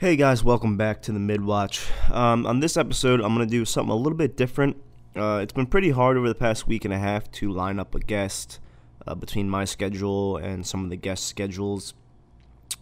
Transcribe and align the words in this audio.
Hey 0.00 0.16
guys, 0.16 0.42
welcome 0.42 0.78
back 0.78 1.02
to 1.02 1.12
the 1.12 1.18
Midwatch. 1.18 1.86
Um, 2.10 2.46
on 2.46 2.60
this 2.60 2.78
episode, 2.78 3.20
I'm 3.20 3.34
going 3.34 3.46
to 3.46 3.50
do 3.50 3.66
something 3.66 3.92
a 3.92 3.94
little 3.94 4.16
bit 4.16 4.34
different. 4.34 4.78
Uh, 5.14 5.40
it's 5.42 5.52
been 5.52 5.66
pretty 5.66 5.90
hard 5.90 6.16
over 6.16 6.26
the 6.26 6.34
past 6.34 6.66
week 6.66 6.86
and 6.86 6.94
a 6.94 6.98
half 6.98 7.30
to 7.32 7.52
line 7.52 7.78
up 7.78 7.94
a 7.94 8.00
guest 8.00 8.60
uh, 9.06 9.14
between 9.14 9.50
my 9.50 9.66
schedule 9.66 10.38
and 10.38 10.66
some 10.66 10.84
of 10.84 10.88
the 10.88 10.96
guest 10.96 11.26
schedules. 11.26 11.92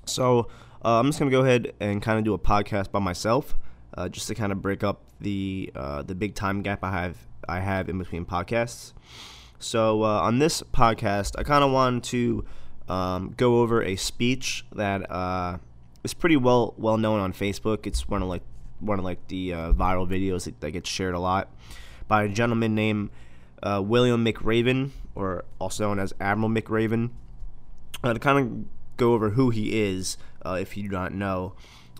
So 0.07 0.47
uh, 0.85 1.01
I'm 1.01 1.07
just 1.07 1.19
going 1.19 1.29
to 1.29 1.37
go 1.37 1.43
ahead 1.43 1.73
and 1.81 2.01
kind 2.01 2.21
of 2.21 2.25
do 2.25 2.35
a 2.35 2.39
podcast 2.39 2.93
by 2.93 3.01
myself, 3.01 3.57
uh, 3.95 4.09
just 4.09 4.29
to 4.29 4.37
kind 4.37 4.53
of 4.53 4.63
break 4.63 4.85
up 4.85 5.03
the 5.21 5.73
uh, 5.75 6.03
the 6.03 6.15
big 6.15 6.37
time 6.37 6.63
gap 6.63 6.85
I 6.85 6.93
have 6.93 7.17
I 7.49 7.59
have 7.59 7.89
in 7.89 7.99
between 7.99 8.27
podcasts. 8.27 8.93
So 9.59 10.05
uh, 10.05 10.21
on 10.21 10.39
this 10.39 10.63
podcast, 10.63 11.35
I 11.37 11.43
kind 11.43 11.65
of 11.65 11.73
wanted 11.73 12.05
to 12.05 12.45
um, 12.89 13.35
go 13.37 13.59
over 13.61 13.83
a 13.83 13.97
speech 13.97 14.65
that 14.77 15.11
it's 16.09 16.15
pretty 16.15 16.39
well 16.39 16.73
well 16.79 16.97
known 16.97 17.21
on 17.21 17.35
Facebook. 17.35 17.87
It's 17.87 18.09
one 18.09 18.23
of 18.23 18.29
like 18.29 18.41
one 18.81 18.99
of 18.99 19.05
like 19.05 19.29
the 19.29 19.53
uh, 19.53 19.73
viral 19.75 20.09
videos 20.09 20.45
that, 20.45 20.59
that, 20.63 20.71
gets 20.71 20.89
shared 20.89 21.15
a 21.15 21.19
lot 21.19 21.51
by 22.07 22.25
a 22.25 22.29
gentleman 22.31 22.75
named 22.75 23.11
uh, 23.63 23.83
William 23.85 24.25
McRaven, 24.25 24.89
or 25.15 25.45
also 25.59 25.87
known 25.87 25.99
as 25.99 26.15
Admiral 26.19 26.49
McRaven. 26.49 27.11
Uh, 28.03 28.15
to 28.15 28.19
kind 28.19 28.39
of 28.39 28.97
go 28.97 29.13
over 29.13 29.31
who 29.31 29.51
he 29.51 29.83
is, 29.83 30.17
uh, 30.47 30.57
if 30.59 30.79
you 30.79 30.85
do 30.85 30.89
not 30.89 31.13
know, 31.13 31.53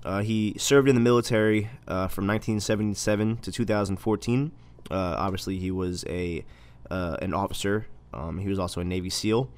uh, 0.07 0.23
he 0.23 0.55
served 0.57 0.89
in 0.89 0.95
the 0.95 1.03
military 1.03 1.69
uh, 1.87 2.09
from 2.09 2.27
1977 2.27 3.37
to 3.39 3.53
2014. 3.53 4.53
obviously, 4.91 5.59
he 5.59 5.71
was 5.71 6.07
a 6.09 6.47
an 6.89 7.35
officer. 7.35 7.87
Um, 8.15 8.39
he 8.39 8.49
was 8.49 8.59
also 8.59 8.81
a 8.81 8.85
Navy 8.85 9.11
SEAL. 9.11 9.51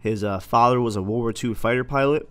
His 0.00 0.22
father 0.42 0.82
was 0.82 0.96
a 0.96 1.02
World 1.02 1.22
War 1.22 1.32
II 1.32 1.54
fighter 1.54 1.84
pilot 1.84 2.28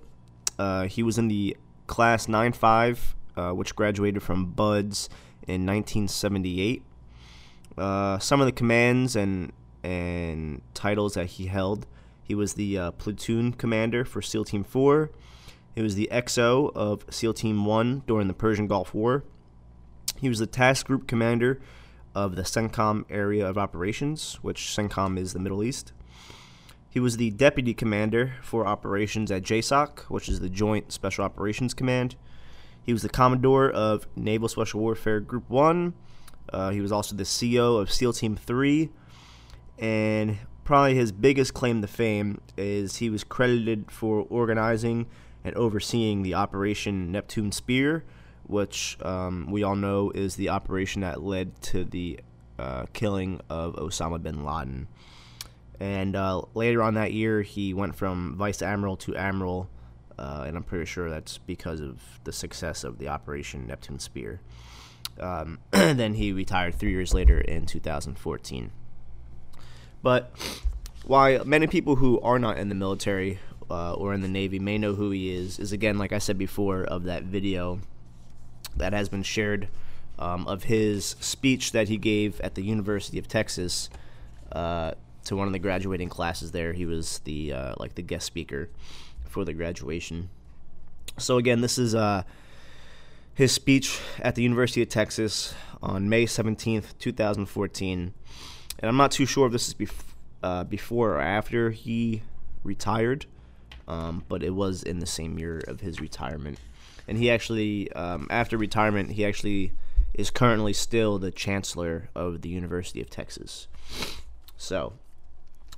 uh, 0.59 0.83
he 0.83 1.01
was 1.01 1.17
in 1.17 1.29
the 1.29 1.57
class 1.87 2.27
9.5, 2.27 3.15
uh, 3.35 3.53
which 3.53 3.75
graduated 3.75 4.21
from 4.21 4.51
BUD/S 4.51 5.07
in 5.47 5.65
1978. 5.65 6.83
Uh, 7.77 8.19
some 8.19 8.41
of 8.41 8.45
the 8.45 8.51
commands 8.51 9.15
and 9.15 9.53
and 9.81 10.61
titles 10.73 11.13
that 11.13 11.25
he 11.27 11.45
held. 11.45 11.87
He 12.21 12.35
was 12.35 12.55
the 12.55 12.77
uh, 12.77 12.91
platoon 12.91 13.53
commander 13.53 14.03
for 14.03 14.21
SEAL 14.21 14.43
Team 14.43 14.65
4. 14.65 15.09
He 15.73 15.81
was 15.81 15.95
the 15.95 16.09
XO 16.11 16.71
of 16.75 17.05
SEAL 17.09 17.33
Team 17.35 17.63
1 17.63 18.03
during 18.05 18.27
the 18.27 18.33
Persian 18.33 18.67
Gulf 18.67 18.93
War. 18.93 19.23
He 20.19 20.27
was 20.27 20.39
the 20.39 20.45
task 20.45 20.85
group 20.85 21.07
commander 21.07 21.61
of 22.13 22.35
the 22.35 22.41
CENTCOM 22.41 23.05
area 23.09 23.47
of 23.47 23.57
operations, 23.57 24.39
which 24.41 24.63
CENTCOM 24.63 25.17
is 25.17 25.31
the 25.31 25.39
Middle 25.39 25.63
East. 25.63 25.93
He 26.89 26.99
was 26.99 27.17
the 27.17 27.29
deputy 27.29 27.73
commander 27.73 28.33
for 28.41 28.65
operations 28.65 29.31
at 29.31 29.43
JSOC, 29.43 29.99
which 30.09 30.27
is 30.27 30.39
the 30.39 30.49
Joint 30.49 30.91
Special 30.91 31.23
Operations 31.23 31.75
Command. 31.75 32.15
He 32.81 32.93
was 32.93 33.03
the 33.03 33.09
commodore 33.09 33.69
of 33.69 34.07
Naval 34.15 34.47
Special 34.47 34.79
Warfare 34.79 35.19
Group 35.19 35.49
1. 35.49 35.93
Uh, 36.51 36.69
he 36.71 36.81
was 36.81 36.91
also 36.91 37.15
the 37.15 37.23
CEO 37.23 37.79
of 37.79 37.91
SEAL 37.91 38.13
Team 38.13 38.35
3. 38.35 38.89
And 39.77 40.39
probably 40.63 40.95
his 40.95 41.11
biggest 41.11 41.53
claim 41.53 41.81
to 41.81 41.87
fame 41.87 42.41
is 42.57 42.95
he 42.95 43.11
was 43.11 43.23
credited 43.23 43.91
for 43.91 44.25
organizing 44.29 45.05
and 45.43 45.55
overseeing 45.55 46.23
the 46.23 46.33
Operation 46.33 47.11
Neptune 47.11 47.51
Spear, 47.51 48.03
which 48.47 48.97
um, 49.03 49.51
we 49.51 49.61
all 49.61 49.75
know 49.75 50.11
is 50.15 50.35
the 50.35 50.49
operation 50.49 51.01
that 51.01 51.21
led 51.21 51.61
to 51.61 51.83
the 51.83 52.19
uh, 52.57 52.87
killing 52.93 53.39
of 53.47 53.75
Osama 53.75 54.21
bin 54.21 54.43
Laden. 54.43 54.87
And 55.79 56.15
uh, 56.15 56.41
later 56.53 56.83
on 56.83 56.95
that 56.95 57.13
year, 57.13 57.41
he 57.41 57.73
went 57.73 57.95
from 57.95 58.35
vice 58.35 58.61
admiral 58.61 58.97
to 58.97 59.15
admiral, 59.15 59.69
uh, 60.17 60.43
and 60.45 60.57
I'm 60.57 60.63
pretty 60.63 60.85
sure 60.85 61.09
that's 61.09 61.37
because 61.37 61.79
of 61.79 62.01
the 62.25 62.33
success 62.33 62.83
of 62.83 62.97
the 62.97 63.07
Operation 63.07 63.65
Neptune 63.65 63.99
Spear. 63.99 64.41
Um, 65.19 65.59
then 65.71 66.15
he 66.15 66.33
retired 66.33 66.75
three 66.75 66.91
years 66.91 67.13
later 67.13 67.39
in 67.39 67.65
2014. 67.65 68.71
But 70.01 70.31
why 71.05 71.39
many 71.45 71.67
people 71.67 71.95
who 71.95 72.19
are 72.21 72.39
not 72.39 72.57
in 72.57 72.69
the 72.69 72.75
military 72.75 73.39
uh, 73.69 73.93
or 73.93 74.13
in 74.13 74.21
the 74.21 74.27
Navy 74.27 74.59
may 74.59 74.77
know 74.77 74.95
who 74.95 75.11
he 75.11 75.33
is, 75.33 75.59
is 75.59 75.71
again, 75.71 75.97
like 75.97 76.11
I 76.11 76.17
said 76.17 76.37
before, 76.37 76.83
of 76.83 77.03
that 77.05 77.23
video 77.23 77.79
that 78.75 78.93
has 78.93 79.09
been 79.09 79.23
shared 79.23 79.69
um, 80.17 80.47
of 80.47 80.63
his 80.63 81.15
speech 81.19 81.71
that 81.71 81.87
he 81.87 81.97
gave 81.97 82.41
at 82.41 82.55
the 82.55 82.63
University 82.63 83.17
of 83.17 83.27
Texas 83.27 83.89
uh, 84.51 84.93
to 85.25 85.35
one 85.35 85.47
of 85.47 85.53
the 85.53 85.59
graduating 85.59 86.09
classes 86.09 86.51
there. 86.51 86.73
He 86.73 86.85
was 86.85 87.19
the 87.19 87.53
uh, 87.53 87.73
like 87.77 87.95
the 87.95 88.01
guest 88.01 88.25
speaker 88.25 88.69
for 89.27 89.45
the 89.45 89.53
graduation. 89.53 90.29
So 91.17 91.37
again, 91.37 91.61
this 91.61 91.77
is 91.77 91.95
uh, 91.95 92.23
his 93.33 93.51
speech 93.51 93.99
at 94.19 94.35
the 94.35 94.43
University 94.43 94.81
of 94.81 94.89
Texas 94.89 95.53
on 95.81 96.09
May 96.09 96.25
17th, 96.25 96.97
2014. 96.99 98.13
And 98.79 98.89
I'm 98.89 98.97
not 98.97 99.11
too 99.11 99.25
sure 99.25 99.47
if 99.47 99.51
this 99.51 99.67
is 99.67 99.73
bef- 99.73 100.03
uh, 100.43 100.63
before 100.63 101.15
or 101.15 101.21
after 101.21 101.71
he 101.71 102.23
retired, 102.63 103.25
um, 103.87 104.23
but 104.29 104.43
it 104.43 104.55
was 104.55 104.83
in 104.83 104.99
the 104.99 105.05
same 105.05 105.37
year 105.37 105.61
of 105.67 105.81
his 105.81 105.99
retirement. 105.99 106.59
And 107.07 107.17
he 107.17 107.29
actually, 107.29 107.91
um, 107.93 108.27
after 108.29 108.57
retirement, 108.57 109.11
he 109.11 109.25
actually 109.25 109.71
is 110.13 110.29
currently 110.29 110.73
still 110.73 111.17
the 111.17 111.31
chancellor 111.31 112.09
of 112.15 112.41
the 112.41 112.49
University 112.49 113.01
of 113.01 113.09
Texas. 113.09 113.67
So, 114.57 114.93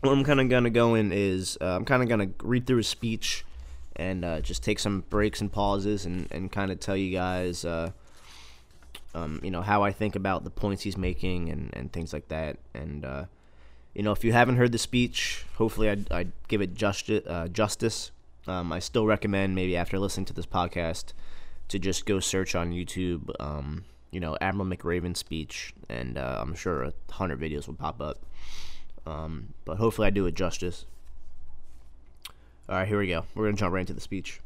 what 0.01 0.11
I'm 0.11 0.23
kind 0.23 0.41
of 0.41 0.49
gonna 0.49 0.69
go 0.69 0.95
in 0.95 1.11
is 1.11 1.57
uh, 1.61 1.75
I'm 1.75 1.85
kind 1.85 2.03
of 2.03 2.09
gonna 2.09 2.29
read 2.43 2.67
through 2.67 2.77
his 2.77 2.87
speech 2.87 3.45
and 3.95 4.25
uh, 4.25 4.41
just 4.41 4.63
take 4.63 4.79
some 4.79 5.03
breaks 5.09 5.41
and 5.41 5.51
pauses 5.51 6.05
and, 6.05 6.27
and 6.31 6.51
kind 6.51 6.71
of 6.71 6.79
tell 6.79 6.97
you 6.97 7.11
guys, 7.11 7.65
uh, 7.65 7.91
um, 9.13 9.39
you 9.43 9.51
know, 9.51 9.61
how 9.61 9.83
I 9.83 9.91
think 9.91 10.15
about 10.15 10.43
the 10.43 10.49
points 10.49 10.83
he's 10.83 10.97
making 10.97 11.49
and, 11.49 11.69
and 11.73 11.91
things 11.91 12.13
like 12.13 12.27
that. 12.29 12.57
And 12.73 13.05
uh, 13.05 13.25
you 13.93 14.03
know, 14.03 14.11
if 14.11 14.23
you 14.23 14.31
haven't 14.31 14.55
heard 14.55 14.71
the 14.71 14.77
speech, 14.77 15.45
hopefully 15.55 15.89
I'd, 15.89 16.11
I'd 16.11 16.31
give 16.47 16.61
it 16.61 16.73
justice. 16.73 17.23
Uh, 17.27 17.47
justice. 17.47 18.11
Um, 18.47 18.71
I 18.71 18.79
still 18.79 19.05
recommend 19.05 19.53
maybe 19.53 19.77
after 19.77 19.99
listening 19.99 20.25
to 20.25 20.33
this 20.33 20.47
podcast 20.47 21.13
to 21.67 21.77
just 21.77 22.05
go 22.05 22.19
search 22.19 22.55
on 22.55 22.71
YouTube. 22.71 23.29
Um, 23.39 23.85
you 24.09 24.19
know, 24.19 24.37
Admiral 24.41 24.67
McRaven 24.67 25.15
speech, 25.15 25.73
and 25.87 26.17
uh, 26.17 26.39
I'm 26.41 26.53
sure 26.55 26.83
a 26.83 26.93
hundred 27.11 27.39
videos 27.39 27.67
will 27.67 27.75
pop 27.75 28.01
up. 28.01 28.25
Um, 29.05 29.53
but 29.65 29.77
hopefully, 29.77 30.07
I 30.07 30.11
do 30.11 30.25
it 30.25 30.35
justice. 30.35 30.85
All 32.69 32.77
right, 32.77 32.87
here 32.87 32.99
we 32.99 33.07
go. 33.07 33.25
We're 33.35 33.45
going 33.45 33.55
to 33.55 33.59
jump 33.59 33.73
right 33.73 33.81
into 33.81 33.93
the 33.93 34.01
speech. 34.01 34.39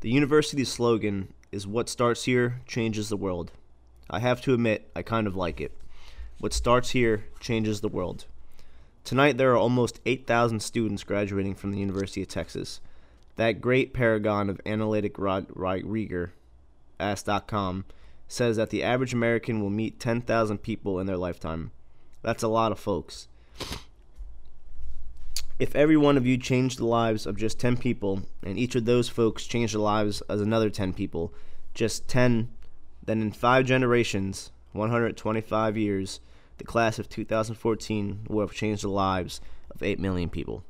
The 0.00 0.10
university's 0.10 0.68
slogan 0.68 1.34
is 1.50 1.66
What 1.66 1.88
starts 1.88 2.24
here 2.24 2.60
changes 2.66 3.08
the 3.08 3.16
world. 3.16 3.50
I 4.08 4.20
have 4.20 4.40
to 4.42 4.54
admit, 4.54 4.90
I 4.94 5.02
kind 5.02 5.26
of 5.26 5.36
like 5.36 5.60
it. 5.60 5.72
What 6.38 6.52
starts 6.52 6.90
here 6.90 7.24
changes 7.40 7.80
the 7.80 7.88
world. 7.88 8.26
Tonight, 9.04 9.36
there 9.36 9.52
are 9.52 9.56
almost 9.56 10.00
8,000 10.06 10.60
students 10.60 11.02
graduating 11.02 11.54
from 11.54 11.72
the 11.72 11.78
University 11.78 12.22
of 12.22 12.28
Texas. 12.28 12.80
That 13.36 13.60
great 13.60 13.92
paragon 13.92 14.48
of 14.48 14.60
analytic 14.64 15.18
Rod- 15.18 15.48
Rieger, 15.48 16.30
Ask.com, 17.00 17.84
says 18.28 18.56
that 18.56 18.70
the 18.70 18.82
average 18.82 19.14
American 19.14 19.60
will 19.60 19.70
meet 19.70 19.98
10,000 19.98 20.58
people 20.58 21.00
in 21.00 21.06
their 21.06 21.16
lifetime. 21.16 21.70
That's 22.22 22.42
a 22.42 22.48
lot 22.48 22.72
of 22.72 22.78
folks. 22.78 23.28
If 25.58 25.74
every 25.74 25.96
one 25.96 26.16
of 26.16 26.24
you 26.24 26.38
changed 26.38 26.78
the 26.78 26.86
lives 26.86 27.26
of 27.26 27.36
just 27.36 27.58
10 27.58 27.78
people, 27.78 28.22
and 28.44 28.56
each 28.56 28.76
of 28.76 28.84
those 28.84 29.08
folks 29.08 29.44
changed 29.44 29.74
the 29.74 29.80
lives 29.80 30.20
of 30.22 30.40
another 30.40 30.70
10 30.70 30.92
people, 30.92 31.34
just 31.74 32.06
10, 32.06 32.48
then 33.04 33.20
in 33.20 33.32
five 33.32 33.64
generations, 33.64 34.52
125 34.72 35.76
years, 35.76 36.20
the 36.58 36.64
class 36.64 36.98
of 36.98 37.08
2014 37.08 38.26
will 38.28 38.46
have 38.46 38.54
changed 38.54 38.84
the 38.84 38.88
lives 38.88 39.40
of 39.70 39.82
8 39.82 39.98
million 39.98 40.28
people. 40.28 40.64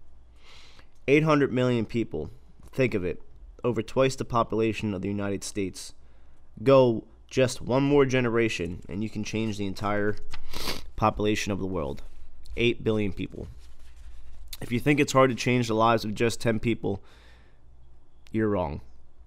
800 1.06 1.52
million 1.52 1.84
people, 1.84 2.30
think 2.72 2.94
of 2.94 3.04
it, 3.04 3.20
over 3.64 3.82
twice 3.82 4.16
the 4.16 4.24
population 4.24 4.94
of 4.94 5.02
the 5.02 5.08
United 5.08 5.44
States. 5.44 5.94
Go 6.62 7.04
just 7.26 7.60
one 7.60 7.82
more 7.82 8.06
generation, 8.06 8.82
and 8.88 9.02
you 9.02 9.10
can 9.10 9.24
change 9.24 9.58
the 9.58 9.66
entire 9.66 10.16
population 10.96 11.52
of 11.52 11.58
the 11.58 11.66
world. 11.66 12.02
8 12.58 12.84
billion 12.84 13.12
people. 13.12 13.48
If 14.60 14.72
you 14.72 14.80
think 14.80 15.00
it's 15.00 15.12
hard 15.12 15.30
to 15.30 15.36
change 15.36 15.68
the 15.68 15.74
lives 15.74 16.04
of 16.04 16.14
just 16.14 16.40
10 16.40 16.58
people, 16.58 17.00
you're 18.32 18.48
wrong. 18.48 18.80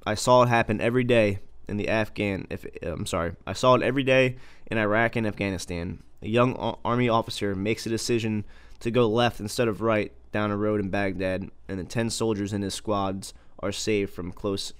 I 0.06 0.16
saw 0.16 0.44
it 0.44 0.50
happen 0.50 0.82
every 0.82 1.04
day 1.04 1.40
in 1.68 1.78
the 1.78 1.88
Afghan 1.88 2.48
if 2.50 2.66
I'm 2.84 3.06
sorry, 3.06 3.34
I 3.48 3.54
saw 3.54 3.76
it 3.76 3.82
every 3.82 4.04
day 4.04 4.36
in 4.70 4.78
Iraq 4.78 5.16
and 5.16 5.26
Afghanistan. 5.26 6.04
A 6.22 6.28
young 6.28 6.56
army 6.84 7.10
officer 7.10 7.56
makes 7.56 7.86
a 7.86 7.90
decision 7.90 8.44
to 8.82 8.92
go 8.92 9.08
left 9.08 9.40
instead 9.40 9.68
of 9.68 9.82
right 9.82 10.12
down 10.32 10.52
a 10.52 10.58
road 10.58 10.80
in 10.80 10.90
Baghdad, 10.90 11.50
and 11.68 11.80
the 11.80 11.84
10 11.84 12.10
soldiers 12.10 12.54
in 12.54 12.62
his 12.62 12.74
squads 12.74 13.34
are 13.60 13.72
saved 13.72 14.14
from 14.14 14.32
close 14.32 14.74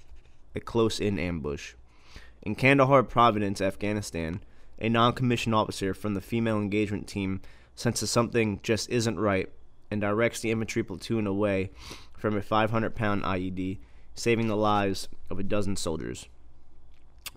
a 0.54 0.60
close-in 0.60 1.18
ambush. 1.18 1.74
In 2.42 2.54
Kandahar 2.54 3.02
Province, 3.02 3.60
Afghanistan, 3.60 4.40
a 4.78 4.88
non-commissioned 4.88 5.54
officer 5.54 5.94
from 5.94 6.14
the 6.14 6.20
female 6.20 6.58
engagement 6.58 7.06
team 7.06 7.40
senses 7.74 8.10
something 8.10 8.60
just 8.62 8.88
isn't 8.90 9.18
right 9.18 9.48
and 9.90 10.00
directs 10.00 10.40
the 10.40 10.50
infantry 10.50 10.82
platoon 10.82 11.26
away 11.26 11.70
from 12.16 12.36
a 12.36 12.42
500 12.42 12.94
pound 12.94 13.22
IED, 13.24 13.78
saving 14.14 14.48
the 14.48 14.56
lives 14.56 15.08
of 15.28 15.38
a 15.38 15.42
dozen 15.42 15.76
soldiers. 15.76 16.28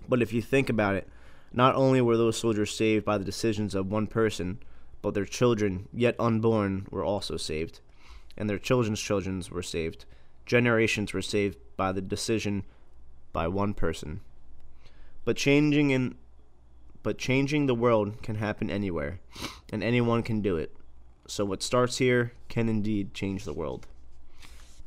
But 0.08 0.22
if 0.22 0.32
you 0.32 0.40
think 0.40 0.68
about 0.68 0.94
it, 0.94 1.08
not 1.52 1.74
only 1.74 2.00
were 2.00 2.16
those 2.16 2.36
soldiers 2.36 2.74
saved 2.74 3.04
by 3.04 3.18
the 3.18 3.24
decisions 3.24 3.74
of 3.74 3.90
one 3.90 4.06
person, 4.06 4.58
but 5.02 5.14
their 5.14 5.24
children, 5.24 5.88
yet 5.92 6.16
unborn, 6.18 6.86
were 6.90 7.04
also 7.04 7.36
saved, 7.36 7.80
and 8.36 8.48
their 8.48 8.58
children's 8.58 9.00
children 9.00 9.42
were 9.50 9.62
saved. 9.62 10.04
Generations 10.44 11.12
were 11.12 11.22
saved 11.22 11.58
by 11.76 11.92
the 11.92 12.00
decision 12.00 12.64
by 13.32 13.48
one 13.48 13.74
person. 13.74 14.20
But 15.24 15.36
changing 15.36 15.90
in 15.90 16.16
but 17.06 17.18
changing 17.18 17.66
the 17.66 17.74
world 17.74 18.20
can 18.20 18.34
happen 18.34 18.68
anywhere, 18.68 19.20
and 19.72 19.80
anyone 19.80 20.24
can 20.24 20.40
do 20.40 20.56
it. 20.56 20.76
So 21.28 21.44
what 21.44 21.62
starts 21.62 21.98
here 21.98 22.32
can 22.48 22.68
indeed 22.68 23.14
change 23.14 23.44
the 23.44 23.52
world. 23.52 23.86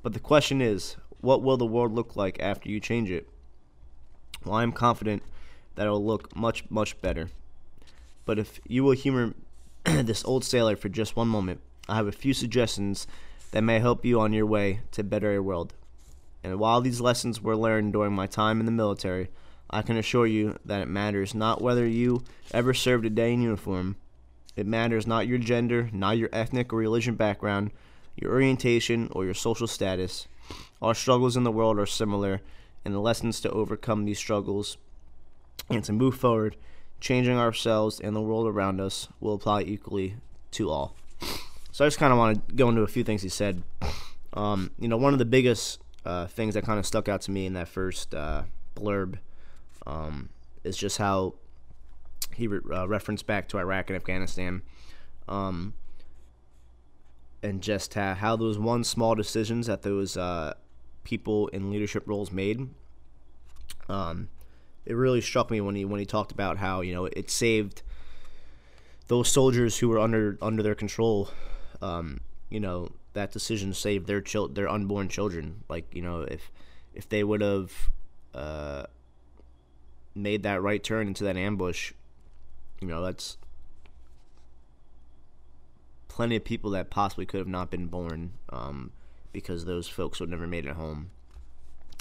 But 0.04 0.12
the 0.12 0.20
question 0.20 0.62
is, 0.62 0.98
what 1.22 1.42
will 1.42 1.56
the 1.56 1.66
world 1.66 1.94
look 1.94 2.18
like 2.18 2.38
after 2.42 2.68
you 2.68 2.82
change 2.82 3.10
it? 3.10 3.26
Well, 4.44 4.56
I 4.56 4.64
am 4.64 4.74
confident 4.74 5.24
that 5.76 5.88
it 5.88 5.90
will 5.92 6.06
look 6.06 6.36
much, 6.36 6.70
much 6.70 7.02
better. 7.02 7.30
But 8.26 8.38
if 8.38 8.60
you 8.68 8.84
will 8.84 8.92
humor 8.92 9.34
this 9.86 10.26
old 10.26 10.44
sailor 10.44 10.76
for 10.76 10.90
just 10.90 11.16
one 11.16 11.30
moment, 11.30 11.62
I 11.88 11.96
have 11.96 12.08
a 12.08 12.12
few 12.12 12.34
suggestions 12.34 13.08
that 13.52 13.64
may 13.64 13.80
help 13.80 14.04
you 14.04 14.20
on 14.20 14.34
your 14.34 14.46
way 14.46 14.82
to 14.92 15.06
better 15.06 15.34
a 15.38 15.42
world. 15.42 15.74
And 16.44 16.60
while 16.60 16.82
these 16.82 17.00
lessons 17.00 17.42
were 17.42 17.56
learned 17.56 17.94
during 17.94 18.12
my 18.12 18.28
time 18.28 18.60
in 18.60 18.66
the 18.66 18.74
military, 18.74 19.30
I 19.70 19.82
can 19.84 19.98
assure 19.98 20.26
you 20.26 20.58
that 20.66 20.82
it 20.82 20.88
matters 20.88 21.36
not 21.36 21.62
whether 21.62 21.86
you 21.86 22.24
ever 22.52 22.74
served 22.74 23.06
a 23.06 23.10
day 23.10 23.34
in 23.34 23.42
uniform. 23.42 23.98
It 24.56 24.66
matters 24.66 25.06
not 25.06 25.28
your 25.28 25.38
gender, 25.38 25.90
not 25.94 26.18
your 26.18 26.30
ethnic 26.34 26.74
or 26.74 26.78
religion 26.78 27.16
background, 27.16 27.72
your 28.16 28.32
orientation, 28.32 29.10
or 29.12 29.26
your 29.26 29.34
social 29.34 29.68
status. 29.68 30.28
Our 30.82 30.96
struggles 30.96 31.38
in 31.38 31.44
the 31.44 31.52
world 31.52 31.78
are 31.78 31.86
similar, 31.86 32.42
and 32.84 32.94
the 32.94 33.00
lessons 33.00 33.40
to 33.42 33.52
overcome 33.52 34.06
these 34.06 34.18
struggles 34.18 34.78
and 35.70 35.84
to 35.84 35.94
move 35.94 36.16
forward, 36.16 36.56
changing 37.00 37.38
ourselves 37.38 38.00
and 38.00 38.16
the 38.16 38.22
world 38.22 38.48
around 38.48 38.82
us, 38.82 39.08
will 39.20 39.36
apply 39.36 39.62
equally 39.62 40.16
to 40.52 40.70
all. 40.70 40.96
So 41.72 41.86
I 41.86 41.88
just 41.88 42.00
kind 42.00 42.12
of 42.12 42.18
want 42.18 42.48
to 42.50 42.56
go 42.56 42.70
into 42.70 42.82
a 42.82 42.88
few 42.88 43.04
things 43.04 43.22
he 43.22 43.30
said. 43.30 43.62
Um, 44.34 44.72
you 44.80 44.88
know, 44.88 44.98
one 44.98 45.14
of 45.14 45.20
the 45.20 45.26
biggest 45.26 45.80
uh, 46.06 46.28
things 46.28 46.56
that 46.56 46.64
kind 46.64 46.80
of 46.80 46.86
stuck 46.86 47.08
out 47.08 47.22
to 47.22 47.32
me 47.32 47.46
in 47.46 47.54
that 47.54 47.68
first 47.68 48.16
uh, 48.16 48.44
blurb 48.76 49.20
um, 49.86 50.30
is 50.64 50.78
just 50.78 50.98
how 50.98 51.36
he 52.34 52.48
re- 52.48 52.60
uh, 52.72 52.88
referenced 52.88 53.26
back 53.26 53.48
to 53.50 53.58
Iraq 53.58 53.90
and 53.90 53.96
Afghanistan, 53.96 54.62
um, 55.28 55.74
and 57.42 57.62
just 57.62 57.94
how, 57.94 58.36
those 58.36 58.58
one 58.58 58.84
small 58.84 59.16
decisions 59.16 59.68
that 59.68 59.82
those 59.82 60.18
uh, 60.18 60.54
people 61.04 61.48
in 61.50 61.72
leadership 61.72 62.04
roles 62.06 62.32
made. 62.32 62.70
Um, 63.88 64.30
it 64.86 64.94
really 64.94 65.22
struck 65.22 65.52
me 65.52 65.62
when 65.62 65.76
he 65.76 65.86
when 65.86 66.00
he 66.00 66.06
talked 66.06 66.32
about 66.32 66.58
how 66.58 66.82
you 66.82 66.94
know 66.94 67.06
it 67.06 67.30
saved 67.30 67.84
those 69.08 69.32
soldiers 69.32 69.78
who 69.78 69.90
were 69.90 70.00
under 70.00 70.38
under 70.42 70.64
their 70.64 70.76
control. 70.76 71.30
Um, 71.82 72.22
you 72.50 72.60
know 72.60 72.90
that 73.14 73.32
decision 73.32 73.74
saved 73.74 74.08
their 74.08 74.22
chil- 74.22 74.48
their 74.48 74.70
unborn 74.70 75.10
children. 75.10 75.64
Like 75.70 75.94
you 75.94 76.02
know 76.02 76.22
if 76.22 76.52
if 76.94 77.08
they 77.08 77.24
would 77.24 77.42
have 77.42 77.72
uh, 78.34 78.84
made 80.22 80.44
that 80.44 80.62
right 80.62 80.84
turn 80.84 81.08
into 81.08 81.24
that 81.24 81.38
ambush, 81.38 81.94
you 82.82 82.88
know, 82.88 83.02
that's 83.02 83.38
plenty 86.08 86.36
of 86.36 86.44
people 86.44 86.72
that 86.72 86.90
possibly 86.90 87.26
could 87.26 87.40
have 87.40 87.48
not 87.48 87.72
been 87.72 87.88
born 87.88 88.32
um, 88.50 88.92
because 89.32 89.66
those 89.66 89.88
folks 89.88 90.20
would 90.20 90.30
never 90.30 90.48
made 90.48 90.66
it 90.66 90.74
home. 90.74 91.12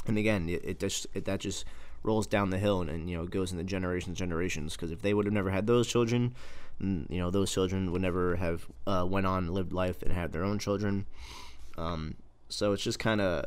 And 0.06 0.18
again, 0.18 0.48
it, 0.48 0.64
it 0.64 0.78
just 0.80 1.06
it, 1.14 1.24
that 1.26 1.40
just 1.40 1.64
rolls 2.02 2.26
down 2.26 2.50
the 2.50 2.58
hill 2.58 2.80
and, 2.80 2.90
and 2.90 3.10
you 3.10 3.16
know 3.16 3.26
goes 3.26 3.52
into 3.52 3.64
generations 3.64 4.18
generations 4.18 4.74
because 4.74 4.90
if 4.90 5.02
they 5.02 5.12
would 5.12 5.26
have 5.26 5.34
never 5.34 5.50
had 5.50 5.66
those 5.66 5.88
children 5.88 6.34
you 6.80 7.18
know 7.18 7.30
those 7.30 7.52
children 7.52 7.90
would 7.90 8.00
never 8.00 8.36
have 8.36 8.66
uh, 8.86 9.04
went 9.06 9.26
on 9.26 9.52
lived 9.52 9.72
life 9.72 10.00
and 10.02 10.12
had 10.12 10.32
their 10.32 10.44
own 10.44 10.58
children 10.58 11.06
um, 11.76 12.14
so 12.48 12.72
it's 12.72 12.84
just 12.84 12.98
kind 12.98 13.20
of 13.20 13.44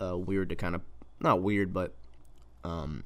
uh, 0.00 0.16
weird 0.16 0.50
to 0.50 0.56
kind 0.56 0.74
of 0.74 0.82
not 1.20 1.40
weird 1.40 1.72
but 1.72 1.94
um, 2.64 3.04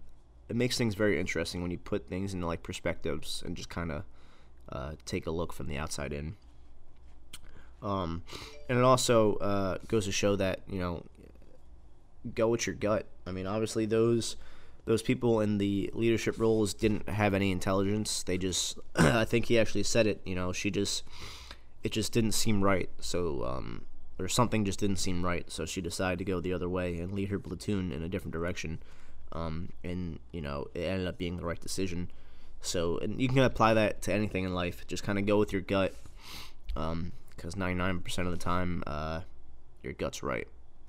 it 0.55 0.57
makes 0.57 0.79
things 0.79 0.95
very 0.95 1.19
interesting 1.19 1.63
when 1.63 1.73
you 1.73 1.79
put 1.79 2.09
things 2.09 2.33
into 2.33 2.47
like 2.47 2.63
perspectives 2.63 3.43
and 3.45 3.57
just 3.57 3.69
kind 3.69 3.91
of 3.91 4.05
uh, 4.69 4.93
take 5.05 5.27
a 5.27 5.31
look 5.33 5.53
from 5.53 5.67
the 5.67 5.77
outside 5.77 6.13
in. 6.13 6.37
Um, 7.83 8.23
and 8.69 8.79
it 8.79 8.85
also 8.85 9.35
uh, 9.39 9.79
goes 9.89 10.05
to 10.05 10.13
show 10.13 10.37
that 10.37 10.61
you 10.69 10.79
know, 10.79 11.05
go 12.37 12.47
with 12.47 12.69
your 12.69 12.77
gut. 12.77 13.07
I 13.27 13.33
mean, 13.33 13.49
obviously 13.49 13.85
those 13.85 14.37
those 14.85 15.03
people 15.03 15.41
in 15.41 15.59
the 15.59 15.91
leadership 15.93 16.39
roles 16.39 16.73
didn't 16.73 17.09
have 17.09 17.35
any 17.35 17.51
intelligence. 17.51 18.23
They 18.23 18.39
just, 18.39 18.79
I 18.95 19.25
think 19.25 19.47
he 19.47 19.59
actually 19.59 19.83
said 19.83 20.07
it. 20.07 20.21
You 20.25 20.37
know, 20.37 20.53
she 20.53 20.71
just, 20.71 21.03
it 21.83 21.91
just 21.91 22.13
didn't 22.13 22.33
seem 22.33 22.63
right. 22.63 22.91
So, 23.01 23.45
um, 23.45 23.87
or 24.21 24.29
something 24.29 24.65
just 24.65 24.79
didn't 24.79 24.99
seem 24.99 25.25
right. 25.25 25.51
So 25.51 25.65
she 25.65 25.81
decided 25.81 26.19
to 26.19 26.25
go 26.25 26.39
the 26.39 26.53
other 26.53 26.69
way 26.69 26.99
and 26.99 27.13
lead 27.13 27.31
her 27.31 27.39
platoon 27.39 27.91
in 27.91 28.03
a 28.03 28.09
different 28.11 28.35
direction 28.35 28.79
um, 29.35 29.71
and 29.83 30.19
you 30.33 30.41
know 30.41 30.67
it 30.75 30.83
ended 30.83 31.07
up 31.07 31.19
being 31.19 31.37
the 31.37 31.45
right 31.45 31.61
decision. 31.61 32.11
So 32.61 32.99
and 32.99 33.21
you 33.21 33.29
can 33.29 33.39
apply 33.39 33.75
that 33.75 34.03
to 34.03 34.13
anything 34.13 34.45
in 34.45 34.55
life. 34.55 34.87
Just 34.87 35.03
kind 35.03 35.19
of 35.19 35.27
go 35.27 35.39
with 35.39 35.53
your 35.53 35.63
gut, 35.63 35.95
because 36.69 36.93
um, 36.93 37.13
99% 37.57 38.19
of 38.19 38.31
the 38.31 38.37
time 38.37 38.83
uh, 38.87 39.21
your 39.83 39.93
gut's 39.93 40.23
right. 40.23 40.49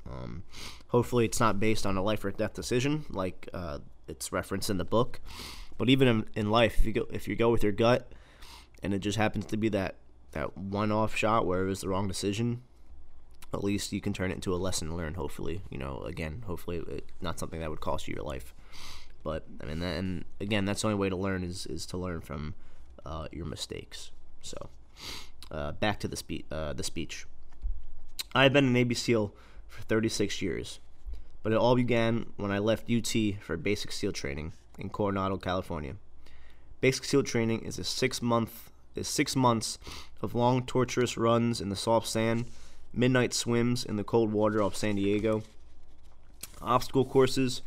Um, 0.09 0.43
hopefully, 0.87 1.25
it's 1.25 1.39
not 1.39 1.59
based 1.59 1.85
on 1.85 1.97
a 1.97 2.03
life 2.03 2.23
or 2.23 2.31
death 2.31 2.53
decision 2.53 3.05
like 3.09 3.49
uh, 3.53 3.79
it's 4.07 4.31
referenced 4.31 4.69
in 4.69 4.77
the 4.77 4.85
book. 4.85 5.19
But 5.77 5.89
even 5.89 6.07
in, 6.07 6.25
in 6.35 6.49
life, 6.49 6.77
if 6.79 6.85
you 6.85 6.93
go 6.93 7.07
if 7.11 7.27
you 7.27 7.35
go 7.35 7.49
with 7.49 7.63
your 7.63 7.71
gut, 7.71 8.11
and 8.81 8.93
it 8.93 8.99
just 8.99 9.17
happens 9.17 9.45
to 9.47 9.57
be 9.57 9.69
that 9.69 9.95
that 10.31 10.57
one 10.57 10.91
off 10.91 11.15
shot 11.15 11.45
where 11.45 11.63
it 11.63 11.67
was 11.67 11.81
the 11.81 11.89
wrong 11.89 12.07
decision, 12.07 12.61
at 13.53 13.63
least 13.63 13.93
you 13.93 14.01
can 14.01 14.13
turn 14.13 14.31
it 14.31 14.35
into 14.35 14.53
a 14.53 14.57
lesson 14.57 14.95
learned. 14.95 15.15
Hopefully, 15.15 15.61
you 15.69 15.77
know, 15.77 16.01
again, 16.05 16.43
hopefully, 16.45 16.77
it, 16.77 17.05
not 17.21 17.39
something 17.39 17.59
that 17.59 17.69
would 17.69 17.81
cost 17.81 18.07
you 18.07 18.15
your 18.15 18.23
life. 18.23 18.53
But 19.23 19.45
I 19.61 19.65
mean, 19.65 19.81
and 19.81 20.25
again, 20.39 20.65
that's 20.65 20.81
the 20.81 20.87
only 20.87 20.99
way 20.99 21.09
to 21.09 21.15
learn 21.15 21.43
is 21.43 21.65
is 21.65 21.85
to 21.87 21.97
learn 21.97 22.21
from 22.21 22.55
uh, 23.05 23.27
your 23.31 23.45
mistakes. 23.45 24.11
So, 24.41 24.69
uh, 25.51 25.71
back 25.73 25.99
to 26.01 26.07
the 26.07 26.17
speech. 26.17 26.45
Uh, 26.51 26.73
the 26.73 26.83
speech. 26.83 27.25
I 28.33 28.43
have 28.43 28.53
been 28.53 28.67
a 28.67 28.69
Navy 28.69 28.95
SEAL 28.95 29.33
for 29.67 29.81
36 29.83 30.41
years, 30.41 30.79
but 31.41 31.53
it 31.53 31.57
all 31.57 31.75
began 31.75 32.27
when 32.35 32.51
I 32.51 32.59
left 32.59 32.91
UT 32.91 33.13
for 33.41 33.55
basic 33.55 33.91
SEAL 33.91 34.11
training 34.11 34.53
in 34.77 34.89
Coronado, 34.89 35.37
California. 35.37 35.95
Basic 36.81 37.05
SEAL 37.05 37.23
training 37.23 37.61
is 37.61 37.79
a 37.79 37.83
six 37.83 38.21
month 38.21 38.71
is 38.95 39.07
six 39.07 39.35
months 39.35 39.77
of 40.21 40.35
long, 40.35 40.65
torturous 40.65 41.17
runs 41.17 41.59
in 41.59 41.69
the 41.69 41.75
soft 41.75 42.07
sand 42.07 42.45
midnight 42.97 43.33
swims 43.33 43.83
in 43.83 43.95
the 43.95 44.03
cold 44.03 44.31
water 44.31 44.61
off 44.61 44.75
San 44.75 44.95
Diego, 44.95 45.43
obstacle 46.61 47.05
courses, 47.05 47.61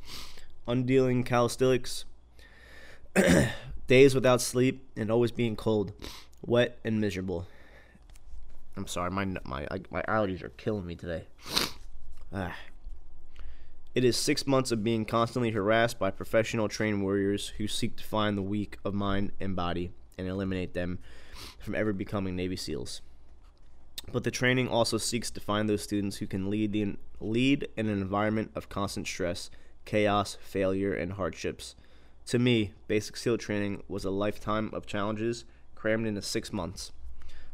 undealing 0.66 1.24
calisthenics, 1.24 2.04
days 3.86 4.14
without 4.14 4.40
sleep, 4.40 4.86
and 4.96 5.10
always 5.10 5.32
being 5.32 5.56
cold, 5.56 5.92
wet, 6.44 6.78
and 6.84 7.00
miserable. 7.00 7.46
I'm 8.76 8.86
sorry, 8.86 9.10
my 9.10 9.24
my 9.44 9.66
my 9.90 10.02
allergies 10.02 10.42
are 10.42 10.50
killing 10.50 10.86
me 10.86 10.94
today. 10.94 11.24
Ah. 12.30 12.54
It 13.94 14.04
is 14.04 14.16
six 14.18 14.46
months 14.46 14.70
of 14.70 14.84
being 14.84 15.06
constantly 15.06 15.50
harassed 15.50 15.98
by 15.98 16.10
professional 16.10 16.68
trained 16.68 17.02
warriors 17.02 17.54
who 17.56 17.66
seek 17.66 17.96
to 17.96 18.04
find 18.04 18.36
the 18.36 18.42
weak 18.42 18.76
of 18.84 18.92
mind 18.92 19.32
and 19.40 19.56
body 19.56 19.92
and 20.18 20.28
eliminate 20.28 20.74
them 20.74 20.98
from 21.58 21.74
ever 21.74 21.94
becoming 21.94 22.36
Navy 22.36 22.54
SEALs. 22.54 23.00
But 24.10 24.24
the 24.24 24.30
training 24.30 24.68
also 24.68 24.96
seeks 24.96 25.30
to 25.32 25.40
find 25.40 25.68
those 25.68 25.82
students 25.82 26.16
who 26.16 26.26
can 26.26 26.48
lead 26.48 26.72
the 26.72 26.96
lead 27.20 27.68
in 27.76 27.88
an 27.88 28.00
environment 28.00 28.50
of 28.54 28.68
constant 28.68 29.06
stress, 29.06 29.50
chaos, 29.84 30.38
failure, 30.40 30.94
and 30.94 31.12
hardships. 31.12 31.74
To 32.26 32.38
me, 32.38 32.72
basic 32.86 33.16
SEAL 33.16 33.38
training 33.38 33.82
was 33.88 34.04
a 34.04 34.10
lifetime 34.10 34.70
of 34.72 34.86
challenges 34.86 35.44
crammed 35.74 36.06
into 36.06 36.22
six 36.22 36.52
months. 36.52 36.92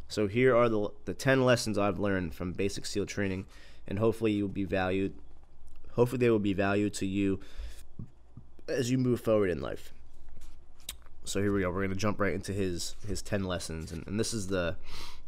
So 0.08 0.26
here 0.26 0.54
are 0.56 0.68
the 0.68 0.90
the 1.06 1.14
ten 1.14 1.44
lessons 1.44 1.78
I've 1.78 1.98
learned 1.98 2.34
from 2.34 2.52
basic 2.52 2.86
SEAL 2.86 3.06
training, 3.06 3.46
and 3.86 3.98
hopefully 3.98 4.32
you'll 4.32 4.48
be 4.48 4.64
valued. 4.64 5.14
Hopefully 5.92 6.18
they 6.18 6.30
will 6.30 6.38
be 6.38 6.54
valued 6.54 6.94
to 6.94 7.06
you 7.06 7.40
as 8.68 8.90
you 8.90 8.98
move 8.98 9.20
forward 9.20 9.50
in 9.50 9.60
life. 9.60 9.92
So 11.24 11.40
here 11.40 11.52
we 11.52 11.62
go. 11.62 11.70
We're 11.70 11.82
gonna 11.82 11.94
jump 11.94 12.20
right 12.20 12.34
into 12.34 12.52
his 12.52 12.96
his 13.06 13.22
ten 13.22 13.44
lessons, 13.44 13.92
and, 13.92 14.06
and 14.06 14.20
this 14.20 14.34
is 14.34 14.48
the 14.48 14.76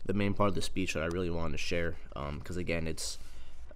the 0.07 0.15
main 0.15 0.35
part 0.35 0.49
of 0.49 0.55
the 0.55 0.63
speech 0.63 0.95
that 0.95 1.03
I 1.03 1.07
really 1.07 1.31
wanted 1.31 1.53
to 1.53 1.59
share. 1.59 1.97
Because 2.15 2.57
um, 2.57 2.61
again, 2.61 2.87
it's 2.87 3.19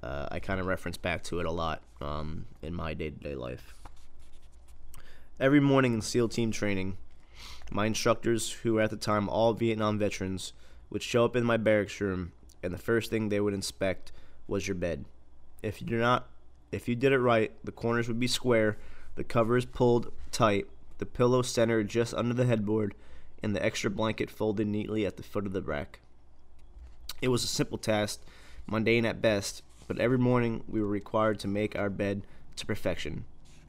uh, 0.03 0.29
I 0.31 0.39
kind 0.39 0.61
of 0.61 0.67
reference 0.67 0.97
back 0.97 1.23
to 1.25 1.41
it 1.41 1.47
a 1.47 1.51
lot 1.51 1.83
um, 2.01 2.47
in 2.63 2.75
my 2.75 2.95
day 2.95 3.11
to 3.11 3.17
day 3.17 3.35
life. 3.35 3.75
Every 5.39 5.61
morning 5.61 5.95
in 5.95 6.03
SEAL 6.03 6.29
team 6.29 6.51
training, 6.51 6.97
my 7.71 7.87
instructors, 7.87 8.51
who 8.51 8.75
were 8.75 8.83
at 8.83 8.91
the 8.91 8.97
time 8.97 9.29
all 9.29 9.53
Vietnam 9.53 9.99
veterans, 9.99 10.53
would 10.91 11.03
show 11.03 11.25
up 11.25 11.37
in 11.37 11.45
my 11.45 11.57
barracks 11.57 12.01
room, 12.01 12.33
and 12.63 12.73
the 12.73 12.79
first 12.79 13.11
thing 13.11 13.29
they 13.29 13.41
would 13.41 13.55
inspect 13.55 14.13
was 14.47 14.69
your 14.69 14.75
bed. 14.75 15.05
If 15.63 15.81
you 15.81 15.97
not, 15.97 16.29
if 16.73 16.89
you 16.89 16.95
did 16.95 17.13
it 17.13 17.19
right, 17.19 17.53
the 17.65 17.73
corners 17.73 18.09
would 18.09 18.21
be 18.21 18.27
square, 18.27 18.77
The 19.17 19.25
covers 19.25 19.65
pulled 19.67 20.13
tight, 20.31 20.67
the 20.99 21.07
pillow 21.07 21.43
centered 21.43 21.89
just 21.89 22.15
under 22.15 22.35
the 22.35 22.47
headboard, 22.47 22.95
and 23.43 23.55
the 23.55 23.65
extra 23.65 23.91
blanket 23.91 24.31
folded 24.31 24.67
neatly 24.67 25.05
at 25.05 25.17
the 25.17 25.23
foot 25.23 25.47
of 25.47 25.53
the 25.53 25.63
rack. 25.63 26.01
It 27.21 27.29
was 27.29 27.45
a 27.45 27.49
simple 27.49 27.79
task, 27.79 28.21
mundane 28.67 29.05
at 29.05 29.21
best, 29.21 29.63
but 29.87 29.99
every 29.99 30.19
morning 30.19 30.65
we 30.69 30.81
were 30.81 30.89
required 30.89 31.39
to 31.41 31.49
make 31.49 31.77
our 31.77 31.91
bed 31.91 32.23
to 32.57 32.67
perfection. 32.67 33.25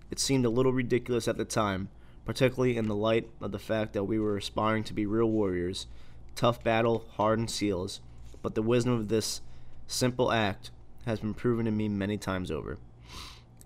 It 0.10 0.20
seemed 0.20 0.46
a 0.46 0.50
little 0.50 0.74
ridiculous 0.74 1.28
at 1.28 1.38
the 1.38 1.46
time, 1.46 1.90
particularly 2.26 2.78
in 2.78 2.88
the 2.88 2.96
light 2.96 3.30
of 3.42 3.52
the 3.52 3.60
fact 3.60 3.94
that 3.94 4.04
we 4.04 4.20
were 4.20 4.38
aspiring 4.38 4.84
to 4.86 4.94
be 4.94 5.06
real 5.06 5.30
warriors, 5.30 5.88
tough 6.36 6.64
battle, 6.64 7.06
hardened 7.14 7.50
seals, 7.50 8.00
but 8.42 8.56
the 8.56 8.62
wisdom 8.62 8.94
of 8.94 9.08
this 9.08 9.42
simple 9.88 10.32
act 10.32 10.72
has 11.06 11.20
been 11.20 11.34
proven 11.34 11.66
to 11.66 11.72
me 11.72 11.90
many 11.90 12.18
times 12.18 12.52
over. 12.52 12.78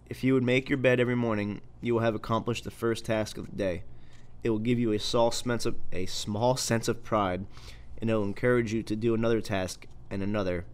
If 0.10 0.24
you 0.24 0.34
would 0.34 0.44
make 0.44 0.70
your 0.70 0.78
bed 0.78 1.00
every 1.00 1.16
morning, 1.16 1.62
you 1.82 1.94
will 1.94 2.02
have 2.02 2.16
accomplished 2.16 2.64
the 2.64 2.72
first 2.72 3.06
task 3.06 3.38
of 3.38 3.50
the 3.50 3.56
day. 3.56 3.84
It 4.44 4.50
will 4.52 4.60
give 4.60 4.80
you 4.80 4.92
a 4.92 5.00
small 5.00 5.32
sense 5.32 5.66
of, 5.66 5.76
a 5.92 6.06
small 6.06 6.56
sense 6.56 6.88
of 6.88 7.04
pride, 7.04 7.46
and 8.00 8.10
it 8.10 8.14
will 8.14 8.24
encourage 8.24 8.74
you 8.74 8.84
to 8.84 8.96
do 8.96 9.14
another 9.14 9.42
task 9.42 9.88
and 10.10 10.22
another. 10.22 10.66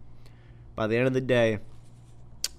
By 0.74 0.86
the 0.86 0.96
end 0.96 1.06
of 1.06 1.14
the 1.14 1.20
day, 1.20 1.58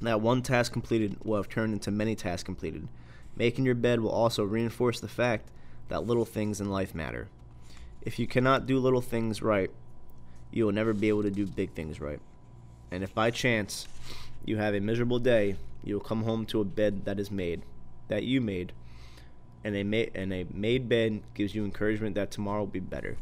that 0.01 0.21
one 0.21 0.41
task 0.41 0.71
completed 0.71 1.17
will 1.23 1.37
have 1.37 1.49
turned 1.49 1.73
into 1.73 1.91
many 1.91 2.15
tasks 2.15 2.43
completed. 2.43 2.87
Making 3.35 3.65
your 3.65 3.75
bed 3.75 3.99
will 3.99 4.11
also 4.11 4.43
reinforce 4.43 4.99
the 4.99 5.07
fact 5.07 5.49
that 5.89 6.05
little 6.05 6.25
things 6.25 6.61
in 6.61 6.69
life 6.69 6.93
matter. 6.93 7.29
If 8.01 8.19
you 8.19 8.27
cannot 8.27 8.65
do 8.65 8.79
little 8.79 9.01
things 9.01 9.41
right, 9.41 9.71
you 10.51 10.65
will 10.65 10.71
never 10.71 10.93
be 10.93 11.09
able 11.09 11.23
to 11.23 11.31
do 11.31 11.47
big 11.47 11.73
things 11.73 11.99
right. 11.99 12.19
And 12.91 13.03
if 13.03 13.13
by 13.15 13.31
chance 13.31 13.87
you 14.45 14.57
have 14.57 14.75
a 14.75 14.79
miserable 14.79 15.19
day, 15.19 15.55
you 15.83 15.95
will 15.95 16.01
come 16.01 16.23
home 16.23 16.45
to 16.47 16.61
a 16.61 16.65
bed 16.65 17.05
that 17.05 17.19
is 17.19 17.31
made, 17.31 17.63
that 18.07 18.23
you 18.23 18.39
made. 18.39 18.73
And 19.63 19.75
a, 19.75 19.83
ma- 19.83 20.11
and 20.13 20.33
a 20.33 20.45
made 20.53 20.89
bed 20.89 21.23
gives 21.33 21.55
you 21.55 21.63
encouragement 21.63 22.15
that 22.15 22.29
tomorrow 22.29 22.59
will 22.59 22.67
be 22.67 22.79
better. 22.79 23.17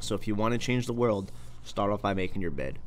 So 0.00 0.14
if 0.14 0.26
you 0.26 0.34
want 0.34 0.52
to 0.52 0.58
change 0.58 0.86
the 0.86 0.92
world, 0.92 1.32
start 1.64 1.90
off 1.92 2.02
by 2.02 2.14
making 2.14 2.42
your 2.42 2.50
bed. 2.50 2.78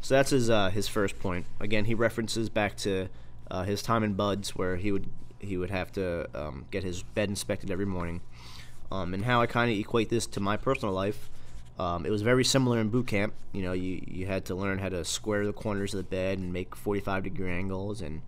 So 0.00 0.14
that's 0.14 0.30
his 0.30 0.50
uh, 0.50 0.70
his 0.70 0.88
first 0.88 1.18
point. 1.18 1.46
Again, 1.60 1.86
he 1.86 1.94
references 1.94 2.48
back 2.48 2.76
to 2.78 3.08
uh, 3.50 3.64
his 3.64 3.82
time 3.82 4.04
in 4.04 4.14
BUD/S, 4.14 4.54
where 4.54 4.76
he 4.76 4.92
would 4.92 5.08
he 5.38 5.56
would 5.56 5.70
have 5.70 5.92
to 5.92 6.28
um, 6.34 6.66
get 6.70 6.84
his 6.84 7.02
bed 7.02 7.28
inspected 7.28 7.70
every 7.70 7.86
morning, 7.86 8.20
um, 8.90 9.14
and 9.14 9.24
how 9.24 9.40
I 9.40 9.46
kind 9.46 9.70
of 9.70 9.78
equate 9.78 10.08
this 10.08 10.26
to 10.28 10.40
my 10.40 10.56
personal 10.56 10.94
life. 10.94 11.28
Um, 11.78 12.06
it 12.06 12.10
was 12.10 12.22
very 12.22 12.44
similar 12.44 12.80
in 12.80 12.88
boot 12.88 13.06
camp. 13.06 13.34
You 13.52 13.62
know, 13.62 13.72
you, 13.72 14.02
you 14.06 14.26
had 14.26 14.46
to 14.46 14.54
learn 14.54 14.78
how 14.78 14.88
to 14.88 15.04
square 15.04 15.44
the 15.44 15.52
corners 15.52 15.92
of 15.92 15.98
the 15.98 16.04
bed 16.04 16.38
and 16.38 16.50
make 16.52 16.74
45 16.74 17.24
degree 17.24 17.50
angles, 17.50 18.00
and 18.00 18.22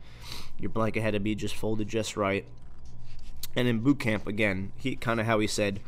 your 0.59 0.71
blanket 0.71 1.01
had 1.01 1.15
to 1.15 1.21
be 1.21 1.35
just 1.35 1.55
folded 1.55 1.89
just 1.89 2.17
right. 2.17 2.45
And 3.57 3.67
in 3.67 3.81
boot 3.81 4.01
camp, 4.01 4.27
again, 4.27 4.73
he 4.77 4.97
kind 4.97 5.19
of 5.19 5.27
how 5.27 5.39
he 5.39 5.47
said, 5.47 5.81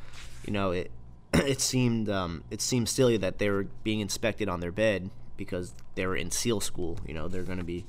you 0.46 0.52
know, 0.52 0.70
it 0.70 0.90
it 1.34 1.60
seemed 1.60 2.08
um, 2.08 2.44
it 2.50 2.60
seemed 2.60 2.88
silly 2.88 3.16
that 3.16 3.38
they 3.38 3.50
were 3.50 3.66
being 3.84 4.00
inspected 4.00 4.48
on 4.48 4.60
their 4.60 4.72
bed 4.72 5.10
because 5.36 5.74
they 5.94 6.06
were 6.06 6.16
in 6.16 6.30
SEAL 6.30 6.60
school. 6.60 6.98
You 7.06 7.14
know, 7.14 7.28
they're 7.28 7.42
going 7.42 7.58
to 7.58 7.64
be 7.64 7.84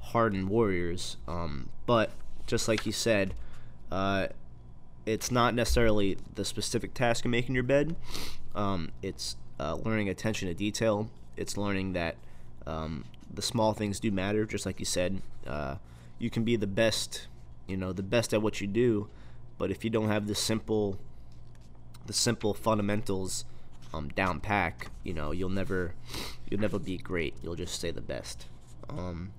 hardened 0.00 0.48
warriors. 0.48 1.16
Um, 1.26 1.70
but 1.86 2.10
just 2.46 2.68
like 2.68 2.84
you 2.84 2.92
said, 2.92 3.34
uh, 3.90 4.28
it's 5.06 5.30
not 5.30 5.54
necessarily 5.54 6.18
the 6.34 6.44
specific 6.44 6.94
task 6.94 7.24
of 7.24 7.30
making 7.30 7.54
your 7.54 7.64
bed. 7.64 7.96
Um, 8.54 8.90
it's 9.00 9.36
uh, 9.58 9.74
learning 9.76 10.08
attention 10.08 10.48
to 10.48 10.54
detail. 10.54 11.08
It's 11.36 11.56
learning 11.56 11.94
that 11.94 12.16
um, 12.66 13.04
the 13.32 13.42
small 13.42 13.72
things 13.72 13.98
do 14.00 14.10
matter. 14.10 14.44
Just 14.44 14.66
like 14.66 14.78
you 14.78 14.84
said, 14.84 15.22
uh, 15.46 15.76
you 16.18 16.30
can 16.30 16.44
be 16.44 16.56
the 16.56 16.66
best, 16.66 17.26
you 17.66 17.76
know, 17.76 17.92
the 17.92 18.02
best 18.02 18.32
at 18.34 18.42
what 18.42 18.60
you 18.60 18.66
do, 18.66 19.08
but 19.58 19.70
if 19.70 19.84
you 19.84 19.90
don't 19.90 20.08
have 20.08 20.26
the 20.26 20.34
simple, 20.34 20.98
the 22.06 22.12
simple 22.12 22.54
fundamentals 22.54 23.44
um, 23.94 24.08
down 24.08 24.40
pack, 24.40 24.90
you 25.04 25.12
know, 25.12 25.32
you'll 25.32 25.48
never, 25.48 25.94
you'll 26.48 26.60
never 26.60 26.78
be 26.78 26.96
great. 26.96 27.34
You'll 27.42 27.56
just 27.56 27.74
stay 27.74 27.90
the 27.90 28.00
best. 28.00 28.46
Um, 28.88 29.32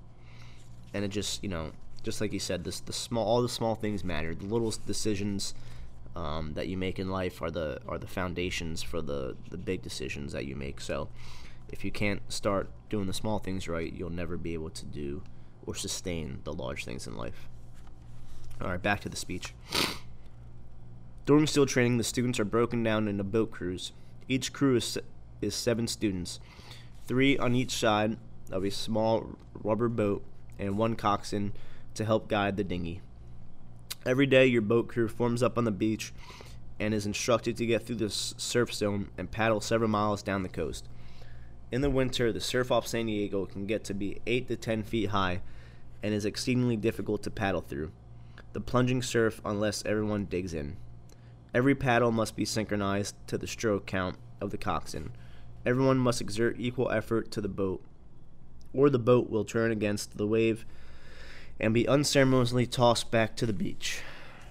and 0.93 1.03
it 1.03 1.09
just, 1.09 1.43
you 1.43 1.49
know, 1.49 1.71
just 2.03 2.21
like 2.21 2.33
you 2.33 2.39
said, 2.39 2.63
this 2.63 2.79
the 2.81 2.93
small, 2.93 3.25
all 3.25 3.41
the 3.41 3.49
small 3.49 3.75
things 3.75 4.03
matter. 4.03 4.35
The 4.35 4.45
little 4.45 4.73
decisions 4.85 5.53
um, 6.15 6.53
that 6.53 6.67
you 6.67 6.77
make 6.77 6.99
in 6.99 7.09
life 7.09 7.41
are 7.41 7.49
the 7.49 7.79
are 7.87 7.97
the 7.97 8.07
foundations 8.07 8.83
for 8.83 9.01
the 9.01 9.35
the 9.49 9.57
big 9.57 9.81
decisions 9.81 10.33
that 10.33 10.45
you 10.45 10.55
make. 10.55 10.81
So, 10.81 11.09
if 11.71 11.83
you 11.83 11.91
can't 11.91 12.21
start 12.31 12.69
doing 12.89 13.07
the 13.07 13.13
small 13.13 13.39
things 13.39 13.67
right, 13.67 13.91
you'll 13.91 14.09
never 14.09 14.37
be 14.37 14.53
able 14.53 14.69
to 14.71 14.85
do 14.85 15.23
or 15.65 15.75
sustain 15.75 16.39
the 16.43 16.53
large 16.53 16.85
things 16.85 17.07
in 17.07 17.15
life. 17.15 17.47
All 18.61 18.67
right, 18.67 18.81
back 18.81 18.99
to 19.01 19.09
the 19.09 19.15
speech. 19.15 19.53
During 21.25 21.47
SEAL 21.47 21.67
training, 21.67 21.97
the 21.97 22.03
students 22.03 22.37
are 22.41 22.45
broken 22.45 22.83
down 22.83 23.07
into 23.07 23.23
boat 23.23 23.49
crews. 23.49 23.93
Each 24.27 24.51
crew 24.51 24.75
is, 24.75 24.97
is 25.41 25.55
seven 25.55 25.87
students, 25.87 26.41
three 27.07 27.37
on 27.37 27.55
each 27.55 27.71
side 27.71 28.17
of 28.51 28.65
a 28.65 28.71
small 28.71 29.37
rubber 29.53 29.87
boat, 29.87 30.21
and 30.59 30.77
one 30.77 30.95
coxswain 30.95 31.53
to 31.93 32.03
help 32.03 32.27
guide 32.27 32.57
the 32.57 32.63
dinghy. 32.63 32.99
Every 34.05 34.25
day, 34.25 34.45
your 34.45 34.61
boat 34.61 34.89
crew 34.89 35.07
forms 35.07 35.41
up 35.41 35.57
on 35.57 35.63
the 35.63 35.71
beach 35.71 36.13
and 36.77 36.93
is 36.93 37.05
instructed 37.05 37.55
to 37.55 37.65
get 37.65 37.85
through 37.85 37.95
the 37.95 38.09
surf 38.09 38.73
zone 38.73 39.09
and 39.17 39.31
paddle 39.31 39.61
several 39.61 39.89
miles 39.89 40.23
down 40.23 40.43
the 40.43 40.49
coast. 40.49 40.89
In 41.71 41.79
the 41.79 41.89
winter, 41.89 42.33
the 42.33 42.41
surf 42.41 42.69
off 42.69 42.85
San 42.85 43.05
Diego 43.05 43.45
can 43.45 43.65
get 43.65 43.85
to 43.85 43.93
be 43.93 44.19
8 44.27 44.49
to 44.49 44.57
10 44.57 44.83
feet 44.83 45.11
high 45.11 45.41
and 46.03 46.13
is 46.13 46.25
exceedingly 46.25 46.75
difficult 46.75 47.23
to 47.23 47.31
paddle 47.31 47.61
through. 47.61 47.91
The 48.51 48.59
plunging 48.59 49.01
surf, 49.01 49.39
unless 49.45 49.85
everyone 49.85 50.25
digs 50.25 50.53
in. 50.53 50.75
Every 51.53 51.75
paddle 51.75 52.11
must 52.11 52.35
be 52.35 52.45
synchronized 52.45 53.15
to 53.27 53.37
the 53.37 53.47
stroke 53.47 53.85
count 53.85 54.17
of 54.41 54.49
the 54.49 54.57
coxswain. 54.57 55.11
Everyone 55.65 55.97
must 55.97 56.19
exert 56.19 56.55
equal 56.57 56.89
effort 56.89 57.29
to 57.31 57.41
the 57.41 57.47
boat, 57.47 57.83
or 58.73 58.89
the 58.89 58.99
boat 58.99 59.29
will 59.29 59.45
turn 59.45 59.71
against 59.71 60.17
the 60.17 60.25
wave 60.25 60.65
and 61.59 61.73
be 61.73 61.87
unceremoniously 61.87 62.65
tossed 62.65 63.11
back 63.11 63.35
to 63.37 63.45
the 63.45 63.53
beach. 63.53 64.01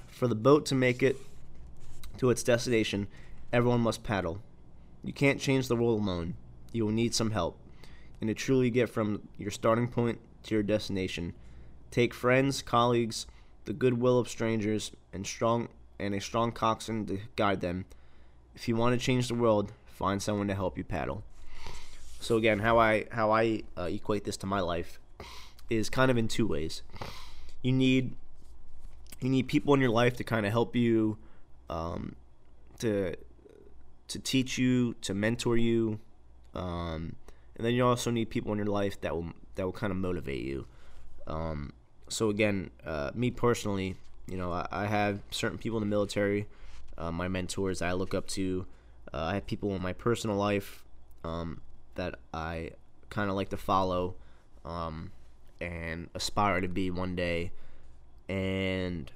For 0.07 0.29
the 0.29 0.37
boat 0.37 0.65
to 0.67 0.77
make 0.77 1.03
it 1.03 1.17
to 2.19 2.31
its 2.31 2.45
destination, 2.45 3.09
everyone 3.53 3.81
must 3.81 4.05
paddle. 4.05 4.41
You 5.03 5.13
can't 5.13 5.41
change 5.41 5.67
the 5.67 5.77
world 5.77 6.01
alone. 6.01 6.35
You 6.73 6.85
will 6.85 6.93
need 6.93 7.15
some 7.15 7.33
help. 7.33 7.59
And 8.21 8.29
to 8.29 8.35
truly 8.35 8.71
get 8.71 8.89
from 8.89 9.29
your 9.37 9.51
starting 9.51 9.89
point 9.89 10.21
to 10.45 10.55
your 10.55 10.63
destination, 10.63 11.35
take 11.91 12.15
friends, 12.15 12.63
colleagues, 12.63 13.27
the 13.65 13.73
goodwill 13.73 14.21
of 14.21 14.29
strangers, 14.29 14.93
and 15.13 15.27
strong 15.27 15.69
and 16.03 16.15
a 16.15 16.21
strong 16.21 16.53
coxswain 16.53 17.07
to 17.07 17.19
guide 17.37 17.61
them. 17.61 17.85
If 18.55 18.69
you 18.69 18.77
want 18.77 18.99
to 18.99 19.05
change 19.05 19.29
the 19.29 19.35
world, 19.35 19.73
find 19.87 20.21
someone 20.23 20.49
to 20.49 20.55
help 20.55 20.77
you 20.77 20.85
paddle. 20.85 21.23
So 22.21 22.37
again, 22.37 22.59
how 22.59 22.79
I 22.79 23.07
how 23.11 23.31
I 23.31 23.63
uh, 23.77 23.85
equate 23.85 24.25
this 24.25 24.37
to 24.39 24.47
my 24.47 24.61
life 24.61 24.99
is 25.71 25.89
kind 25.89 26.11
of 26.11 26.19
in 26.19 26.29
two 26.29 26.47
ways. 26.47 26.83
You 27.63 27.73
need 27.73 28.17
you 29.21 29.29
need 29.29 29.47
people 29.49 29.75
in 29.75 29.81
your 29.81 29.91
life 29.91 30.17
to 30.17 30.25
kind 30.25 30.45
of 30.45 30.53
help 30.53 30.77
you, 30.77 31.19
um, 31.71 32.17
to 32.81 33.17
to 34.09 34.19
teach 34.19 34.59
you, 34.59 34.95
to 35.03 35.15
mentor 35.15 35.57
you, 35.57 35.99
um, 36.55 37.17
and 37.57 37.65
then 37.65 37.75
you 37.75 37.87
also 37.87 38.11
need 38.11 38.29
people 38.31 38.53
in 38.53 38.59
your 38.59 38.67
life 38.67 39.01
that 39.01 39.15
will 39.15 39.33
that 39.55 39.65
will 39.65 39.73
kind 39.73 39.91
of 39.91 39.97
motivate 39.97 40.45
you. 40.45 40.67
Um, 41.27 41.73
so 42.09 42.29
again, 42.29 42.71
uh, 42.85 43.11
me 43.15 43.31
personally, 43.31 43.97
you 44.33 44.39
know, 44.39 44.51
I, 44.53 44.67
I, 44.71 44.87
have 44.87 45.21
certain 45.31 45.59
people 45.59 45.79
in 45.79 45.83
the 45.83 45.91
military, 45.91 46.47
uh, 46.99 47.13
my 47.13 47.29
mentors 47.29 47.83
I 47.83 47.93
look 47.93 48.15
up 48.15 48.27
to. 48.29 48.67
Uh, 49.13 49.25
I 49.25 49.35
have 49.35 49.47
people 49.47 49.75
in 49.77 49.83
my 49.83 49.93
personal 49.93 50.37
life 50.37 50.85
um, 51.23 51.61
that 51.97 52.15
I 52.33 52.71
kind 53.11 53.29
of 53.29 53.37
like 53.37 53.51
to 53.51 53.57
follow. 53.57 54.15
Um, 54.65 55.13
and 55.63 56.09
aspire 56.15 56.61
to 56.61 56.69
be 56.69 56.91
one 56.91 57.15
day. 57.15 57.53
And 58.29 59.11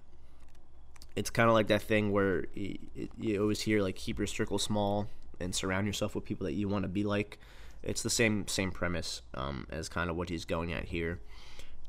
it's 1.17 1.31
kind 1.31 1.49
of 1.49 1.55
like 1.55 1.67
that 1.69 1.83
thing 1.83 2.13
where 2.13 2.47
you, 2.55 2.79
you 3.19 3.43
always 3.43 3.61
hear 3.61 3.83
like 3.83 3.97
keep 3.97 4.19
your 4.19 4.27
circle 4.27 4.59
small 4.59 5.09
and 5.41 5.55
surround 5.55 5.87
yourself 5.87 6.15
with 6.15 6.25
people 6.25 6.47
that 6.47 6.53
you 6.53 6.69
want 6.69 6.85
to 6.85 6.89
be 6.89 7.03
like. 7.03 7.39
It's 7.83 8.03
the 8.03 8.11
same 8.11 8.47
same 8.49 8.71
premise 8.71 9.23
um, 9.35 9.67
as 9.71 9.89
kind 9.89 10.09
of 10.09 10.17
what 10.17 10.29
he's 10.29 10.45
going 10.45 10.73
at 10.73 10.85
here. 10.85 11.21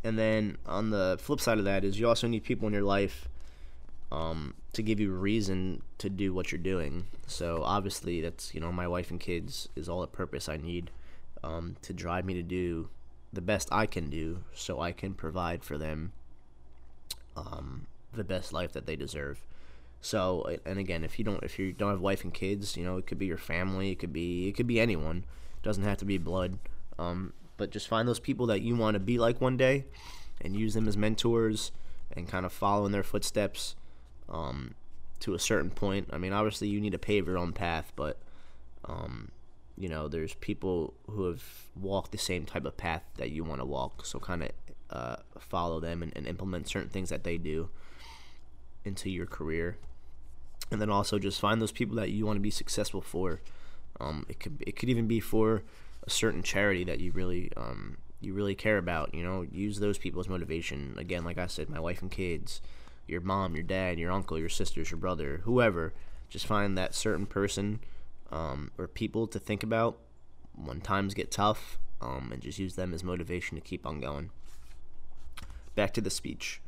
And 0.03 0.17
then 0.17 0.57
on 0.65 0.89
the 0.89 1.17
flip 1.19 1.41
side 1.41 1.57
of 1.57 1.65
that 1.65 1.83
is 1.83 1.99
you 1.99 2.07
also 2.07 2.27
need 2.27 2.43
people 2.43 2.67
in 2.67 2.73
your 2.73 2.83
life 2.83 3.27
um, 4.11 4.53
to 4.73 4.81
give 4.81 4.99
you 4.99 5.11
reason 5.11 5.81
to 5.97 6.09
do 6.09 6.33
what 6.33 6.51
you're 6.51 6.59
doing. 6.59 7.07
So 7.25 7.61
obviously 7.63 8.21
that's 8.21 8.53
you 8.53 8.61
know 8.61 8.71
my 8.71 8.87
wife 8.87 9.11
and 9.11 9.19
kids 9.19 9.69
is 9.75 9.89
all 9.89 10.01
the 10.01 10.07
purpose 10.07 10.47
I 10.47 10.57
need 10.57 10.91
um, 11.43 11.75
to 11.81 11.93
drive 11.93 12.25
me 12.25 12.33
to 12.35 12.43
do 12.43 12.89
the 13.33 13.41
best 13.41 13.67
I 13.71 13.85
can 13.85 14.09
do 14.09 14.43
so 14.53 14.79
I 14.79 14.91
can 14.91 15.13
provide 15.13 15.63
for 15.63 15.77
them 15.77 16.13
um, 17.35 17.87
the 18.13 18.23
best 18.23 18.53
life 18.53 18.71
that 18.73 18.85
they 18.85 18.95
deserve. 18.95 19.45
So, 20.01 20.57
and 20.65 20.79
again, 20.79 21.03
if 21.03 21.17
you 21.17 21.25
don't, 21.25 21.43
if 21.43 21.59
you 21.59 21.73
don't 21.73 21.91
have 21.91 22.01
wife 22.01 22.23
and 22.23 22.33
kids, 22.33 22.77
you 22.77 22.85
know, 22.85 22.97
it 22.97 23.07
could 23.07 23.19
be 23.19 23.25
your 23.25 23.37
family, 23.37 23.91
it 23.91 23.99
could 23.99 24.13
be, 24.13 24.47
it 24.47 24.53
could 24.53 24.67
be 24.67 24.79
anyone. 24.79 25.25
It 25.57 25.63
doesn't 25.63 25.83
have 25.83 25.97
to 25.97 26.05
be 26.05 26.17
blood. 26.17 26.59
Um, 26.99 27.33
but 27.57 27.71
just 27.71 27.87
find 27.87 28.07
those 28.07 28.19
people 28.19 28.45
that 28.47 28.61
you 28.61 28.75
want 28.75 28.95
to 28.95 28.99
be 28.99 29.17
like 29.17 29.41
one 29.41 29.57
day, 29.57 29.85
and 30.41 30.55
use 30.55 30.73
them 30.73 30.87
as 30.87 30.95
mentors, 30.95 31.71
and 32.11 32.27
kind 32.27 32.45
of 32.45 32.53
follow 32.53 32.85
in 32.85 32.91
their 32.91 33.03
footsteps 33.03 33.75
um, 34.29 34.75
to 35.19 35.33
a 35.33 35.39
certain 35.39 35.69
point. 35.69 36.09
I 36.11 36.17
mean, 36.17 36.33
obviously, 36.33 36.67
you 36.67 36.79
need 36.79 36.91
to 36.91 36.99
pave 36.99 37.27
your 37.27 37.37
own 37.37 37.53
path, 37.53 37.91
but 37.95 38.17
um, 38.85 39.31
you 39.77 39.89
know, 39.89 40.07
there's 40.07 40.33
people 40.35 40.93
who 41.09 41.25
have 41.25 41.43
walked 41.75 42.11
the 42.11 42.17
same 42.17 42.45
type 42.45 42.65
of 42.65 42.77
path 42.77 43.03
that 43.17 43.29
you 43.29 43.43
want 43.43 43.61
to 43.61 43.65
walk. 43.65 44.05
So 44.05 44.19
kind 44.19 44.43
of 44.43 44.51
uh, 44.89 45.15
follow 45.39 45.79
them 45.79 46.01
and, 46.01 46.11
and, 46.15 46.25
implement 46.25 46.67
certain 46.67 46.89
things 46.89 47.09
that 47.09 47.25
they 47.25 47.37
do 47.37 47.69
into 48.85 49.09
your 49.09 49.25
career, 49.25 49.77
and 50.71 50.81
then 50.81 50.89
also 50.89 51.19
just 51.19 51.41
find 51.41 51.61
those 51.61 51.73
people 51.73 51.97
that 51.97 52.09
you 52.09 52.25
want 52.25 52.37
to 52.37 52.41
be 52.41 52.49
successful 52.49 53.01
for. 53.01 53.41
Um, 53.99 54.25
it 54.29 54.39
could 54.39 54.63
it 54.65 54.77
could 54.77 54.89
even 54.89 55.05
be 55.07 55.19
for 55.19 55.63
a 56.07 56.09
certain 56.09 56.41
charity 56.41 56.83
that 56.85 56.99
you 56.99 57.11
really 57.11 57.51
um, 57.55 57.97
you 58.19 58.33
really 58.33 58.55
care 58.55 58.77
about. 58.77 59.13
You 59.13 59.23
know, 59.23 59.45
use 59.51 59.79
those 59.79 59.97
people 59.97 60.19
as 60.19 60.29
motivation. 60.29 60.95
Again, 60.97 61.23
like 61.23 61.37
I 61.37 61.47
said, 61.47 61.69
my 61.69 61.79
wife 61.79 62.01
and 62.01 62.09
kids, 62.09 62.61
your 63.05 63.21
mom, 63.21 63.53
your 63.53 63.63
dad, 63.63 63.99
your 63.99 64.11
uncle, 64.11 64.39
your 64.39 64.49
sisters, 64.49 64.89
your 64.89 64.99
brother, 64.99 65.41
whoever. 65.43 65.93
Just 66.29 66.45
find 66.45 66.77
that 66.77 66.95
certain 66.95 67.25
person 67.25 67.79
um, 68.31 68.71
or 68.77 68.87
people 68.87 69.27
to 69.27 69.39
think 69.39 69.63
about 69.63 69.97
when 70.55 70.81
times 70.81 71.13
get 71.13 71.31
tough, 71.31 71.77
um, 72.01 72.31
and 72.33 72.41
just 72.41 72.57
use 72.59 72.75
them 72.75 72.93
as 72.93 73.03
motivation 73.03 73.55
to 73.55 73.61
keep 73.61 73.85
on 73.85 74.01
going. 74.01 74.31
Back 75.75 75.93
to 75.93 76.01
the 76.01 76.09
speech. 76.09 76.61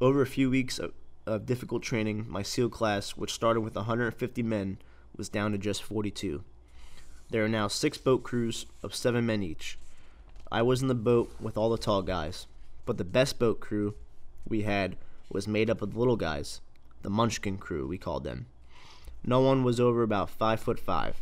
Over 0.00 0.22
a 0.22 0.26
few 0.26 0.48
weeks 0.48 0.78
of, 0.78 0.92
of 1.26 1.44
difficult 1.44 1.82
training, 1.82 2.26
my 2.28 2.42
SEAL 2.42 2.70
class, 2.70 3.10
which 3.10 3.32
started 3.32 3.60
with 3.62 3.74
150 3.74 4.42
men, 4.42 4.78
was 5.16 5.28
down 5.28 5.52
to 5.52 5.58
just 5.58 5.82
42. 5.82 6.44
There 7.30 7.44
are 7.44 7.48
now 7.48 7.68
six 7.68 7.96
boat 7.96 8.24
crews 8.24 8.66
of 8.82 8.94
seven 8.94 9.24
men 9.24 9.42
each. 9.42 9.78
I 10.50 10.62
was 10.62 10.82
in 10.82 10.88
the 10.88 10.94
boat 10.94 11.30
with 11.40 11.56
all 11.56 11.70
the 11.70 11.78
tall 11.78 12.02
guys, 12.02 12.48
but 12.86 12.98
the 12.98 13.04
best 13.04 13.38
boat 13.38 13.60
crew 13.60 13.94
we 14.48 14.62
had 14.62 14.96
was 15.30 15.46
made 15.46 15.70
up 15.70 15.80
of 15.80 15.96
little 15.96 16.16
guys, 16.16 16.60
the 17.02 17.10
Munchkin 17.10 17.56
crew, 17.56 17.86
we 17.86 17.98
called 17.98 18.24
them. 18.24 18.46
No 19.24 19.40
one 19.40 19.62
was 19.62 19.78
over 19.78 20.02
about 20.02 20.28
five 20.28 20.58
foot 20.58 20.80
five. 20.80 21.16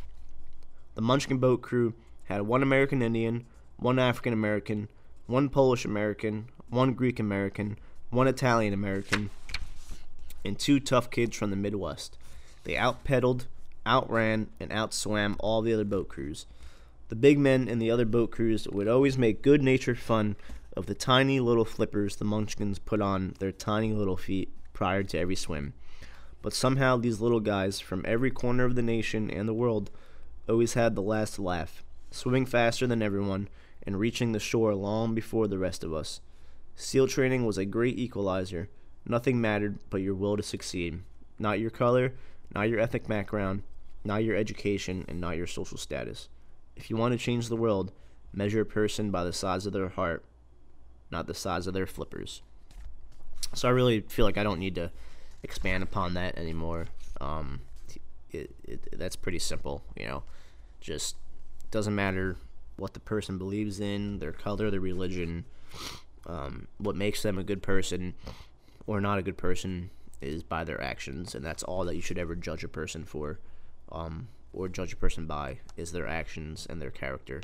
The 0.95 1.03
Munchkin 1.03 1.39
boat 1.39 1.61
crew 1.61 1.93
had 2.25 2.43
one 2.43 2.63
American 2.63 3.03
Indian, 3.03 3.45
one 3.77 3.99
African 3.99 4.33
American, 4.33 4.89
one 5.27 5.51
Polish 5.51 5.85
American, 5.85 6.49
one 6.71 6.95
Greek 6.95 7.21
American, 7.21 7.79
one 8.09 8.29
Italian 8.29 8.73
American, 8.73 9.29
and 10.43 10.59
two 10.59 10.81
tough 10.81 11.11
kids 11.11 11.37
from 11.37 11.51
the 11.51 11.57
Midwest. 11.57 12.17
They 12.65 12.79
out 12.79 13.05
pedaled, 13.05 13.47
outran, 13.89 14.49
and 14.61 14.71
outswam 14.71 15.37
all 15.41 15.63
the 15.63 15.73
other 15.73 15.85
boat 15.85 16.09
crews. 16.09 16.47
The 17.09 17.17
big 17.17 17.39
men 17.39 17.69
in 17.69 17.79
the 17.79 17.91
other 17.91 18.05
boat 18.05 18.31
crews 18.31 18.69
would 18.69 18.87
always 18.87 19.17
make 19.17 19.43
good 19.43 19.63
natured 19.63 19.99
fun 19.99 20.37
of 20.77 20.87
the 20.87 20.95
tiny 20.95 21.41
little 21.41 21.65
flippers 21.65 22.17
the 22.17 22.25
Munchkins 22.25 22.79
put 22.79 23.01
on 23.01 23.35
their 23.39 23.51
tiny 23.51 23.93
little 23.93 24.17
feet 24.17 24.53
prior 24.73 25.03
to 25.03 25.19
every 25.19 25.35
swim. 25.35 25.73
But 26.43 26.53
somehow 26.53 26.97
these 26.97 27.21
little 27.21 27.41
guys 27.41 27.81
from 27.81 28.05
every 28.07 28.31
corner 28.31 28.65
of 28.65 28.75
the 28.75 28.83
nation 28.83 29.31
and 29.31 29.49
the 29.49 29.55
world 29.55 29.91
always 30.49 30.75
had 30.75 30.95
the 30.95 31.03
last 31.03 31.39
laugh, 31.39 31.83
swimming 32.11 32.47
faster 32.47 32.87
than 32.87 33.03
everyone 33.03 33.49
and 33.83 33.99
reaching 33.99 34.33
the 34.33 34.39
shore 34.39 34.75
long 34.75 35.15
before 35.15 35.49
the 35.49 35.59
rest 35.59 35.83
of 35.83 35.93
us. 35.93 36.21
SEAL 36.77 37.09
training 37.09 37.45
was 37.45 37.59
a 37.59 37.65
great 37.65 37.99
equalizer. 37.99 38.69
Nothing 39.05 39.41
mattered 39.41 39.79
but 39.91 40.03
your 40.03 40.15
will 40.15 40.37
to 40.37 40.43
succeed. 40.43 41.01
Not 41.39 41.59
your 41.59 41.71
color, 41.71 42.13
not 42.55 42.69
your 42.69 42.79
ethnic 42.79 43.09
background, 43.09 43.63
not 44.09 44.25
your 44.25 44.35
education, 44.35 45.05
and 45.07 45.21
not 45.21 45.37
your 45.37 45.47
social 45.47 45.79
status. 45.79 46.29
If 46.75 46.89
you 46.91 46.97
want 46.97 47.13
to 47.13 47.19
change 47.19 47.49
the 47.49 47.57
world, 47.57 47.93
measure 48.33 48.63
a 48.63 48.67
person 48.67 49.11
by 49.11 49.23
the 49.23 49.33
size 49.33 49.67
of 49.67 49.75
their 49.75 49.91
heart, 49.91 50.25
not 51.11 51.27
the 51.27 51.35
size 51.35 51.67
of 51.67 51.75
their 51.75 51.87
flippers. 51.87 52.43
So 53.55 53.69
I 53.69 53.71
really 53.71 54.01
feel 54.01 54.25
like 54.25 54.39
I 54.39 54.43
don't 54.43 54.59
need 54.59 54.75
to 54.77 54.91
expand 55.43 55.83
upon 55.83 56.15
that 56.15 56.39
anymore. 56.39 56.87
Um, 57.21 57.61
it, 58.31 58.51
it, 58.65 58.99
that's 58.99 59.15
pretty 59.15 59.39
simple, 59.39 59.83
you 59.95 60.07
know. 60.07 60.23
Just 60.81 61.17
doesn't 61.71 61.95
matter 61.95 62.37
what 62.77 62.95
the 62.95 63.01
person 63.01 63.37
believes 63.37 63.79
in, 63.79 64.21
their 64.21 64.33
color, 64.33 64.71
their 64.71 64.81
religion. 64.81 65.45
Um, 66.27 66.67
what 66.79 66.97
makes 66.97 67.23
them 67.23 67.39
a 67.39 67.45
good 67.45 67.63
person 67.63 68.15
or 68.87 69.01
not 69.01 69.19
a 69.19 69.23
good 69.23 69.37
person 69.37 69.91
is 70.23 70.43
by 70.43 70.65
their 70.65 70.81
actions, 70.81 71.35
and 71.35 71.45
that's 71.45 71.63
all 71.63 71.85
that 71.85 71.95
you 71.95 72.01
should 72.03 72.19
ever 72.19 72.35
judge 72.35 72.65
a 72.65 72.69
person 72.69 73.05
for. 73.05 73.39
Um, 73.91 74.29
or 74.53 74.69
judge 74.69 74.93
a 74.93 74.97
person 74.97 75.27
by 75.27 75.59
is 75.77 75.93
their 75.93 76.07
actions 76.07 76.67
and 76.69 76.81
their 76.81 76.91
character, 76.91 77.41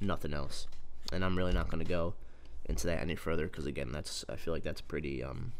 nothing 0.00 0.34
else. 0.34 0.66
And 1.12 1.24
I'm 1.24 1.36
really 1.36 1.52
not 1.52 1.68
going 1.70 1.84
to 1.84 1.88
go 1.88 2.14
into 2.66 2.86
that 2.86 3.00
any 3.00 3.14
further 3.14 3.46
because 3.46 3.66
again, 3.66 3.90
that's 3.92 4.24
I 4.28 4.36
feel 4.36 4.52
like 4.52 4.64
that's 4.64 4.80
pretty 4.80 5.24
um 5.24 5.52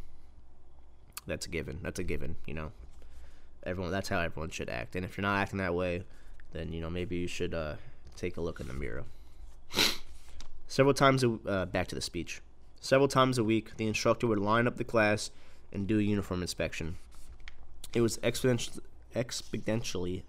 that's 1.26 1.46
a 1.46 1.48
given. 1.48 1.78
That's 1.82 1.98
a 1.98 2.04
given, 2.04 2.36
you 2.46 2.54
know. 2.54 2.72
Everyone 3.64 3.90
that's 3.90 4.08
how 4.08 4.20
everyone 4.20 4.50
should 4.50 4.68
act. 4.68 4.96
And 4.96 5.04
if 5.04 5.16
you're 5.16 5.22
not 5.22 5.38
acting 5.38 5.58
that 5.58 5.74
way, 5.74 6.02
then 6.52 6.72
you 6.72 6.80
know 6.80 6.90
maybe 6.90 7.16
you 7.16 7.26
should 7.26 7.54
uh, 7.54 7.74
take 8.16 8.36
a 8.36 8.40
look 8.40 8.60
in 8.60 8.68
the 8.68 8.74
mirror. 8.74 9.04
Several 10.66 10.94
times 10.94 11.24
a, 11.24 11.38
uh, 11.46 11.66
back 11.66 11.88
to 11.88 11.94
the 11.94 12.00
speech. 12.00 12.40
Several 12.80 13.08
times 13.08 13.38
a 13.38 13.44
week, 13.44 13.76
the 13.76 13.86
instructor 13.86 14.26
would 14.26 14.38
line 14.38 14.66
up 14.66 14.76
the 14.76 14.84
class 14.84 15.30
and 15.72 15.86
do 15.86 15.98
a 15.98 16.02
uniform 16.02 16.42
inspection. 16.42 16.96
It 17.94 18.02
was 18.02 18.18
exponentially 18.18 18.80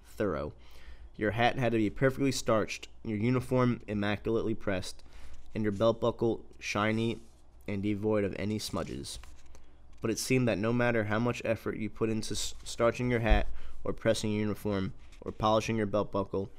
thorough. 0.06 0.54
Your 1.17 1.32
hat 1.32 1.60
had 1.60 1.71
to 1.73 1.78
be 1.78 1.89
perfectly 1.89 2.32
starched, 2.32 2.88
your 3.04 3.17
uniform 3.17 3.82
immaculately 3.88 4.56
pressed, 4.56 5.04
and 5.54 5.63
your 5.63 5.71
belt 5.71 5.99
buckle 5.99 6.41
shiny 6.60 7.19
and 7.67 7.84
devoid 7.84 8.23
of 8.23 8.36
any 8.39 8.58
smudges. 8.58 9.19
But 10.02 10.12
it 10.12 10.19
seemed 10.19 10.47
that 10.47 10.58
no 10.58 10.71
matter 10.71 11.06
how 11.06 11.19
much 11.19 11.41
effort 11.43 11.78
you 11.78 11.89
put 11.89 12.10
into 12.10 12.36
starching 12.36 13.12
your 13.12 13.19
hat, 13.19 13.47
or 13.84 13.93
pressing 13.93 14.32
your 14.32 14.41
uniform, 14.41 14.93
or 15.21 15.32
polishing 15.32 15.75
your 15.75 15.86
belt 15.86 16.12
buckle, 16.12 16.49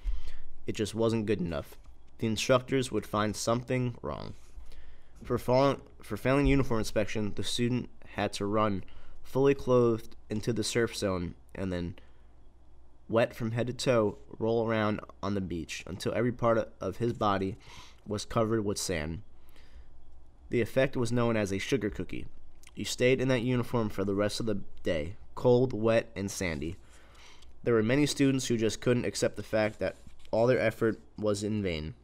it 0.67 0.75
just 0.75 0.95
wasn't 0.95 1.27
good 1.27 1.41
enough. 1.41 1.77
The 2.19 2.27
instructors 2.27 2.93
would 2.93 3.07
find 3.07 3.35
something 3.35 3.97
wrong. 4.03 4.35
For, 5.25 5.39
fall- 5.39 5.79
for 6.03 6.17
failing 6.17 6.47
uniform 6.47 6.81
inspection, 6.81 7.33
the 7.35 7.45
student 7.45 7.89
had 8.15 8.33
to 8.35 8.47
run 8.47 8.85
fully 9.23 9.55
clothed 9.55 10.17
into 10.29 10.53
the 10.53 10.65
surf 10.65 10.97
zone 10.97 11.35
and 11.55 11.73
then 11.73 11.95
wet 13.11 13.35
from 13.35 13.51
head 13.51 13.67
to 13.67 13.73
toe, 13.73 14.17
roll 14.39 14.67
around 14.67 15.01
on 15.23 15.35
the 15.35 15.41
beach 15.41 15.83
until 15.87 16.15
every 16.15 16.33
part 16.33 16.73
of 16.81 16.97
his 16.99 17.13
body 17.13 17.57
was 18.07 18.25
covered 18.25 18.65
with 18.65 18.79
sand. 18.79 19.21
The 20.49 20.61
effect 20.61 20.97
was 20.97 21.13
known 21.13 21.37
as 21.37 21.53
a 21.53 21.59
sugar 21.59 21.91
cookie. 21.91 22.27
You 22.75 22.85
stayed 22.85 23.21
in 23.21 23.29
that 23.29 23.43
uniform 23.43 23.89
for 23.89 24.05
the 24.05 24.15
rest 24.15 24.41
of 24.41 24.47
the 24.47 24.61
day, 24.83 25.17
cold, 25.35 25.73
wet, 25.73 26.11
and 26.15 26.31
sandy. 26.31 26.77
There 27.63 27.75
were 27.75 27.83
many 27.83 28.07
students 28.07 28.47
who 28.47 28.57
just 28.57 28.81
couldn't 28.81 29.05
accept 29.05 29.37
the 29.37 29.43
fact 29.43 29.81
that 29.81 29.97
all 30.31 30.47
their 30.47 30.61
effort 30.61 30.99
was 31.19 31.43
in 31.43 31.63
vain. 31.63 31.95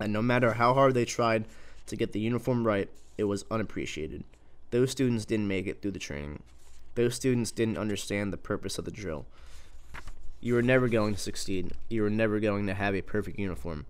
And 0.00 0.12
no 0.12 0.22
matter 0.22 0.54
how 0.54 0.74
hard 0.74 0.94
they 0.94 1.04
tried 1.04 1.44
to 1.86 1.96
get 1.96 2.12
the 2.12 2.20
uniform 2.20 2.66
right, 2.66 2.88
it 3.16 3.24
was 3.24 3.44
unappreciated. 3.50 4.24
Those 4.70 4.90
students 4.90 5.24
didn't 5.24 5.48
make 5.48 5.66
it 5.66 5.80
through 5.80 5.92
the 5.92 5.98
training. 5.98 6.42
Those 6.94 7.14
students 7.14 7.50
didn't 7.50 7.78
understand 7.78 8.32
the 8.32 8.38
purpose 8.38 8.78
of 8.78 8.86
the 8.86 8.90
drill. 8.90 9.26
You 10.40 10.56
are 10.56 10.62
never 10.62 10.88
going 10.88 11.14
to 11.14 11.20
succeed. 11.20 11.72
You 11.88 12.04
are 12.04 12.10
never 12.10 12.40
going 12.40 12.66
to 12.66 12.74
have 12.74 12.94
a 12.94 13.02
perfect 13.02 13.38
uniform. 13.38 13.86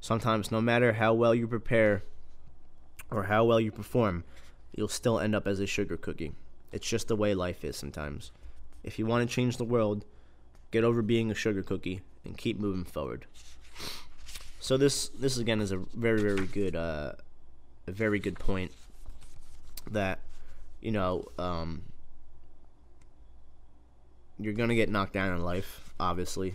Sometimes, 0.00 0.50
no 0.50 0.60
matter 0.60 0.94
how 0.94 1.14
well 1.14 1.34
you 1.34 1.48
prepare 1.48 2.04
or 3.10 3.24
how 3.24 3.44
well 3.44 3.60
you 3.60 3.72
perform, 3.72 4.24
you'll 4.74 4.88
still 4.88 5.18
end 5.18 5.34
up 5.34 5.46
as 5.46 5.60
a 5.60 5.66
sugar 5.66 5.96
cookie. 5.96 6.32
It's 6.72 6.88
just 6.88 7.08
the 7.08 7.16
way 7.16 7.34
life 7.34 7.64
is 7.64 7.76
sometimes. 7.76 8.30
If 8.84 8.98
you 8.98 9.06
want 9.06 9.28
to 9.28 9.34
change 9.34 9.56
the 9.56 9.64
world, 9.64 10.04
get 10.70 10.84
over 10.84 11.02
being 11.02 11.30
a 11.30 11.34
sugar 11.34 11.62
cookie 11.62 12.02
and 12.24 12.36
keep 12.36 12.58
moving 12.58 12.84
forward. 12.84 13.26
So 14.60 14.76
this 14.76 15.08
this 15.08 15.38
again 15.38 15.60
is 15.60 15.72
a 15.72 15.78
very 15.94 16.20
very 16.20 16.46
good 16.46 16.76
uh, 16.76 17.12
a 17.86 17.92
very 17.92 18.18
good 18.18 18.38
point 18.38 18.72
that 19.90 20.20
you 20.80 20.90
know 20.92 21.26
um, 21.38 21.82
you're 24.38 24.54
gonna 24.54 24.74
get 24.74 24.88
knocked 24.88 25.12
down 25.12 25.32
in 25.32 25.42
life. 25.42 25.92
Obviously, 25.98 26.54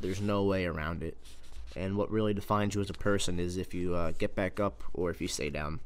there's 0.00 0.20
no 0.20 0.44
way 0.44 0.66
around 0.66 1.02
it. 1.02 1.16
And 1.74 1.96
what 1.96 2.10
really 2.10 2.32
defines 2.32 2.74
you 2.74 2.80
as 2.80 2.90
a 2.90 2.94
person 2.94 3.38
is 3.38 3.56
if 3.56 3.74
you 3.74 3.94
uh, 3.94 4.12
get 4.12 4.34
back 4.34 4.58
up 4.60 4.82
or 4.94 5.10
if 5.10 5.20
you 5.20 5.28
stay 5.28 5.50
down. 5.50 5.80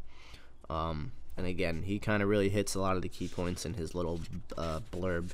Um, 0.68 1.12
and 1.36 1.46
again, 1.46 1.82
he 1.82 1.98
kind 1.98 2.22
of 2.22 2.28
really 2.28 2.48
hits 2.48 2.74
a 2.74 2.80
lot 2.80 2.96
of 2.96 3.02
the 3.02 3.08
key 3.08 3.26
points 3.26 3.66
in 3.66 3.74
his 3.74 3.94
little 3.94 4.20
uh, 4.56 4.80
blurb 4.92 5.30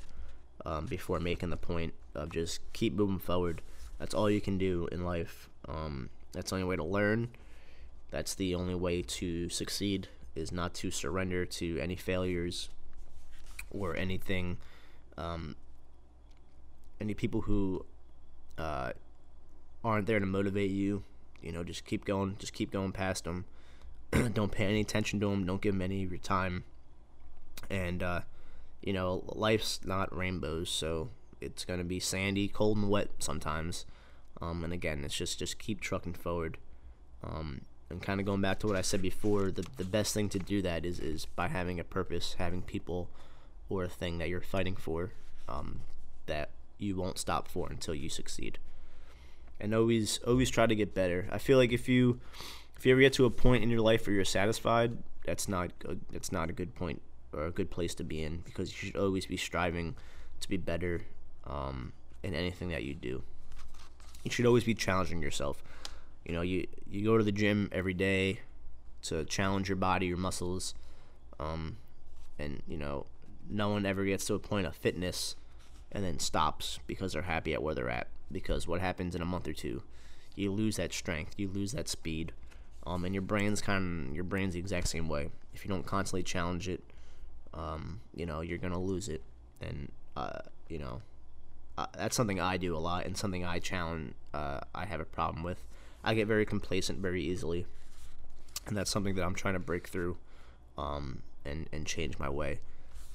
um, 0.64 0.87
before 0.87 1.21
making 1.21 1.51
the 1.51 1.57
point 1.57 1.92
of 2.14 2.31
just 2.31 2.61
keep 2.73 2.95
moving 2.95 3.19
forward. 3.19 3.61
That's 3.99 4.14
all 4.14 4.31
you 4.31 4.40
can 4.40 4.57
do 4.57 4.88
in 4.92 5.05
life. 5.05 5.49
Um, 5.69 6.11
that's 6.33 6.51
the 6.51 6.57
only 6.57 6.69
way 6.69 6.77
to 6.77 6.85
learn. 6.85 7.29
That's 8.11 8.35
the 8.35 8.55
only 8.55 8.75
way 8.75 9.03
to 9.03 9.49
succeed 9.49 10.09
is 10.35 10.53
not 10.53 10.75
to 10.75 10.90
surrender 10.90 11.45
to 11.45 11.79
any 11.79 11.97
failures 11.97 12.69
or 13.71 13.97
anything 13.97 14.59
um, 15.19 15.57
any 17.00 17.14
people 17.14 17.42
who 17.42 17.85
uh, 18.59 18.92
aren't 19.85 20.06
there 20.06 20.20
to 20.20 20.26
motivate 20.26 20.70
you, 20.70 21.04
you 21.42 21.52
know, 21.52 21.62
just 21.62 21.85
keep 21.85 22.04
going, 22.04 22.37
just 22.38 22.52
keep 22.52 22.70
going 22.70 22.92
past 22.92 23.24
them. 23.24 23.44
don't 24.32 24.52
pay 24.52 24.64
any 24.64 24.80
attention 24.80 25.20
to 25.20 25.30
them. 25.30 25.44
Don't 25.46 25.61
give 25.61 25.74
them 25.74 25.82
any 25.82 26.02
of 26.04 26.11
your 26.11 26.18
time. 26.18 26.64
And 27.70 28.02
uh, 28.02 28.20
you 28.82 28.92
know, 28.92 29.24
life's 29.28 29.80
not 29.85 30.14
rainbows, 30.16 30.70
so 30.70 31.11
it's 31.40 31.64
gonna 31.64 31.85
be 31.85 32.00
sandy, 32.00 32.48
cold, 32.48 32.78
and 32.78 32.88
wet 32.88 33.11
sometimes. 33.18 33.87
Um, 34.40 34.64
and 34.64 34.72
again, 34.72 35.02
it's 35.04 35.16
just 35.16 35.38
just 35.38 35.59
keep 35.59 35.80
trucking 35.80 36.14
forward. 36.14 36.59
Um, 37.24 37.62
and 37.88 38.02
kind 38.02 38.20
of 38.20 38.26
going 38.26 38.40
back 38.40 38.59
to 38.61 38.66
what 38.66 38.76
I 38.76 38.82
said 38.82 39.02
before, 39.02 39.50
the 39.50 39.64
the 39.76 39.85
best 39.85 40.14
thing 40.14 40.28
to 40.30 40.38
do 40.38 40.62
that 40.62 40.85
is 40.85 41.00
is 41.00 41.26
by 41.26 41.48
having 41.48 41.80
a 41.80 41.85
purpose, 41.85 42.37
having 42.38 42.62
people 42.62 43.09
or 43.68 43.85
a 43.85 43.88
thing 43.88 44.18
that 44.18 44.28
you're 44.28 44.40
fighting 44.40 44.76
for 44.76 45.12
um, 45.48 45.80
that 46.26 46.50
you 46.79 46.97
won't 46.97 47.19
stop 47.19 47.49
for 47.49 47.69
until 47.71 47.95
you 47.95 48.09
succeed. 48.09 48.59
And 49.59 49.75
always 49.75 50.19
always 50.27 50.51
try 50.51 50.67
to 50.67 50.75
get 50.75 50.95
better. 50.95 51.29
I 51.33 51.39
feel 51.39 51.59
like 51.59 51.73
if 51.73 51.89
you 51.89 52.21
if 52.77 52.85
you 52.85 52.93
ever 52.93 53.01
get 53.01 53.15
to 53.15 53.25
a 53.25 53.31
point 53.31 53.62
in 53.62 53.71
your 53.71 53.81
life 53.81 54.07
where 54.07 54.15
you're 54.15 54.25
satisfied, 54.25 54.99
that's 55.25 55.49
not 55.49 55.71
that's 56.12 56.31
not 56.31 56.51
a 56.51 56.53
good 56.53 56.75
point 56.75 57.01
or 57.33 57.47
a 57.47 57.51
good 57.51 57.71
place 57.71 57.95
to 57.95 58.05
be 58.05 58.23
in 58.23 58.39
because 58.45 58.71
you 58.71 58.89
should 58.89 58.97
always 58.97 59.27
be 59.27 59.37
striving 59.37 59.95
to 60.41 60.49
be 60.49 60.57
better 60.57 61.03
um, 61.47 61.93
in 62.23 62.35
anything 62.35 62.69
that 62.69 62.85
you 62.85 62.95
do. 62.95 63.23
You 64.25 64.31
should 64.31 64.47
always 64.47 64.65
be 64.65 64.75
challenging 64.75 65.23
yourself. 65.23 65.62
You 66.25 66.35
know, 66.35 66.43
you 66.43 66.67
you 66.91 67.05
go 67.05 67.17
to 67.17 67.25
the 67.25 67.33
gym 67.33 67.71
every 67.73 67.95
day 67.95 68.41
to 69.05 69.25
challenge 69.25 69.69
your 69.69 69.77
body, 69.77 70.07
your 70.07 70.17
muscles, 70.17 70.75
um, 71.41 71.77
and 72.39 72.62
you 72.69 72.77
know, 72.77 73.07
no 73.49 73.71
one 73.71 73.87
ever 73.87 74.05
gets 74.05 74.27
to 74.27 74.35
a 74.35 74.39
point 74.39 74.67
of 74.67 74.77
fitness 74.77 75.37
and 75.92 76.05
then 76.05 76.18
stops 76.18 76.79
because 76.87 77.12
they're 77.12 77.22
happy 77.22 77.55
at 77.55 77.62
where 77.62 77.75
they're 77.75 77.90
at. 77.90 78.09
Because 78.31 78.66
what 78.66 78.81
happens 78.81 79.14
in 79.14 79.22
a 79.22 79.27
month 79.27 79.46
or 79.46 79.53
two, 79.53 79.83
you 80.35 80.51
lose 80.51 80.77
that 80.77 80.92
strength, 80.92 81.35
you 81.37 81.49
lose 81.49 81.72
that 81.72 81.88
speed, 81.88 82.33
um, 82.87 83.05
and 83.05 83.14
your 83.14 83.22
brain's 83.22 83.61
kind 83.61 84.09
of 84.09 84.14
your 84.14 84.25
brain's 84.25 84.55
the 84.55 84.61
exact 84.61 84.88
same 84.88 85.09
way. 85.09 85.31
If 85.55 85.64
you 85.64 85.68
don't 85.68 85.87
constantly 85.87 86.22
challenge 86.22 86.68
it, 86.68 86.83
um, 87.55 88.01
you 88.14 88.27
know, 88.27 88.40
you're 88.40 88.59
gonna 88.59 88.81
lose 88.81 89.09
it, 89.09 89.22
and 89.61 89.90
uh, 90.16 90.40
you 90.68 90.79
know, 90.79 91.03
uh, 91.79 91.87
that's 91.96 92.16
something 92.16 92.40
I 92.40 92.57
do 92.57 92.77
a 92.77 92.79
lot, 92.79 93.07
and 93.07 93.16
something 93.16 93.44
I 93.44 93.59
challenge. 93.59 94.14
Uh, 94.35 94.61
I 94.75 94.85
have 94.85 95.01
a 95.01 95.05
problem 95.05 95.42
with. 95.42 95.64
I 96.05 96.14
get 96.14 96.27
very 96.29 96.44
complacent 96.44 96.99
very 97.01 97.22
easily, 97.22 97.66
and 98.66 98.77
that's 98.77 98.90
something 98.90 99.14
that 99.16 99.25
I'm 99.25 99.35
trying 99.35 99.55
to 99.55 99.61
break 99.61 99.88
through, 99.88 100.16
um, 100.77 101.22
and 101.44 101.68
and 101.72 101.87
change 101.87 102.18
my 102.18 102.29
way. 102.29 102.61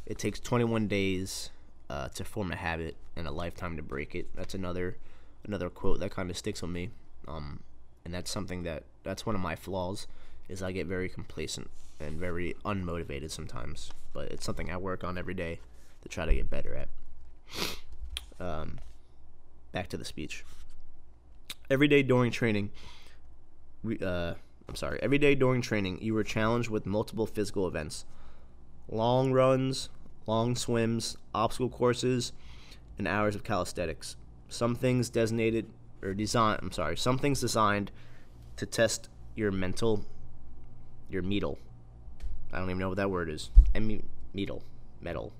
It 0.05 0.17
takes 0.17 0.39
21 0.39 0.87
days 0.87 1.51
uh, 1.91 2.07
to 2.07 2.23
form 2.23 2.53
a 2.53 2.55
habit 2.55 2.95
and 3.17 3.27
a 3.27 3.31
lifetime 3.31 3.75
to 3.75 3.83
break 3.83 4.15
it. 4.15 4.33
That's 4.33 4.53
another 4.53 4.95
another 5.43 5.69
quote 5.69 5.99
that 5.99 6.11
kind 6.11 6.29
of 6.29 6.37
sticks 6.37 6.61
with 6.61 6.71
me, 6.71 6.89
um, 7.27 7.59
and 8.05 8.13
that's 8.13 8.31
something 8.31 8.63
that 8.63 8.83
that's 9.03 9.25
one 9.25 9.35
of 9.35 9.41
my 9.41 9.57
flaws 9.57 10.07
is 10.47 10.63
I 10.63 10.71
get 10.71 10.87
very 10.87 11.09
complacent 11.09 11.69
and 11.99 12.17
very 12.17 12.55
unmotivated 12.63 13.29
sometimes. 13.29 13.91
But 14.13 14.31
it's 14.31 14.45
something 14.45 14.71
I 14.71 14.77
work 14.77 15.03
on 15.03 15.17
every 15.17 15.33
day 15.33 15.59
to 16.01 16.09
try 16.09 16.25
to 16.25 16.33
get 16.33 16.49
better 16.49 16.75
at. 16.75 16.89
Um, 18.39 18.79
back 19.73 19.89
to 19.89 19.97
the 19.97 20.05
speech. 20.05 20.45
Every 21.69 21.87
day 21.87 22.03
during 22.03 22.31
training, 22.31 22.71
we, 23.83 23.99
uh, 23.99 24.35
I'm 24.67 24.75
sorry. 24.75 24.99
Every 25.01 25.17
day 25.17 25.35
during 25.35 25.61
training, 25.61 25.99
you 26.01 26.13
were 26.13 26.23
challenged 26.23 26.69
with 26.69 26.85
multiple 26.85 27.25
physical 27.25 27.67
events 27.67 28.05
long 28.89 29.31
runs, 29.31 29.89
long 30.27 30.55
swims, 30.55 31.17
obstacle 31.33 31.69
courses, 31.69 32.31
and 32.97 33.07
hours 33.07 33.35
of 33.35 33.43
calisthenics. 33.43 34.15
Some 34.49 34.75
things 34.75 35.09
designated 35.09 35.67
or 36.01 36.13
designed, 36.13 36.59
I'm 36.61 36.71
sorry, 36.71 36.97
some 36.97 37.17
things 37.17 37.39
designed 37.39 37.91
to 38.57 38.65
test 38.65 39.09
your 39.35 39.51
mental, 39.51 40.05
your 41.09 41.21
metal. 41.21 41.57
I 42.51 42.59
don't 42.59 42.69
even 42.69 42.79
know 42.79 42.89
what 42.89 42.97
that 42.97 43.09
word 43.09 43.29
is. 43.29 43.49
Em- 43.73 44.03
metal, 44.33 44.63
metal. 45.01 45.33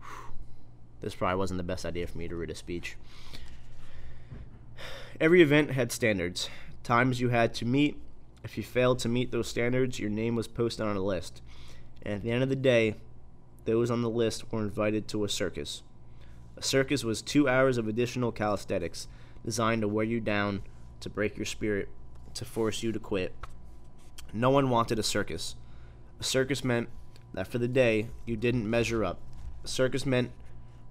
This 1.00 1.16
probably 1.16 1.36
wasn't 1.36 1.58
the 1.58 1.64
best 1.64 1.84
idea 1.84 2.06
for 2.06 2.16
me 2.16 2.28
to 2.28 2.36
read 2.36 2.50
a 2.50 2.54
speech. 2.54 2.96
Every 5.20 5.42
event 5.42 5.72
had 5.72 5.90
standards, 5.90 6.48
times 6.84 7.20
you 7.20 7.30
had 7.30 7.54
to 7.54 7.64
meet. 7.64 7.96
If 8.44 8.56
you 8.56 8.62
failed 8.62 8.98
to 9.00 9.08
meet 9.08 9.30
those 9.30 9.48
standards, 9.48 9.98
your 9.98 10.10
name 10.10 10.36
was 10.36 10.48
posted 10.48 10.86
on 10.86 10.96
a 10.96 11.00
list. 11.00 11.42
And 12.02 12.14
at 12.14 12.22
the 12.22 12.30
end 12.30 12.42
of 12.42 12.48
the 12.48 12.56
day, 12.56 12.96
those 13.64 13.90
on 13.90 14.02
the 14.02 14.10
list 14.10 14.50
were 14.52 14.60
invited 14.60 15.08
to 15.08 15.24
a 15.24 15.28
circus. 15.28 15.82
A 16.56 16.62
circus 16.62 17.04
was 17.04 17.22
two 17.22 17.48
hours 17.48 17.78
of 17.78 17.88
additional 17.88 18.32
calisthenics 18.32 19.08
designed 19.44 19.82
to 19.82 19.88
wear 19.88 20.04
you 20.04 20.20
down, 20.20 20.62
to 21.00 21.10
break 21.10 21.36
your 21.36 21.46
spirit, 21.46 21.88
to 22.34 22.44
force 22.44 22.82
you 22.82 22.92
to 22.92 22.98
quit. 22.98 23.34
No 24.32 24.50
one 24.50 24.70
wanted 24.70 24.98
a 24.98 25.02
circus. 25.02 25.56
A 26.20 26.24
circus 26.24 26.64
meant 26.64 26.88
that 27.34 27.48
for 27.48 27.58
the 27.58 27.68
day 27.68 28.08
you 28.26 28.36
didn't 28.36 28.68
measure 28.68 29.04
up. 29.04 29.18
A 29.64 29.68
circus 29.68 30.06
meant 30.06 30.30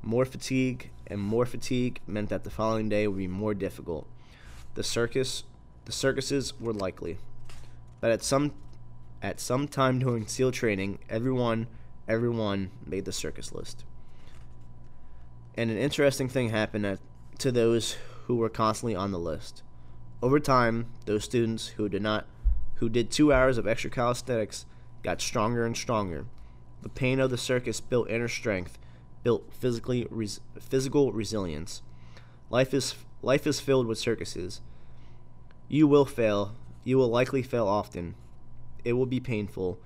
more 0.01 0.25
fatigue, 0.25 0.89
and 1.07 1.19
more 1.19 1.45
fatigue 1.45 1.99
meant 2.07 2.29
that 2.29 2.43
the 2.43 2.49
following 2.49 2.89
day 2.89 3.07
would 3.07 3.17
be 3.17 3.27
more 3.27 3.53
difficult. 3.53 4.07
The 4.73 4.83
circus, 4.83 5.43
the 5.85 5.91
circuses 5.91 6.59
were 6.59 6.73
likely, 6.73 7.17
but 7.99 8.11
at 8.11 8.23
some 8.23 8.53
at 9.21 9.39
some 9.39 9.67
time 9.67 9.99
during 9.99 10.25
SEAL 10.25 10.51
training, 10.51 10.97
everyone, 11.07 11.67
everyone 12.11 12.69
made 12.85 13.05
the 13.05 13.11
circus 13.13 13.53
list. 13.53 13.85
And 15.55 15.71
an 15.71 15.77
interesting 15.77 16.27
thing 16.27 16.49
happened 16.49 16.85
at, 16.85 16.99
to 17.39 17.51
those 17.51 17.95
who 18.25 18.35
were 18.35 18.49
constantly 18.49 18.95
on 18.95 19.11
the 19.11 19.19
list. 19.19 19.63
Over 20.21 20.39
time, 20.39 20.87
those 21.05 21.23
students 21.23 21.69
who 21.69 21.87
did 21.87 22.01
not, 22.01 22.27
who 22.75 22.89
did 22.89 23.09
two 23.09 23.31
hours 23.31 23.57
of 23.57 23.65
extra 23.65 23.89
calisthenics, 23.89 24.65
got 25.03 25.21
stronger 25.21 25.65
and 25.65 25.75
stronger. 25.75 26.25
The 26.81 26.89
pain 26.89 27.19
of 27.19 27.29
the 27.29 27.37
circus 27.37 27.79
built 27.79 28.09
inner 28.09 28.27
strength, 28.27 28.77
built 29.23 29.53
physically 29.53 30.05
res, 30.09 30.41
physical 30.59 31.13
resilience. 31.13 31.81
Life 32.49 32.73
is 32.73 32.95
life 33.21 33.47
is 33.47 33.59
filled 33.59 33.87
with 33.87 33.97
circuses. 33.97 34.61
You 35.69 35.87
will 35.87 36.05
fail. 36.05 36.55
You 36.83 36.97
will 36.97 37.09
likely 37.09 37.41
fail 37.41 37.67
often. 37.67 38.15
It 38.83 38.93
will 38.93 39.05
be 39.05 39.19
painful. 39.19 39.79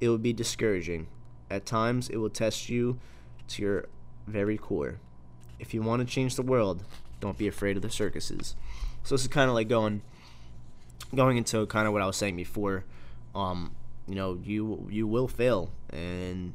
It 0.00 0.08
will 0.08 0.18
be 0.18 0.32
discouraging. 0.32 1.08
At 1.54 1.66
times, 1.66 2.08
it 2.08 2.16
will 2.16 2.30
test 2.30 2.68
you 2.68 2.98
to 3.46 3.62
your 3.62 3.88
very 4.26 4.58
core. 4.58 4.98
If 5.60 5.72
you 5.72 5.82
want 5.82 6.00
to 6.00 6.12
change 6.12 6.34
the 6.34 6.42
world, 6.42 6.82
don't 7.20 7.38
be 7.38 7.46
afraid 7.46 7.76
of 7.76 7.82
the 7.82 7.90
circuses. 7.90 8.56
So 9.04 9.14
this 9.14 9.22
is 9.22 9.28
kind 9.28 9.48
of 9.48 9.54
like 9.54 9.68
going, 9.68 10.02
going 11.14 11.36
into 11.36 11.64
kind 11.66 11.86
of 11.86 11.92
what 11.92 12.02
I 12.02 12.06
was 12.06 12.16
saying 12.16 12.34
before. 12.34 12.84
Um, 13.36 13.76
you 14.08 14.16
know, 14.16 14.36
you 14.42 14.88
you 14.90 15.06
will 15.06 15.28
fail, 15.28 15.70
and 15.90 16.54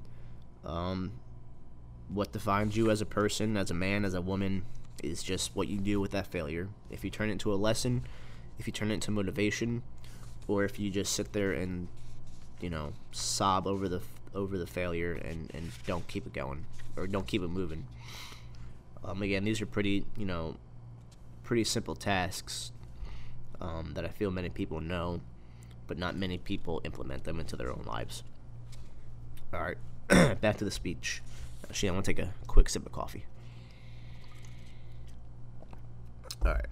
um, 0.65 1.13
what 2.09 2.33
defines 2.33 2.75
you 2.75 2.91
as 2.91 2.99
a 2.99 3.05
person, 3.05 3.55
as 3.55 3.71
a 3.71 3.73
man, 3.73 4.03
as 4.03 4.13
a 4.13 4.21
woman, 4.21 4.65
is 5.01 5.23
just 5.23 5.55
what 5.55 5.69
you 5.69 5.77
do 5.77 6.01
with 6.01 6.11
that 6.11 6.27
failure. 6.27 6.67
If 6.91 7.05
you 7.05 7.09
turn 7.09 7.29
it 7.29 7.33
into 7.33 7.53
a 7.53 7.55
lesson, 7.55 8.03
if 8.57 8.67
you 8.67 8.73
turn 8.73 8.91
it 8.91 8.95
into 8.95 9.11
motivation, 9.11 9.81
or 10.45 10.65
if 10.65 10.77
you 10.77 10.91
just 10.91 11.13
sit 11.13 11.31
there 11.31 11.53
and 11.53 11.87
you 12.59 12.69
know 12.69 12.91
sob 13.13 13.65
over 13.65 13.87
the 13.87 14.01
over 14.35 14.57
the 14.57 14.67
failure 14.67 15.13
and 15.13 15.51
and 15.53 15.71
don't 15.85 16.07
keep 16.07 16.25
it 16.25 16.33
going 16.33 16.65
or 16.95 17.07
don't 17.07 17.27
keep 17.27 17.41
it 17.41 17.49
moving. 17.49 17.85
Um, 19.03 19.21
again, 19.21 19.43
these 19.43 19.61
are 19.61 19.65
pretty 19.65 20.05
you 20.17 20.25
know 20.25 20.55
pretty 21.43 21.63
simple 21.63 21.95
tasks 21.95 22.71
um, 23.59 23.93
that 23.95 24.05
I 24.05 24.09
feel 24.09 24.31
many 24.31 24.49
people 24.49 24.79
know, 24.79 25.21
but 25.87 25.97
not 25.97 26.15
many 26.15 26.37
people 26.37 26.81
implement 26.83 27.23
them 27.23 27.39
into 27.39 27.55
their 27.55 27.71
own 27.71 27.83
lives. 27.85 28.23
All 29.53 29.61
right, 29.61 29.77
back 30.41 30.57
to 30.57 30.65
the 30.65 30.71
speech. 30.71 31.21
Actually, 31.69 31.89
I 31.89 31.91
want 31.93 32.05
to 32.05 32.13
take 32.13 32.23
a 32.23 32.31
quick 32.47 32.69
sip 32.69 32.85
of 32.85 32.91
coffee. 32.91 33.25
All 36.45 36.53
right. 36.53 36.65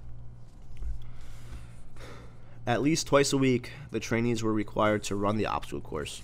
At 2.66 2.82
least 2.82 3.08
twice 3.08 3.32
a 3.32 3.38
week, 3.38 3.72
the 3.92 4.00
trainees 4.00 4.44
were 4.44 4.54
required 4.54 5.04
to 5.04 5.16
run 5.16 5.38
the 5.38 5.46
obstacle 5.46 5.82
course. 5.82 6.22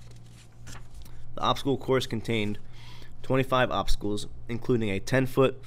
The 1.35 1.41
obstacle 1.41 1.77
course 1.77 2.05
contained 2.05 2.59
25 3.23 3.71
obstacles, 3.71 4.27
including 4.47 4.89
a 4.89 4.99
10 4.99 5.25
foot 5.25 5.61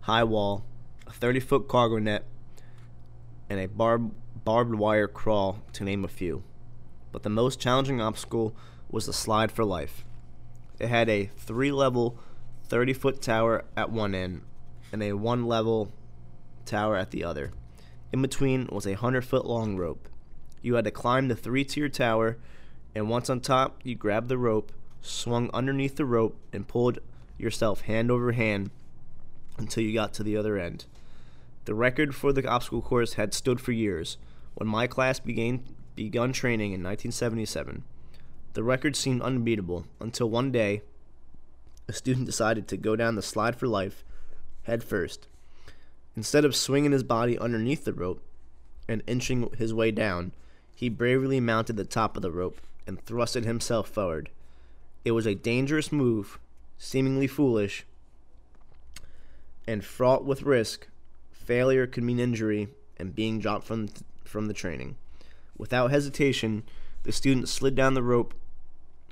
high 0.00 0.24
wall, 0.24 0.64
a 1.06 1.12
30 1.12 1.40
foot 1.40 1.68
cargo 1.68 1.98
net, 1.98 2.24
and 3.48 3.58
a 3.58 3.66
barb, 3.66 4.12
barbed 4.44 4.74
wire 4.74 5.08
crawl, 5.08 5.62
to 5.72 5.84
name 5.84 6.04
a 6.04 6.08
few. 6.08 6.42
But 7.12 7.22
the 7.22 7.30
most 7.30 7.60
challenging 7.60 8.00
obstacle 8.00 8.54
was 8.90 9.06
the 9.06 9.12
slide 9.12 9.50
for 9.50 9.64
life. 9.64 10.04
It 10.78 10.88
had 10.88 11.08
a 11.08 11.30
three 11.36 11.72
level, 11.72 12.18
30 12.68 12.92
foot 12.92 13.22
tower 13.22 13.64
at 13.76 13.90
one 13.90 14.14
end 14.14 14.42
and 14.92 15.02
a 15.02 15.12
one 15.12 15.46
level 15.46 15.92
tower 16.64 16.96
at 16.96 17.10
the 17.10 17.24
other. 17.24 17.52
In 18.12 18.22
between 18.22 18.68
was 18.70 18.86
a 18.86 18.90
100 18.90 19.24
foot 19.24 19.46
long 19.46 19.76
rope. 19.76 20.08
You 20.62 20.74
had 20.74 20.84
to 20.84 20.90
climb 20.90 21.28
the 21.28 21.36
three 21.36 21.64
tier 21.64 21.88
tower, 21.88 22.38
and 22.96 23.10
once 23.10 23.28
on 23.28 23.40
top, 23.40 23.78
you 23.84 23.94
grabbed 23.94 24.30
the 24.30 24.38
rope, 24.38 24.72
swung 25.02 25.50
underneath 25.52 25.96
the 25.96 26.06
rope, 26.06 26.34
and 26.50 26.66
pulled 26.66 26.98
yourself 27.36 27.82
hand 27.82 28.10
over 28.10 28.32
hand 28.32 28.70
until 29.58 29.82
you 29.82 29.92
got 29.92 30.14
to 30.14 30.22
the 30.22 30.34
other 30.34 30.56
end. 30.56 30.86
The 31.66 31.74
record 31.74 32.14
for 32.14 32.32
the 32.32 32.48
obstacle 32.48 32.80
course 32.80 33.12
had 33.12 33.34
stood 33.34 33.60
for 33.60 33.72
years 33.72 34.16
when 34.54 34.66
my 34.66 34.86
class 34.86 35.20
began 35.20 35.62
begun 35.94 36.32
training 36.32 36.72
in 36.72 36.82
1977. 36.82 37.84
The 38.54 38.62
record 38.62 38.96
seemed 38.96 39.20
unbeatable 39.20 39.84
until 40.00 40.30
one 40.30 40.50
day 40.50 40.80
a 41.86 41.92
student 41.92 42.24
decided 42.24 42.66
to 42.68 42.78
go 42.78 42.96
down 42.96 43.14
the 43.14 43.20
slide 43.20 43.56
for 43.56 43.68
life 43.68 44.04
head 44.62 44.82
first. 44.82 45.28
Instead 46.16 46.46
of 46.46 46.56
swinging 46.56 46.92
his 46.92 47.02
body 47.02 47.38
underneath 47.38 47.84
the 47.84 47.92
rope 47.92 48.22
and 48.88 49.02
inching 49.06 49.50
his 49.58 49.74
way 49.74 49.90
down, 49.90 50.32
he 50.74 50.88
bravely 50.88 51.40
mounted 51.40 51.76
the 51.76 51.84
top 51.84 52.16
of 52.16 52.22
the 52.22 52.30
rope 52.30 52.58
and 52.86 53.04
thrusted 53.04 53.44
himself 53.44 53.88
forward. 53.88 54.30
It 55.04 55.12
was 55.12 55.26
a 55.26 55.34
dangerous 55.34 55.92
move, 55.92 56.38
seemingly 56.78 57.26
foolish, 57.26 57.84
and 59.66 59.84
fraught 59.84 60.24
with 60.24 60.42
risk. 60.42 60.88
Failure 61.32 61.86
could 61.86 62.02
mean 62.02 62.18
injury 62.18 62.68
and 62.98 63.14
being 63.14 63.38
dropped 63.38 63.66
from 63.66 63.88
from 64.24 64.48
the 64.48 64.54
training. 64.54 64.96
Without 65.56 65.90
hesitation, 65.90 66.64
the 67.04 67.12
student 67.12 67.48
slid 67.48 67.74
down 67.74 67.94
the 67.94 68.02
rope 68.02 68.34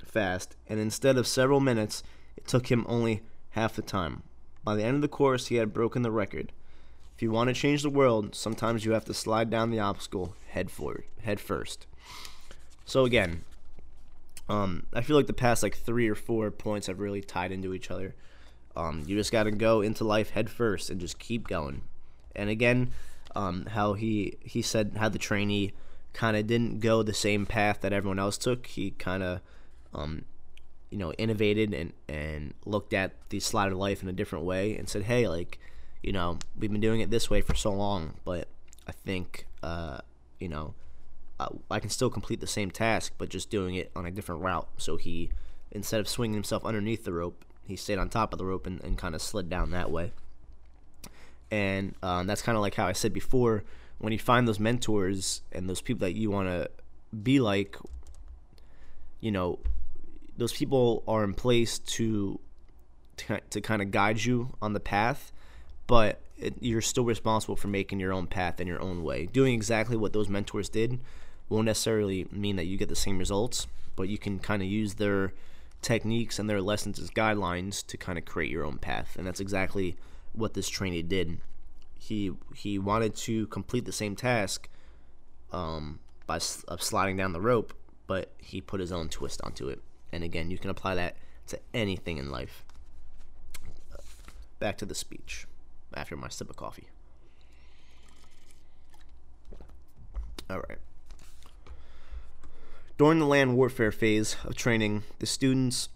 fast, 0.03 0.55
and 0.67 0.79
instead 0.79 1.17
of 1.17 1.27
several 1.27 1.59
minutes, 1.59 2.03
it 2.37 2.47
took 2.47 2.67
him 2.67 2.85
only 2.87 3.21
half 3.51 3.75
the 3.75 3.81
time. 3.81 4.23
By 4.63 4.75
the 4.75 4.83
end 4.83 4.95
of 4.95 5.01
the 5.01 5.07
course, 5.07 5.47
he 5.47 5.55
had 5.55 5.73
broken 5.73 6.01
the 6.01 6.11
record. 6.11 6.51
If 7.15 7.21
you 7.21 7.31
want 7.31 7.47
to 7.47 7.53
change 7.53 7.81
the 7.81 7.89
world, 7.89 8.35
sometimes 8.35 8.83
you 8.83 8.91
have 8.91 9.05
to 9.05 9.13
slide 9.13 9.49
down 9.49 9.71
the 9.71 9.79
obstacle 9.79 10.35
head 10.49 10.69
forward, 10.69 11.05
head 11.23 11.39
first. 11.39 11.87
So 12.85 13.05
again, 13.05 13.43
um, 14.47 14.85
I 14.93 15.01
feel 15.01 15.15
like 15.15 15.27
the 15.27 15.33
past 15.33 15.63
like 15.63 15.75
three 15.75 16.07
or 16.07 16.15
four 16.15 16.51
points 16.51 16.87
have 16.87 16.99
really 16.99 17.21
tied 17.21 17.51
into 17.51 17.73
each 17.73 17.89
other. 17.89 18.15
Um, 18.75 19.03
you 19.07 19.15
just 19.15 19.31
got 19.31 19.43
to 19.43 19.51
go 19.51 19.81
into 19.81 20.03
life 20.03 20.31
head 20.31 20.49
first 20.49 20.89
and 20.89 20.99
just 20.99 21.17
keep 21.17 21.47
going. 21.47 21.81
And 22.35 22.49
again, 22.49 22.91
um, 23.35 23.65
how 23.67 23.93
he 23.93 24.37
he 24.41 24.61
said 24.61 24.93
how 24.97 25.09
the 25.09 25.17
trainee 25.17 25.73
kind 26.13 26.37
of 26.37 26.47
didn't 26.47 26.79
go 26.79 27.03
the 27.03 27.13
same 27.13 27.45
path 27.45 27.81
that 27.81 27.93
everyone 27.93 28.19
else 28.19 28.37
took. 28.37 28.67
He 28.67 28.91
kind 28.91 29.23
of 29.23 29.41
um, 29.93 30.25
you 30.89 30.97
know 30.97 31.11
innovated 31.13 31.73
and 31.73 31.93
and 32.07 32.53
looked 32.65 32.93
at 32.93 33.13
the 33.29 33.39
slide 33.39 33.71
of 33.71 33.77
life 33.77 34.03
in 34.03 34.09
a 34.09 34.13
different 34.13 34.45
way 34.45 34.77
and 34.77 34.87
said, 34.87 35.03
hey, 35.03 35.27
like 35.27 35.59
you 36.03 36.11
know 36.11 36.37
we've 36.57 36.71
been 36.71 36.81
doing 36.81 37.01
it 37.01 37.09
this 37.09 37.29
way 37.29 37.41
for 37.41 37.55
so 37.55 37.71
long, 37.71 38.13
but 38.23 38.47
I 38.87 38.91
think 38.91 39.47
uh, 39.63 39.99
you 40.39 40.49
know 40.49 40.73
I 41.69 41.79
can 41.79 41.89
still 41.89 42.09
complete 42.09 42.39
the 42.39 42.47
same 42.47 42.71
task, 42.71 43.13
but 43.17 43.29
just 43.29 43.49
doing 43.49 43.75
it 43.75 43.91
on 43.95 44.05
a 44.05 44.11
different 44.11 44.41
route. 44.41 44.67
So 44.77 44.95
he, 44.95 45.31
instead 45.71 45.99
of 45.99 46.07
swinging 46.07 46.35
himself 46.35 46.63
underneath 46.63 47.03
the 47.03 47.13
rope, 47.13 47.43
he 47.67 47.75
stayed 47.75 47.97
on 47.97 48.09
top 48.09 48.31
of 48.31 48.39
the 48.39 48.45
rope 48.45 48.65
and, 48.65 48.81
and 48.83 48.97
kind 48.97 49.15
of 49.15 49.21
slid 49.21 49.49
down 49.49 49.71
that 49.71 49.91
way. 49.91 50.11
And 51.51 51.95
um, 52.01 52.27
that's 52.27 52.41
kind 52.41 52.55
of 52.55 52.61
like 52.61 52.75
how 52.75 52.87
I 52.87 52.93
said 52.93 53.13
before 53.13 53.63
when 53.97 54.13
you 54.13 54.19
find 54.19 54.47
those 54.47 54.59
mentors 54.59 55.41
and 55.51 55.69
those 55.69 55.81
people 55.81 56.05
that 56.07 56.15
you 56.15 56.31
want 56.31 56.47
to 56.49 56.69
be 57.15 57.39
like, 57.39 57.77
you 59.19 59.31
know, 59.31 59.59
those 60.37 60.53
people 60.53 61.03
are 61.07 61.23
in 61.23 61.33
place 61.33 61.79
to 61.79 62.39
to, 63.17 63.39
to 63.49 63.61
kind 63.61 63.81
of 63.81 63.91
guide 63.91 64.21
you 64.21 64.49
on 64.61 64.73
the 64.73 64.79
path, 64.79 65.31
but 65.87 66.19
it, 66.37 66.55
you're 66.59 66.81
still 66.81 67.05
responsible 67.05 67.55
for 67.55 67.69
making 67.69 67.99
your 67.99 68.11
own 68.11 68.27
path 68.27 68.59
in 68.59 68.67
your 68.67 68.81
own 68.81 69.03
way. 69.03 69.25
Doing 69.25 69.53
exactly 69.53 69.95
what 69.95 70.11
those 70.11 70.27
mentors 70.27 70.67
did 70.67 70.99
won't 71.49 71.65
necessarily 71.65 72.27
mean 72.31 72.55
that 72.55 72.65
you 72.65 72.77
get 72.77 72.89
the 72.89 72.95
same 72.95 73.17
results, 73.17 73.67
but 73.95 74.09
you 74.09 74.17
can 74.17 74.39
kind 74.39 74.61
of 74.61 74.67
use 74.67 74.95
their 74.95 75.33
techniques 75.81 76.39
and 76.39 76.49
their 76.49 76.61
lessons 76.61 76.99
as 76.99 77.11
guidelines 77.11 77.85
to 77.85 77.97
kind 77.97 78.17
of 78.17 78.25
create 78.25 78.51
your 78.51 78.65
own 78.65 78.77
path. 78.77 79.15
And 79.17 79.27
that's 79.27 79.39
exactly 79.39 79.95
what 80.33 80.53
this 80.53 80.69
trainee 80.69 81.03
did. 81.03 81.39
He 81.97 82.31
he 82.55 82.77
wanted 82.77 83.15
to 83.17 83.47
complete 83.47 83.85
the 83.85 83.91
same 83.91 84.15
task 84.15 84.69
um, 85.51 85.99
by 86.27 86.39
of 86.67 86.81
sliding 86.81 87.17
down 87.17 87.33
the 87.33 87.41
rope, 87.41 87.73
but 88.07 88.31
he 88.37 88.61
put 88.61 88.79
his 88.79 88.91
own 88.91 89.09
twist 89.09 89.41
onto 89.43 89.67
it. 89.69 89.81
And 90.11 90.23
again, 90.23 90.51
you 90.51 90.57
can 90.57 90.69
apply 90.69 90.95
that 90.95 91.17
to 91.47 91.59
anything 91.73 92.17
in 92.17 92.31
life. 92.31 92.65
Back 94.59 94.77
to 94.79 94.85
the 94.85 94.95
speech 94.95 95.47
after 95.93 96.15
my 96.15 96.29
sip 96.29 96.49
of 96.49 96.55
coffee. 96.55 96.87
All 100.49 100.59
right. 100.69 100.77
During 102.97 103.19
the 103.19 103.25
land 103.25 103.57
warfare 103.57 103.91
phase 103.91 104.37
of 104.45 104.55
training, 104.55 105.03
the 105.19 105.25
students 105.25 105.89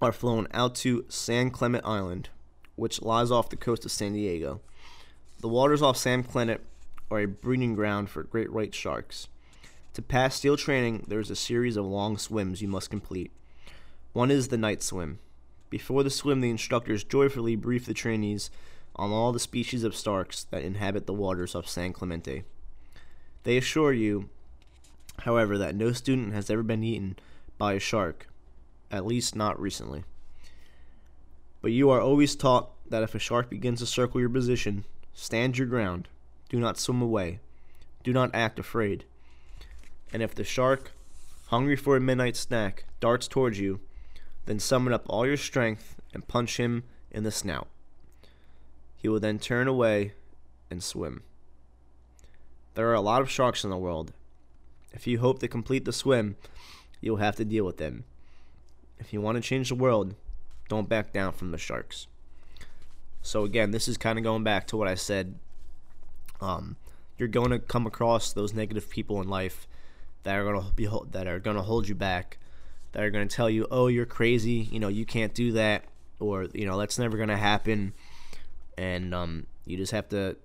are 0.00 0.12
flown 0.12 0.46
out 0.54 0.76
to 0.76 1.04
San 1.08 1.50
Clemente 1.50 1.84
Island, 1.84 2.28
which 2.76 3.02
lies 3.02 3.32
off 3.32 3.50
the 3.50 3.56
coast 3.56 3.84
of 3.84 3.90
San 3.90 4.12
Diego. 4.12 4.60
The 5.40 5.48
waters 5.48 5.82
off 5.82 5.96
San 5.96 6.22
Clemente 6.22 6.62
are 7.10 7.18
a 7.18 7.26
breeding 7.26 7.74
ground 7.74 8.10
for 8.10 8.22
great 8.22 8.52
white 8.52 8.76
sharks. 8.76 9.26
To 9.94 10.02
pass 10.02 10.36
SEAL 10.36 10.58
training, 10.58 11.04
there 11.08 11.18
is 11.18 11.30
a 11.30 11.36
series 11.36 11.76
of 11.76 11.84
long 11.84 12.16
swims 12.16 12.62
you 12.62 12.68
must 12.68 12.90
complete. 12.90 13.32
One 14.12 14.30
is 14.30 14.48
the 14.48 14.56
night 14.56 14.84
swim. 14.84 15.18
Before 15.68 16.04
the 16.04 16.10
swim, 16.10 16.42
the 16.42 16.50
instructors 16.50 17.02
joyfully 17.02 17.56
brief 17.56 17.86
the 17.86 17.94
trainees 17.94 18.50
on 18.94 19.10
all 19.10 19.32
the 19.32 19.40
species 19.40 19.82
of 19.82 19.96
sharks 19.96 20.44
that 20.52 20.62
inhabit 20.62 21.06
the 21.06 21.12
waters 21.12 21.56
of 21.56 21.68
San 21.68 21.92
Clemente. 21.92 22.44
They 23.42 23.56
assure 23.56 23.92
you 23.92 24.28
however, 25.20 25.58
that 25.58 25.74
no 25.74 25.92
student 25.92 26.32
has 26.34 26.50
ever 26.50 26.62
been 26.62 26.82
eaten 26.82 27.16
by 27.58 27.74
a 27.74 27.78
shark, 27.78 28.26
at 28.90 29.06
least 29.06 29.36
not 29.36 29.60
recently. 29.60 30.04
But 31.62 31.72
you 31.72 31.90
are 31.90 32.00
always 32.00 32.34
taught 32.34 32.70
that 32.88 33.02
if 33.02 33.14
a 33.14 33.18
shark 33.18 33.50
begins 33.50 33.80
to 33.80 33.86
circle 33.86 34.20
your 34.20 34.30
position, 34.30 34.84
stand 35.12 35.58
your 35.58 35.66
ground, 35.66 36.08
do 36.48 36.58
not 36.58 36.78
swim 36.78 37.02
away, 37.02 37.40
do 38.02 38.12
not 38.12 38.34
act 38.34 38.58
afraid. 38.58 39.04
And 40.12 40.22
if 40.22 40.34
the 40.34 40.44
shark, 40.44 40.92
hungry 41.48 41.76
for 41.76 41.96
a 41.96 42.00
midnight 42.00 42.36
snack, 42.36 42.84
darts 42.98 43.28
towards 43.28 43.60
you, 43.60 43.80
then 44.46 44.58
summon 44.58 44.92
up 44.92 45.04
all 45.08 45.26
your 45.26 45.36
strength 45.36 45.96
and 46.12 46.26
punch 46.26 46.56
him 46.56 46.84
in 47.10 47.22
the 47.22 47.30
snout. 47.30 47.68
He 48.96 49.08
will 49.08 49.20
then 49.20 49.38
turn 49.38 49.68
away 49.68 50.12
and 50.70 50.82
swim. 50.82 51.22
There 52.74 52.88
are 52.88 52.94
a 52.94 53.00
lot 53.00 53.20
of 53.20 53.30
sharks 53.30 53.64
in 53.64 53.70
the 53.70 53.76
world, 53.76 54.12
if 54.92 55.06
you 55.06 55.18
hope 55.18 55.38
to 55.40 55.48
complete 55.48 55.84
the 55.84 55.92
swim, 55.92 56.36
you'll 57.00 57.16
have 57.16 57.36
to 57.36 57.44
deal 57.44 57.64
with 57.64 57.78
them. 57.78 58.04
If 58.98 59.12
you 59.12 59.20
want 59.20 59.36
to 59.36 59.42
change 59.42 59.68
the 59.68 59.74
world, 59.74 60.14
don't 60.68 60.88
back 60.88 61.12
down 61.12 61.32
from 61.32 61.50
the 61.50 61.58
sharks. 61.58 62.06
So 63.22 63.44
again, 63.44 63.70
this 63.70 63.88
is 63.88 63.96
kind 63.96 64.18
of 64.18 64.24
going 64.24 64.44
back 64.44 64.66
to 64.68 64.76
what 64.76 64.88
I 64.88 64.94
said. 64.94 65.34
Um, 66.40 66.76
you're 67.18 67.28
going 67.28 67.50
to 67.50 67.58
come 67.58 67.86
across 67.86 68.32
those 68.32 68.54
negative 68.54 68.88
people 68.88 69.20
in 69.20 69.28
life 69.28 69.66
that 70.22 70.36
are 70.36 70.44
going 70.44 70.60
to 70.60 70.72
be 70.72 70.88
that 71.10 71.26
are 71.26 71.38
going 71.38 71.56
to 71.56 71.62
hold 71.62 71.88
you 71.88 71.94
back, 71.94 72.38
that 72.92 73.02
are 73.02 73.10
going 73.10 73.26
to 73.26 73.34
tell 73.34 73.50
you, 73.50 73.66
"Oh, 73.70 73.88
you're 73.88 74.06
crazy. 74.06 74.68
You 74.70 74.80
know, 74.80 74.88
you 74.88 75.04
can't 75.04 75.34
do 75.34 75.52
that," 75.52 75.84
or 76.18 76.44
you 76.54 76.66
know, 76.66 76.78
that's 76.78 76.98
never 76.98 77.16
going 77.16 77.28
to 77.28 77.36
happen. 77.36 77.92
And 78.78 79.14
um, 79.14 79.46
you 79.66 79.76
just 79.76 79.92
have 79.92 80.08
to 80.10 80.36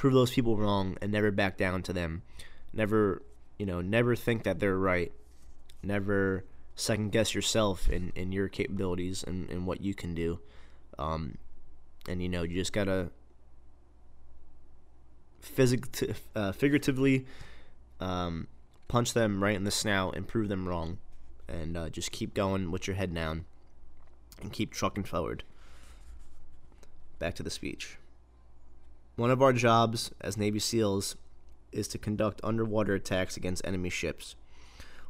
prove 0.00 0.14
those 0.14 0.30
people 0.30 0.56
wrong 0.56 0.96
and 1.02 1.12
never 1.12 1.30
back 1.30 1.58
down 1.58 1.82
to 1.82 1.92
them. 1.92 2.22
Never, 2.72 3.20
you 3.58 3.66
know, 3.66 3.82
never 3.82 4.16
think 4.16 4.44
that 4.44 4.58
they're 4.58 4.78
right. 4.78 5.12
Never 5.82 6.46
second 6.74 7.12
guess 7.12 7.34
yourself 7.34 7.86
and, 7.86 8.10
and 8.16 8.32
your 8.32 8.48
capabilities 8.48 9.22
and, 9.22 9.50
and 9.50 9.66
what 9.66 9.82
you 9.82 9.92
can 9.92 10.14
do. 10.14 10.40
Um, 10.98 11.36
and, 12.08 12.22
you 12.22 12.30
know, 12.30 12.44
you 12.44 12.54
just 12.54 12.72
got 12.72 12.84
to 12.84 13.10
physic- 15.42 16.16
uh, 16.34 16.52
figuratively 16.52 17.26
um, 18.00 18.46
punch 18.88 19.12
them 19.12 19.44
right 19.44 19.54
in 19.54 19.64
the 19.64 19.70
snout 19.70 20.16
and 20.16 20.26
prove 20.26 20.48
them 20.48 20.66
wrong. 20.66 20.96
And 21.46 21.76
uh, 21.76 21.90
just 21.90 22.10
keep 22.10 22.32
going 22.32 22.70
with 22.70 22.86
your 22.86 22.96
head 22.96 23.14
down 23.14 23.44
and 24.40 24.50
keep 24.50 24.72
trucking 24.72 25.04
forward. 25.04 25.44
Back 27.18 27.34
to 27.34 27.42
the 27.42 27.50
speech. 27.50 27.98
One 29.20 29.30
of 29.30 29.42
our 29.42 29.52
jobs 29.52 30.12
as 30.22 30.38
Navy 30.38 30.58
SEALs 30.60 31.14
is 31.72 31.88
to 31.88 31.98
conduct 31.98 32.40
underwater 32.42 32.94
attacks 32.94 33.36
against 33.36 33.66
enemy 33.66 33.90
ships. 33.90 34.34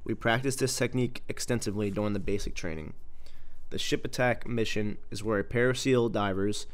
We 0.02 0.14
practice 0.14 0.56
this 0.56 0.76
technique 0.76 1.22
extensively 1.28 1.92
during 1.92 2.12
the 2.12 2.18
basic 2.18 2.56
training. 2.56 2.94
The 3.68 3.78
ship 3.78 4.04
attack 4.04 4.48
mission 4.48 4.98
is 5.12 5.22
where 5.22 5.38
a 5.38 5.44
pair 5.44 5.70
of 5.70 5.78
SEAL 5.78 6.08
divers 6.08 6.66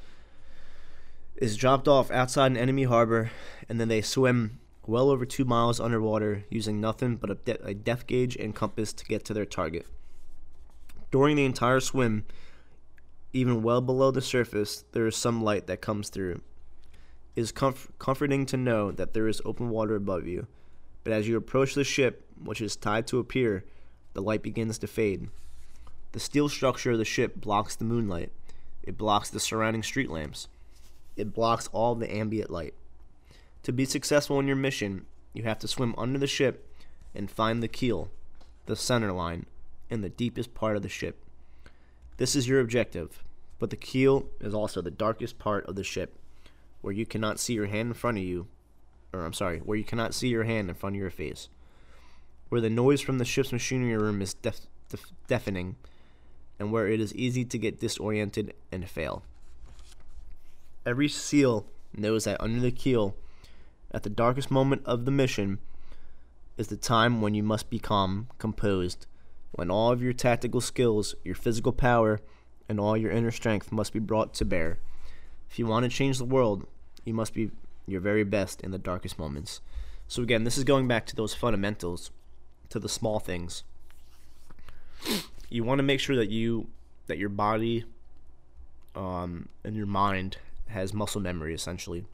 is 1.37 1.59
dropped 1.59 1.87
off 1.87 2.11
outside 2.11 2.53
an 2.53 2.57
enemy 2.57 2.85
harbor 2.85 3.31
and 3.68 3.79
then 3.79 3.88
they 3.88 4.01
swim 4.01 4.59
well 4.87 5.11
over 5.11 5.27
two 5.27 5.44
miles 5.44 5.79
underwater 5.79 6.44
using 6.49 6.81
nothing 6.81 7.16
but 7.16 7.29
a, 7.29 7.35
de- 7.35 7.66
a 7.66 7.75
depth 7.75 8.07
gauge 8.07 8.37
and 8.37 8.55
compass 8.55 8.94
to 8.94 9.05
get 9.05 9.27
to 9.27 9.35
their 9.35 9.44
target. 9.44 9.85
During 11.11 11.37
the 11.37 11.44
entire 11.44 11.81
swim, 11.81 12.25
even 13.35 13.62
well 13.62 13.83
below 13.83 14.11
the 14.11 14.22
surface, 14.22 14.87
there 14.92 15.07
is 15.07 15.16
some 15.16 15.44
light 15.44 15.66
that 15.66 15.83
comes 15.83 16.09
through 16.09 16.40
is 17.37 17.53
comf- 17.53 17.90
comforting 17.99 18.46
to 18.46 18.57
know 18.57 18.90
that 18.90 19.12
there 19.12 19.29
is 19.29 19.42
open 19.44 19.68
water 19.68 19.94
above 19.94 20.27
you. 20.27 20.46
But 21.05 21.12
as 21.12 21.29
you 21.29 21.37
approach 21.37 21.75
the 21.75 21.85
ship, 21.85 22.27
which 22.42 22.61
is 22.61 22.75
tied 22.75 23.07
to 23.09 23.18
a 23.18 23.25
pier, 23.25 23.64
the 24.14 24.22
light 24.22 24.42
begins 24.42 24.79
to 24.79 24.87
fade. 24.87 25.29
The 26.12 26.20
steel 26.20 26.49
structure 26.49 26.92
of 26.92 26.99
the 26.99 27.05
ship 27.05 27.37
blocks 27.37 27.77
the 27.77 27.85
moonlight. 27.85 28.33
It 28.83 28.96
blocks 28.96 29.29
the 29.29 29.38
surrounding 29.38 29.83
street 29.83 30.11
lamps. 30.11 30.49
It 31.14 31.35
blocks 31.35 31.68
all 31.72 31.94
the 31.94 32.12
ambient 32.12 32.51
light. 32.51 32.75
To 33.64 33.72
be 33.72 33.85
successful 33.85 34.40
in 34.40 34.46
your 34.46 34.57
mission, 34.57 35.07
you 35.35 35.42
have 35.42 35.59
to 35.59 35.68
swim 35.68 35.94
under 35.99 36.18
the 36.18 36.27
ship 36.27 36.66
and 37.14 37.31
find 37.31 37.62
the 37.62 37.68
keel, 37.68 38.11
the 38.66 38.77
center 38.77 39.12
line, 39.12 39.46
and 39.90 40.03
the 40.03 40.09
deepest 40.09 40.55
part 40.55 40.77
of 40.77 40.83
the 40.83 40.88
ship. 40.88 41.22
This 42.16 42.35
is 42.35 42.49
your 42.49 42.61
objective, 42.61 43.22
but 43.59 43.70
the 43.70 43.77
keel 43.77 44.27
is 44.40 44.55
also 44.55 44.81
the 44.81 44.90
darkest 44.90 45.38
part 45.38 45.66
of 45.66 45.77
the 45.77 45.85
ship, 45.85 46.14
where 46.81 46.93
you 46.93 47.07
cannot 47.07 47.39
see 47.39 47.55
your 47.55 47.67
hand 47.67 47.89
in 47.89 47.95
front 47.95 48.19
of 48.19 48.25
you, 48.25 48.47
or 49.12 49.25
I'm 49.25 49.33
sorry, 49.33 49.59
where 49.59 49.79
you 49.79 49.85
cannot 49.85 50.15
see 50.15 50.29
your 50.29 50.45
hand 50.45 50.69
in 50.69 50.75
front 50.75 50.97
of 50.97 51.01
your 51.01 51.11
face, 51.11 51.49
where 52.49 52.61
the 52.61 52.71
noise 52.71 53.01
from 53.01 53.19
the 53.19 53.25
ship's 53.25 53.53
machinery 53.53 53.97
room 53.97 54.23
is 54.23 54.35
def- 54.35 54.67
def- 54.89 55.12
deafening, 55.27 55.77
and 56.59 56.73
where 56.73 56.89
it 56.89 57.01
is 57.01 57.15
easy 57.15 57.45
to 57.45 57.59
get 57.59 57.81
disoriented 57.81 58.55
and 58.73 58.89
fail. 58.89 59.23
Every 60.85 61.09
SEAL 61.09 61.67
knows 61.97 62.25
that 62.25 62.41
under 62.41 62.61
the 62.61 62.71
keel, 62.71 63.17
at 63.91 64.03
the 64.03 64.11
darkest 64.11 64.51
moment 64.51 64.83
of 64.85 65.05
the 65.05 65.11
mission, 65.11 65.59
is 66.57 66.69
the 66.69 66.77
time 66.77 67.21
when 67.21 67.35
you 67.35 67.43
must 67.43 67.69
be 67.69 67.79
calm, 67.79 68.29
composed, 68.39 69.07
when 69.53 69.71
all 69.71 69.93
of 69.93 70.03
your 70.03 70.12
tactical 70.12 70.61
skills, 70.61 71.15
your 71.25 71.35
physical 71.35 71.73
power, 71.73 72.21
and 72.69 72.81
all 72.81 72.97
your 72.97 73.11
inner 73.11 73.31
strength 73.31 73.73
must 73.73 73.93
be 73.93 73.99
brought 73.99 74.35
to 74.35 74.45
bear. 74.45 74.79
If 75.50 75.59
you 75.59 75.66
want 75.66 75.85
to 75.85 75.88
change 75.88 76.18
the 76.18 76.24
world, 76.24 76.66
you 77.04 77.14
must 77.14 77.35
be 77.35 77.50
your 77.87 78.00
very 78.00 78.24
best 78.24 78.61
in 78.62 78.70
the 78.70 78.78
darkest 78.78 79.18
moments. 79.18 79.61
So 80.09 80.22
again, 80.22 80.44
this 80.44 80.59
is 80.59 80.64
going 80.64 80.88
back 80.88 81.06
to 81.06 81.16
those 81.16 81.35
fundamentals, 81.35 82.11
to 82.70 82.78
the 82.78 82.88
small 82.88 83.18
things. 83.18 83.62
You 85.48 85.64
want 85.64 85.78
to 85.78 85.82
make 85.82 86.00
sure 86.00 86.16
that 86.16 86.30
you 86.30 86.68
that 87.06 87.18
your 87.18 87.28
body 87.28 87.85
um, 88.96 89.48
and 89.64 89.76
your 89.76 89.87
mind 89.87 90.38
has 90.68 90.92
muscle 90.92 91.20
memory 91.20 91.54
essentially 91.54 92.04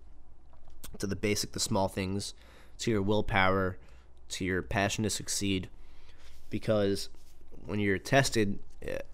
to 0.98 1.06
the 1.06 1.16
basic, 1.16 1.52
the 1.52 1.60
small 1.60 1.88
things, 1.88 2.34
to 2.78 2.90
your 2.90 3.00
willpower, 3.00 3.78
to 4.28 4.44
your 4.44 4.60
passion 4.60 5.04
to 5.04 5.10
succeed. 5.10 5.68
Because 6.50 7.08
when 7.64 7.78
you're 7.78 7.98
tested, 7.98 8.58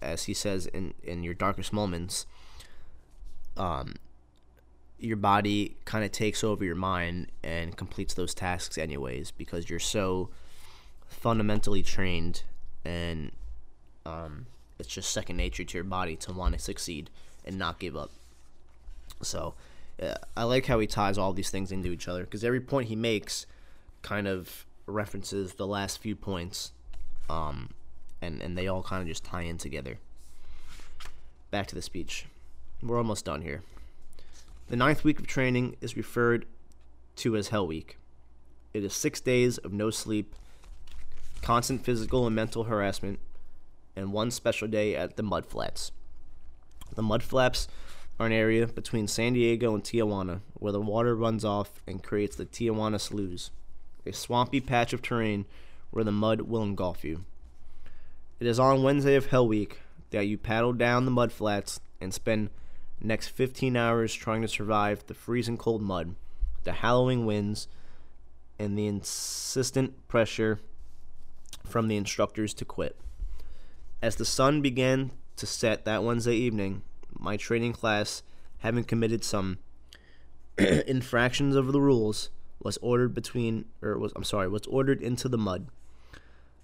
as 0.01 0.25
he 0.25 0.33
says 0.33 0.65
in 0.67 0.93
in 1.03 1.23
your 1.23 1.33
darkest 1.33 1.71
moments, 1.71 2.25
um, 3.55 3.95
your 4.99 5.17
body 5.17 5.77
kind 5.85 6.03
of 6.03 6.11
takes 6.11 6.43
over 6.43 6.63
your 6.63 6.75
mind 6.75 7.27
and 7.43 7.75
completes 7.77 8.13
those 8.13 8.33
tasks 8.33 8.77
anyways 8.77 9.31
because 9.31 9.69
you're 9.69 9.79
so 9.79 10.29
fundamentally 11.07 11.81
trained 11.81 12.43
and 12.85 13.31
um, 14.05 14.45
it's 14.77 14.89
just 14.89 15.11
second 15.11 15.37
nature 15.37 15.63
to 15.63 15.77
your 15.77 15.83
body 15.83 16.15
to 16.15 16.33
want 16.33 16.53
to 16.53 16.59
succeed 16.59 17.09
and 17.45 17.57
not 17.57 17.79
give 17.79 17.95
up. 17.95 18.11
So 19.21 19.55
uh, 20.01 20.15
I 20.35 20.43
like 20.43 20.65
how 20.65 20.79
he 20.79 20.87
ties 20.87 21.17
all 21.17 21.33
these 21.33 21.49
things 21.49 21.71
into 21.71 21.91
each 21.91 22.07
other 22.07 22.23
because 22.23 22.43
every 22.43 22.61
point 22.61 22.87
he 22.87 22.95
makes 22.95 23.45
kind 24.01 24.27
of 24.27 24.65
references 24.85 25.53
the 25.53 25.67
last 25.67 25.99
few 25.99 26.15
points, 26.15 26.71
um, 27.29 27.69
and 28.21 28.41
and 28.41 28.57
they 28.57 28.67
all 28.67 28.83
kind 28.83 29.01
of 29.01 29.07
just 29.07 29.23
tie 29.23 29.41
in 29.41 29.57
together. 29.57 29.97
Back 31.51 31.67
to 31.67 31.75
the 31.75 31.81
speech. 31.81 32.25
We're 32.81 32.97
almost 32.97 33.25
done 33.25 33.41
here. 33.41 33.61
The 34.69 34.75
ninth 34.75 35.03
week 35.03 35.17
of 35.17 35.25
training 35.25 35.77
is 35.81 35.97
referred 35.97 36.45
to 37.15 37.35
as 37.35 37.47
Hell 37.47 37.65
Week. 37.65 37.97
It 38.71 38.83
is 38.83 38.93
six 38.93 39.19
days 39.19 39.57
of 39.57 39.73
no 39.73 39.89
sleep, 39.89 40.35
constant 41.41 41.83
physical 41.83 42.27
and 42.27 42.35
mental 42.35 42.65
harassment, 42.65 43.17
and 43.95 44.13
one 44.13 44.29
special 44.29 44.67
day 44.67 44.95
at 44.95 45.17
the 45.17 45.23
Mud 45.23 45.47
Flats. 45.47 45.91
The 46.93 47.01
Mud 47.01 47.23
Flats 47.23 47.67
are 48.19 48.27
an 48.27 48.31
area 48.31 48.67
between 48.67 49.07
San 49.07 49.33
Diego 49.33 49.73
and 49.73 49.83
Tijuana 49.83 50.41
where 50.53 50.71
the 50.71 50.79
water 50.79 51.15
runs 51.15 51.43
off 51.43 51.81
and 51.87 52.03
creates 52.03 52.35
the 52.35 52.45
Tijuana 52.45 52.99
Sloughs, 52.99 53.49
a 54.05 54.13
swampy 54.13 54.61
patch 54.61 54.93
of 54.93 55.01
terrain 55.01 55.47
where 55.89 56.03
the 56.03 56.11
mud 56.11 56.41
will 56.41 56.61
engulf 56.61 57.03
you. 57.03 57.25
It 58.39 58.45
is 58.45 58.59
on 58.59 58.83
Wednesday 58.83 59.15
of 59.15 59.25
Hell 59.25 59.47
Week 59.47 59.79
that 60.11 60.27
you 60.27 60.37
paddle 60.37 60.73
down 60.73 61.05
the 61.05 61.11
mud 61.11 61.31
flats 61.31 61.79
and 61.99 62.13
spend 62.13 62.51
next 63.01 63.29
15 63.29 63.75
hours 63.75 64.13
trying 64.13 64.41
to 64.41 64.47
survive 64.47 65.05
the 65.07 65.13
freezing 65.13 65.57
cold 65.57 65.81
mud, 65.81 66.15
the 66.63 66.73
howling 66.73 67.25
winds, 67.25 67.67
and 68.57 68.77
the 68.77 68.87
insistent 68.87 70.07
pressure 70.07 70.59
from 71.65 71.87
the 71.87 71.97
instructors 71.97 72.53
to 72.55 72.65
quit. 72.65 72.97
As 74.01 74.15
the 74.15 74.25
sun 74.25 74.61
began 74.61 75.11
to 75.37 75.45
set 75.45 75.85
that 75.85 76.03
Wednesday 76.03 76.35
evening, 76.35 76.81
my 77.17 77.37
training 77.37 77.73
class, 77.73 78.23
having 78.59 78.83
committed 78.83 79.23
some 79.23 79.59
infractions 80.57 81.55
of 81.55 81.71
the 81.71 81.81
rules, 81.81 82.29
was 82.61 82.77
ordered 82.81 83.13
between 83.13 83.65
or 83.81 83.97
was 83.97 84.11
I'm 84.15 84.23
sorry, 84.23 84.49
was 84.49 84.67
ordered 84.67 85.01
into 85.01 85.29
the 85.29 85.37
mud. 85.37 85.67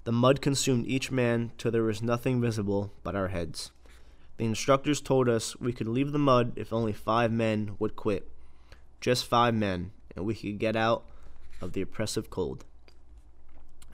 The 0.04 0.12
mud 0.12 0.42
consumed 0.42 0.86
each 0.88 1.10
man 1.10 1.52
till 1.58 1.72
there 1.72 1.84
was 1.84 2.02
nothing 2.02 2.42
visible 2.42 2.92
but 3.04 3.16
our 3.16 3.30
heads. 3.30 3.72
The 4.38 4.46
instructors 4.46 5.02
told 5.02 5.30
us 5.30 5.56
we 5.60 5.72
could 5.72 5.88
leave 5.88 6.12
the 6.12 6.20
mud 6.20 6.54
if 6.56 6.74
only 6.74 6.94
five 6.94 7.32
men 7.32 7.76
would 7.80 7.96
quit. 7.96 8.30
Just 9.00 9.26
five 9.26 9.54
men, 9.54 9.92
and 10.16 10.26
we 10.26 10.36
could 10.36 10.60
get 10.60 10.76
out 10.76 11.06
of 11.62 11.74
the 11.74 11.82
oppressive 11.82 12.30
cold. 12.30 12.66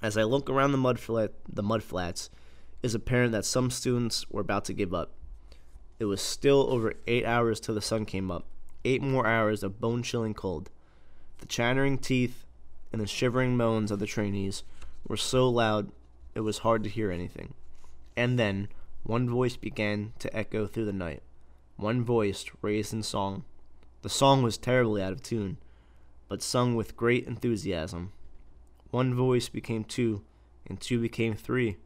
As 0.02 0.18
I 0.18 0.24
look 0.24 0.50
around 0.50 0.72
the 0.72 0.78
mud 0.80 1.00
flat, 1.00 1.32
the 1.48 1.62
mud 1.62 1.84
flats, 1.84 2.30
it 2.82 2.88
is 2.88 2.96
apparent 2.96 3.32
that 3.34 3.46
some 3.46 3.70
students 3.70 4.30
were 4.32 4.42
about 4.42 4.66
to 4.66 4.74
give 4.74 4.94
up. 4.94 5.12
It 6.00 6.06
was 6.06 6.22
still 6.22 6.66
over 6.72 6.96
eight 7.06 7.26
hours 7.26 7.60
till 7.60 7.76
the 7.76 7.82
sun 7.82 8.06
came 8.06 8.32
up. 8.32 8.46
Eight 8.84 9.04
more 9.04 9.28
hours 9.28 9.62
of 9.62 9.80
bone 9.80 10.02
chilling 10.02 10.34
cold. 10.34 10.72
The 11.38 11.46
chattering 11.46 12.00
teeth 12.00 12.46
and 12.92 13.00
the 13.00 13.06
shivering 13.06 13.56
moans 13.56 13.92
of 13.92 14.00
the 14.00 14.08
trainees 14.08 14.64
were 15.08 15.18
so 15.18 15.48
loud 15.48 15.92
it 16.34 16.40
was 16.40 16.60
hard 16.60 16.84
to 16.84 16.90
hear 16.90 17.12
anything. 17.12 17.54
And 18.18 18.40
then 18.40 18.70
one 19.04 19.30
voice 19.30 19.58
began 19.58 20.14
to 20.20 20.36
echo 20.36 20.68
through 20.68 20.86
the 20.86 20.94
night. 20.94 21.24
One 21.76 22.04
voice 22.04 22.46
raised 22.62 22.94
in 22.94 23.04
song. 23.04 23.44
The 24.04 24.10
song 24.10 24.44
was 24.44 24.58
terribly 24.58 25.02
out 25.02 25.12
of 25.12 25.24
tune, 25.24 25.58
but 26.28 26.42
sung 26.42 26.76
with 26.76 26.96
great 26.96 27.26
enthusiasm. 27.26 28.12
One 28.92 29.16
voice 29.16 29.50
became 29.50 29.84
two, 29.84 30.24
and 30.68 30.80
two 30.80 31.00
became 31.00 31.36
three, 31.36 31.78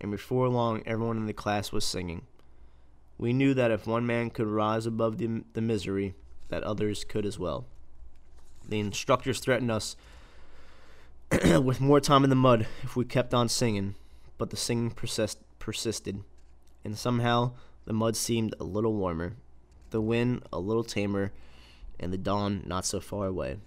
and 0.00 0.10
before 0.10 0.48
long 0.48 0.82
everyone 0.86 1.18
in 1.18 1.26
the 1.26 1.32
class 1.32 1.72
was 1.72 1.84
singing. 1.84 2.22
We 3.18 3.32
knew 3.32 3.54
that 3.54 3.70
if 3.70 3.86
one 3.86 4.06
man 4.06 4.30
could 4.30 4.46
rise 4.46 4.86
above 4.86 5.18
the, 5.18 5.44
the 5.52 5.60
misery, 5.60 6.14
that 6.48 6.62
others 6.62 7.04
could 7.04 7.26
as 7.26 7.38
well. 7.38 7.66
The 8.68 8.80
instructors 8.80 9.40
threatened 9.40 9.70
us 9.70 9.96
with 11.62 11.80
more 11.80 12.00
time 12.00 12.24
in 12.24 12.30
the 12.30 12.36
mud 12.36 12.66
if 12.82 12.96
we 12.96 13.04
kept 13.04 13.34
on 13.34 13.48
singing, 13.48 13.94
but 14.38 14.50
the 14.50 14.56
singing 14.56 14.90
persist- 14.90 15.38
persisted, 15.58 16.22
and 16.84 16.96
somehow 16.96 17.52
the 17.84 17.92
mud 17.92 18.16
seemed 18.16 18.54
a 18.58 18.64
little 18.64 18.94
warmer, 18.94 19.34
the 19.90 20.00
wind 20.00 20.42
a 20.52 20.58
little 20.58 20.84
tamer, 20.84 21.32
and 21.98 22.12
the 22.12 22.18
dawn 22.18 22.62
not 22.66 22.84
so 22.84 23.00
far 23.00 23.26
away. 23.26 23.58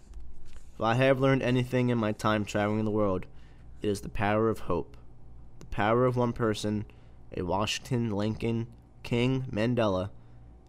If 0.73 0.81
I 0.81 0.95
have 0.95 1.19
learned 1.19 1.41
anything 1.41 1.89
in 1.89 1.97
my 1.97 2.11
time 2.11 2.43
traveling 2.43 2.83
the 2.83 2.91
world, 2.91 3.25
it 3.81 3.87
is 3.87 4.01
the 4.01 4.09
power 4.09 4.49
of 4.49 4.59
hope, 4.59 4.97
the 5.59 5.65
power 5.67 6.05
of 6.05 6.17
one 6.17 6.33
person, 6.33 6.85
a 7.35 7.43
Washington, 7.43 8.11
Lincoln, 8.11 8.67
King, 9.03 9.45
Mandela, 9.51 10.09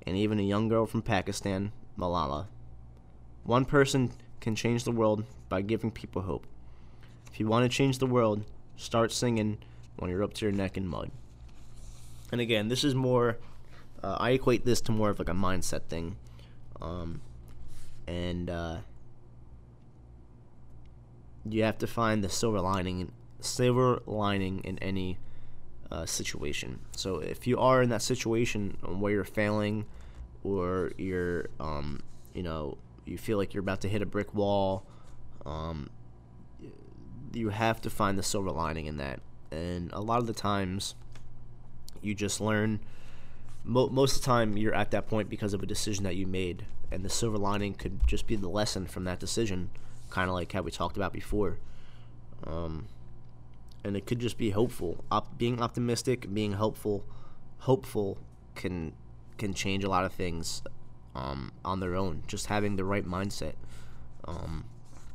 and 0.06 0.16
even 0.16 0.38
a 0.38 0.44
young 0.44 0.68
girl 0.68 0.86
from 0.86 1.02
Pakistan, 1.02 1.72
Malala. 1.98 2.46
One 3.42 3.64
person 3.64 4.12
can 4.40 4.54
change 4.54 4.84
the 4.84 4.92
world 4.92 5.24
by 5.48 5.62
giving 5.62 5.90
people 5.90 6.22
hope. 6.22 6.46
If 7.32 7.40
you 7.40 7.46
want 7.46 7.64
to 7.64 7.76
change 7.76 7.98
the 7.98 8.06
world, 8.06 8.44
start 8.76 9.10
singing 9.10 9.58
when 9.96 10.10
you're 10.10 10.22
up 10.22 10.34
to 10.34 10.46
your 10.46 10.52
neck 10.52 10.76
in 10.76 10.86
mud. 10.86 11.10
And 12.32 12.40
again, 12.40 12.68
this 12.68 12.84
is 12.84 12.94
more, 12.94 13.38
uh, 14.02 14.16
I 14.18 14.30
equate 14.30 14.64
this 14.64 14.80
to 14.82 14.92
more 14.92 15.10
of 15.10 15.18
like 15.18 15.28
a 15.28 15.32
mindset 15.32 15.82
thing. 15.84 16.16
Um, 16.80 17.20
and 18.06 18.50
uh, 18.50 18.78
you 21.48 21.62
have 21.62 21.78
to 21.78 21.86
find 21.86 22.22
the 22.22 22.28
silver 22.28 22.60
lining, 22.60 23.12
silver 23.40 24.00
lining 24.06 24.60
in 24.60 24.78
any 24.80 25.18
uh, 25.90 26.06
situation. 26.06 26.80
So 26.92 27.18
if 27.18 27.46
you 27.46 27.58
are 27.58 27.82
in 27.82 27.90
that 27.90 28.02
situation 28.02 28.76
where 28.82 29.12
you're 29.12 29.24
failing, 29.24 29.86
or 30.42 30.92
you're, 30.96 31.48
um, 31.58 32.00
you 32.32 32.42
know, 32.42 32.78
you 33.04 33.18
feel 33.18 33.38
like 33.38 33.54
you're 33.54 33.62
about 33.62 33.80
to 33.80 33.88
hit 33.88 34.02
a 34.02 34.06
brick 34.06 34.34
wall, 34.34 34.84
um, 35.44 35.90
you 37.32 37.48
have 37.50 37.80
to 37.82 37.90
find 37.90 38.18
the 38.18 38.22
silver 38.22 38.50
lining 38.50 38.86
in 38.86 38.96
that. 38.96 39.20
And 39.50 39.92
a 39.92 40.00
lot 40.00 40.18
of 40.18 40.26
the 40.26 40.32
times, 40.32 40.94
you 42.06 42.14
just 42.14 42.40
learn. 42.40 42.80
Mo- 43.64 43.88
most 43.88 44.16
of 44.16 44.22
the 44.22 44.26
time, 44.26 44.56
you're 44.56 44.74
at 44.74 44.90
that 44.92 45.08
point 45.08 45.28
because 45.28 45.52
of 45.54 45.62
a 45.62 45.66
decision 45.66 46.04
that 46.04 46.16
you 46.16 46.26
made, 46.26 46.66
and 46.90 47.04
the 47.04 47.08
silver 47.08 47.38
lining 47.38 47.74
could 47.74 48.06
just 48.06 48.26
be 48.26 48.36
the 48.36 48.48
lesson 48.48 48.86
from 48.86 49.04
that 49.04 49.18
decision, 49.18 49.70
kind 50.10 50.28
of 50.28 50.34
like 50.34 50.52
how 50.52 50.62
we 50.62 50.70
talked 50.70 50.96
about 50.96 51.12
before. 51.12 51.58
Um, 52.46 52.86
and 53.84 53.96
it 53.96 54.06
could 54.06 54.20
just 54.20 54.38
be 54.38 54.50
hopeful. 54.50 55.04
Op- 55.10 55.36
being 55.38 55.60
optimistic, 55.60 56.32
being 56.32 56.52
hopeful, 56.52 57.04
hopeful 57.60 58.18
can 58.54 58.92
can 59.38 59.52
change 59.52 59.84
a 59.84 59.88
lot 59.88 60.04
of 60.04 60.12
things 60.12 60.62
um, 61.14 61.52
on 61.64 61.80
their 61.80 61.94
own. 61.94 62.22
Just 62.26 62.46
having 62.46 62.76
the 62.76 62.84
right 62.84 63.04
mindset, 63.06 63.54
um, 64.24 64.64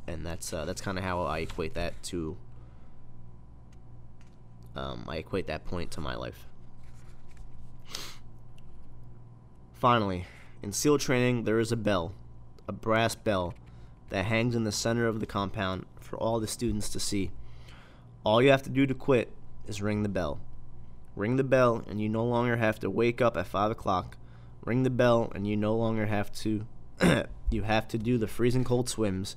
and 0.06 0.24
that's 0.24 0.52
uh, 0.52 0.64
that's 0.64 0.80
kind 0.80 0.98
of 0.98 1.04
how 1.04 1.22
I 1.22 1.38
equate 1.38 1.74
that 1.74 2.00
to 2.04 2.36
Um, 4.74 5.04
I 5.06 5.16
equate 5.16 5.46
that 5.48 5.64
point 5.64 5.90
to 5.92 6.00
my 6.00 6.14
life. 6.14 6.46
Finally, 9.82 10.26
in 10.62 10.70
SEAL 10.70 10.96
training, 10.98 11.42
there 11.42 11.58
is 11.58 11.72
a 11.72 11.76
bell, 11.76 12.12
a 12.68 12.72
brass 12.72 13.16
bell, 13.16 13.52
that 14.10 14.26
hangs 14.26 14.54
in 14.54 14.62
the 14.62 14.70
center 14.70 15.08
of 15.08 15.18
the 15.18 15.26
compound 15.26 15.84
for 15.98 16.16
all 16.18 16.38
the 16.38 16.46
students 16.46 16.88
to 16.88 17.00
see. 17.00 17.32
All 18.22 18.40
you 18.40 18.52
have 18.52 18.62
to 18.62 18.70
do 18.70 18.86
to 18.86 18.94
quit 18.94 19.32
is 19.66 19.82
ring 19.82 20.04
the 20.04 20.08
bell. 20.08 20.38
Ring 21.16 21.34
the 21.34 21.42
bell, 21.42 21.82
and 21.88 22.00
you 22.00 22.08
no 22.08 22.24
longer 22.24 22.58
have 22.58 22.78
to 22.78 22.90
wake 22.90 23.20
up 23.20 23.36
at 23.36 23.48
5 23.48 23.72
o'clock. 23.72 24.16
Ring 24.64 24.84
the 24.84 24.88
bell, 24.88 25.32
and 25.34 25.48
you 25.48 25.56
no 25.56 25.74
longer 25.74 26.06
have 26.06 26.32
to. 26.34 26.64
you 27.50 27.62
have 27.62 27.88
to 27.88 27.98
do 27.98 28.18
the 28.18 28.28
freezing 28.28 28.62
cold 28.62 28.88
swims. 28.88 29.34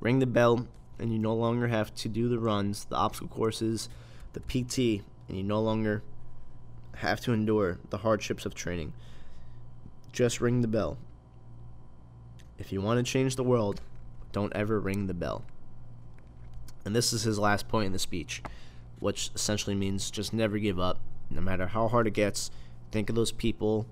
Ring 0.00 0.20
the 0.20 0.26
bell, 0.26 0.68
and 0.98 1.12
you 1.12 1.18
no 1.18 1.34
longer 1.34 1.66
have 1.66 1.94
to 1.96 2.08
do 2.08 2.30
the 2.30 2.38
runs, 2.38 2.86
the 2.86 2.96
obstacle 2.96 3.28
courses, 3.28 3.90
the 4.32 4.40
PT, 4.40 5.04
and 5.28 5.36
you 5.36 5.42
no 5.42 5.60
longer 5.60 6.02
have 6.96 7.20
to 7.20 7.34
endure 7.34 7.78
the 7.90 7.98
hardships 7.98 8.46
of 8.46 8.54
training. 8.54 8.94
Just 10.12 10.40
ring 10.40 10.60
the 10.60 10.68
bell. 10.68 10.98
If 12.58 12.70
you 12.72 12.80
want 12.80 13.04
to 13.04 13.10
change 13.10 13.36
the 13.36 13.42
world, 13.42 13.80
don't 14.30 14.54
ever 14.54 14.78
ring 14.78 15.06
the 15.06 15.14
bell. 15.14 15.44
And 16.84 16.94
this 16.94 17.12
is 17.12 17.22
his 17.22 17.38
last 17.38 17.68
point 17.68 17.86
in 17.86 17.92
the 17.92 17.98
speech, 17.98 18.42
which 18.98 19.30
essentially 19.34 19.74
means 19.74 20.10
just 20.10 20.32
never 20.32 20.58
give 20.58 20.78
up, 20.78 21.00
no 21.30 21.40
matter 21.40 21.66
how 21.66 21.88
hard 21.88 22.06
it 22.06 22.12
gets. 22.12 22.50
Think 22.90 23.08
of 23.08 23.16
those 23.16 23.32
people 23.32 23.86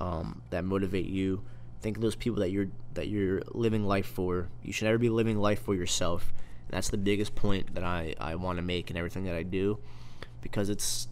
um, 0.00 0.42
that 0.50 0.64
motivate 0.64 1.06
you. 1.06 1.42
Think 1.80 1.96
of 1.96 2.02
those 2.02 2.16
people 2.16 2.40
that 2.40 2.50
you're 2.50 2.68
that 2.94 3.08
you're 3.08 3.42
living 3.52 3.84
life 3.84 4.06
for. 4.06 4.48
You 4.62 4.72
should 4.72 4.86
never 4.86 4.98
be 4.98 5.08
living 5.08 5.38
life 5.38 5.62
for 5.62 5.74
yourself. 5.74 6.32
And 6.66 6.76
that's 6.76 6.90
the 6.90 6.98
biggest 6.98 7.34
point 7.34 7.74
that 7.74 7.84
I, 7.84 8.14
I 8.20 8.34
want 8.34 8.58
to 8.58 8.62
make 8.62 8.90
in 8.90 8.96
everything 8.96 9.24
that 9.24 9.36
I 9.36 9.44
do, 9.44 9.78
because 10.42 10.68
it's 10.68 11.08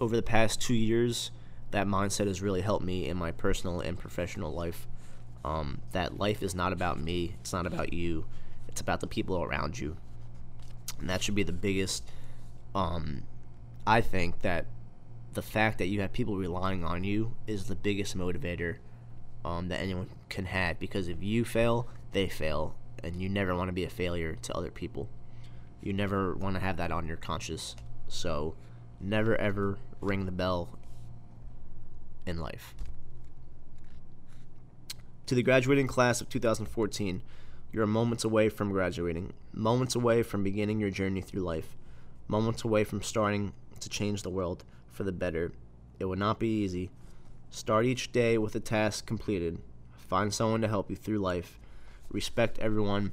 over 0.00 0.14
the 0.14 0.22
past 0.22 0.62
two 0.62 0.74
years 0.74 1.30
that 1.76 1.86
mindset 1.86 2.26
has 2.26 2.42
really 2.42 2.62
helped 2.62 2.84
me 2.84 3.06
in 3.08 3.16
my 3.16 3.30
personal 3.30 3.80
and 3.80 3.98
professional 3.98 4.52
life. 4.52 4.88
Um, 5.44 5.80
that 5.92 6.18
life 6.18 6.42
is 6.42 6.54
not 6.54 6.72
about 6.72 6.98
me. 6.98 7.36
It's 7.40 7.52
not 7.52 7.66
about 7.66 7.92
you. 7.92 8.26
It's 8.68 8.80
about 8.80 9.00
the 9.00 9.06
people 9.06 9.42
around 9.42 9.78
you 9.78 9.96
and 10.98 11.08
that 11.10 11.22
should 11.22 11.34
be 11.34 11.42
the 11.42 11.52
biggest. 11.52 12.04
Um, 12.74 13.22
I 13.86 14.00
think 14.00 14.40
that 14.40 14.66
the 15.34 15.42
fact 15.42 15.78
that 15.78 15.86
you 15.86 16.00
have 16.00 16.12
people 16.12 16.36
relying 16.36 16.84
on 16.84 17.04
you 17.04 17.34
is 17.46 17.64
the 17.64 17.76
biggest 17.76 18.16
motivator 18.16 18.76
um, 19.44 19.68
that 19.68 19.80
anyone 19.80 20.08
can 20.28 20.46
have 20.46 20.78
because 20.78 21.08
if 21.08 21.22
you 21.22 21.44
fail, 21.44 21.88
they 22.12 22.28
fail, 22.28 22.74
and 23.02 23.20
you 23.20 23.28
never 23.28 23.54
want 23.54 23.68
to 23.68 23.72
be 23.72 23.84
a 23.84 23.90
failure 23.90 24.34
to 24.34 24.54
other 24.54 24.70
people. 24.70 25.08
You 25.82 25.92
never 25.92 26.34
want 26.34 26.56
to 26.56 26.60
have 26.60 26.78
that 26.78 26.90
on 26.90 27.06
your 27.06 27.18
conscience. 27.18 27.76
So, 28.08 28.54
never 29.00 29.36
ever 29.36 29.78
ring 30.00 30.24
the 30.24 30.32
bell 30.32 30.78
in 32.26 32.38
life. 32.38 32.74
To 35.26 35.34
the 35.34 35.42
graduating 35.42 35.86
class 35.86 36.20
of 36.20 36.28
2014, 36.28 37.22
you're 37.72 37.86
moments 37.86 38.24
away 38.24 38.48
from 38.48 38.70
graduating, 38.70 39.32
moments 39.52 39.94
away 39.94 40.22
from 40.22 40.44
beginning 40.44 40.78
your 40.78 40.90
journey 40.90 41.20
through 41.20 41.42
life, 41.42 41.76
moments 42.28 42.64
away 42.64 42.84
from 42.84 43.02
starting 43.02 43.52
to 43.80 43.88
change 43.88 44.22
the 44.22 44.30
world 44.30 44.64
for 44.90 45.04
the 45.04 45.12
better. 45.12 45.52
It 45.98 46.04
will 46.04 46.16
not 46.16 46.38
be 46.38 46.62
easy. 46.62 46.90
Start 47.50 47.86
each 47.86 48.12
day 48.12 48.38
with 48.38 48.54
a 48.54 48.60
task 48.60 49.06
completed. 49.06 49.58
Find 49.96 50.32
someone 50.32 50.60
to 50.60 50.68
help 50.68 50.90
you 50.90 50.96
through 50.96 51.18
life. 51.18 51.58
Respect 52.10 52.58
everyone. 52.58 53.12